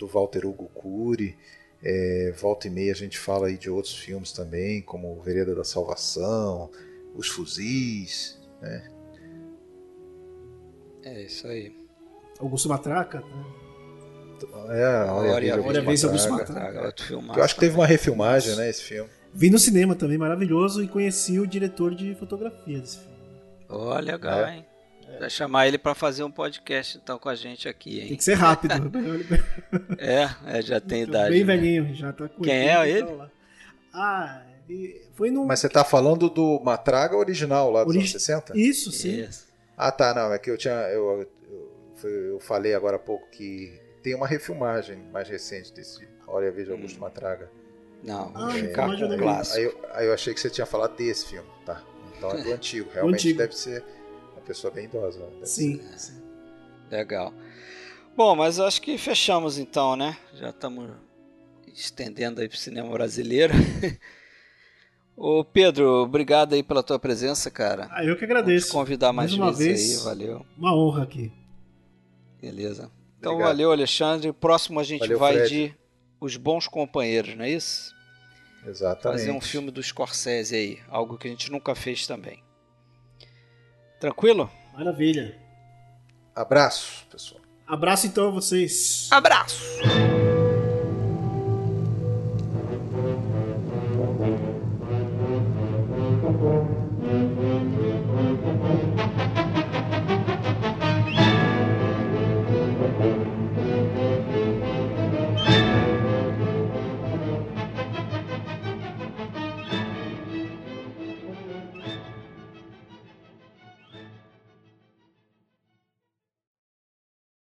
do 0.00 0.06
Walter 0.06 0.46
Hugo 0.46 0.68
Cury. 0.74 1.36
É, 1.82 2.34
volta 2.36 2.66
e 2.66 2.70
meia 2.70 2.92
a 2.92 2.96
gente 2.96 3.18
fala 3.18 3.46
aí 3.46 3.56
de 3.56 3.70
outros 3.70 3.94
filmes 3.94 4.32
também, 4.32 4.82
como 4.82 5.20
Vereda 5.22 5.54
da 5.54 5.64
Salvação, 5.64 6.70
Os 7.14 7.28
Fuzis, 7.28 8.38
né? 8.60 8.90
É 11.02 11.22
isso 11.22 11.46
aí. 11.46 11.74
Augusto 12.38 12.68
Matraca. 12.68 13.20
Né? 13.20 13.44
É, 14.70 14.84
a 14.84 15.80
vez 15.80 16.04
Augusto 16.04 16.30
Matraca. 16.30 16.94
Eu 17.36 17.42
acho 17.42 17.54
que 17.54 17.60
teve 17.60 17.74
uma 17.76 17.86
refilmagem, 17.86 18.56
né, 18.56 18.68
esse 18.68 18.82
filme. 18.82 19.08
Vi 19.32 19.48
no 19.48 19.58
cinema 19.58 19.94
também, 19.94 20.18
maravilhoso, 20.18 20.82
e 20.82 20.88
conheci 20.88 21.38
o 21.38 21.46
diretor 21.46 21.94
de 21.94 22.14
fotografia 22.16 22.78
desse 22.80 22.98
filme. 22.98 23.16
Olha, 23.68 24.12
legal, 24.12 24.44
é. 24.46 24.56
hein? 24.56 24.66
Vai 25.18 25.30
chamar 25.30 25.66
ele 25.68 25.78
para 25.78 25.94
fazer 25.94 26.22
um 26.22 26.30
podcast 26.30 26.98
então 27.02 27.18
com 27.18 27.28
a 27.28 27.34
gente 27.34 27.68
aqui, 27.68 28.00
hein? 28.00 28.08
Tem 28.08 28.16
que 28.16 28.24
ser 28.24 28.34
rápido. 28.34 28.74
é, 29.98 30.28
é, 30.46 30.62
já 30.62 30.80
tem 30.80 31.02
idade. 31.02 31.30
Bem 31.30 31.44
né? 31.44 31.56
velhinho, 31.56 31.94
já 31.94 32.12
tá 32.12 32.28
com 32.28 32.42
Quem 32.42 32.68
é 32.68 32.88
ele? 32.88 33.08
Ah, 33.92 34.42
foi 35.14 35.30
no. 35.30 35.44
Mas 35.44 35.60
você 35.60 35.68
tá 35.68 35.84
falando 35.84 36.30
do 36.30 36.60
Matraga 36.60 37.16
original 37.16 37.70
lá 37.70 37.84
dos 37.84 37.90
Orig... 37.90 38.00
anos 38.00 38.12
60? 38.12 38.56
Isso, 38.56 38.92
sim. 38.92 39.22
Isso. 39.22 39.48
Ah, 39.76 39.90
tá, 39.90 40.14
não, 40.14 40.32
é 40.32 40.38
que 40.38 40.50
eu 40.50 40.56
tinha. 40.56 40.74
Eu, 40.74 41.28
eu, 42.02 42.10
eu, 42.10 42.40
falei 42.40 42.74
agora 42.74 42.96
há 42.96 42.98
pouco 42.98 43.28
que 43.30 43.80
tem 44.02 44.14
uma 44.14 44.26
refilmagem 44.26 44.98
mais 45.12 45.28
recente 45.28 45.72
desse 45.72 46.08
Olha, 46.26 46.50
veja 46.52 46.72
Augusto 46.72 46.96
hum. 46.98 47.00
Matraga. 47.00 47.50
Não, 48.02 48.32
ah, 48.34 48.56
é, 48.56 48.68
clássico. 48.68 49.58
Aí 49.58 49.64
eu, 49.64 49.80
aí 49.92 50.06
eu 50.06 50.14
achei 50.14 50.32
que 50.32 50.40
você 50.40 50.48
tinha 50.48 50.64
falado 50.64 50.96
desse 50.96 51.26
filme, 51.26 51.48
tá? 51.66 51.82
Então 52.16 52.30
é 52.30 52.42
do 52.42 52.52
antigo, 52.54 52.88
realmente 52.92 53.28
antigo. 53.28 53.38
deve 53.38 53.56
ser 53.56 53.84
pessoa 54.50 54.72
bem 54.72 54.86
idosa. 54.86 55.20
Né? 55.20 55.46
Sim, 55.46 55.80
sim. 55.96 56.20
Legal. 56.90 57.32
Bom, 58.16 58.34
mas 58.34 58.58
acho 58.58 58.82
que 58.82 58.98
fechamos 58.98 59.58
então, 59.58 59.94
né? 59.94 60.16
Já 60.34 60.50
estamos 60.50 60.90
estendendo 61.72 62.40
aí 62.40 62.48
para 62.48 62.56
o 62.56 62.58
cinema 62.58 62.90
brasileiro. 62.90 63.54
Ô 65.16 65.44
Pedro, 65.44 66.02
obrigado 66.02 66.54
aí 66.54 66.62
pela 66.62 66.82
tua 66.82 66.98
presença, 66.98 67.48
cara. 67.50 67.88
Ah, 67.92 68.04
eu 68.04 68.16
que 68.16 68.24
agradeço. 68.24 68.66
Vou 68.66 68.82
te 68.82 68.86
convidar 68.86 69.12
mais, 69.12 69.36
mais 69.36 69.40
uma 69.40 69.56
vez 69.56 69.98
aí, 69.98 70.04
valeu. 70.04 70.44
Uma 70.58 70.74
honra 70.74 71.04
aqui. 71.04 71.32
Beleza. 72.40 72.90
Então 73.18 73.32
obrigado. 73.32 73.52
valeu, 73.52 73.70
Alexandre. 73.70 74.32
Próximo 74.32 74.80
a 74.80 74.82
gente 74.82 75.00
valeu, 75.00 75.18
vai 75.18 75.34
Fred. 75.34 75.48
de 75.48 75.74
Os 76.20 76.36
Bons 76.36 76.66
Companheiros, 76.66 77.36
não 77.36 77.44
é 77.44 77.50
isso? 77.50 77.94
Exatamente. 78.66 79.20
Fazer 79.20 79.30
um 79.30 79.40
filme 79.40 79.70
do 79.70 79.82
Scorsese 79.82 80.56
aí, 80.56 80.78
algo 80.88 81.16
que 81.16 81.28
a 81.28 81.30
gente 81.30 81.52
nunca 81.52 81.74
fez 81.74 82.06
também. 82.06 82.42
Tranquilo? 84.00 84.50
Maravilha. 84.72 85.36
Abraço, 86.34 87.04
pessoal. 87.10 87.40
Abraço 87.68 88.06
então 88.06 88.28
a 88.28 88.30
vocês. 88.30 89.08
Abraço. 89.12 89.62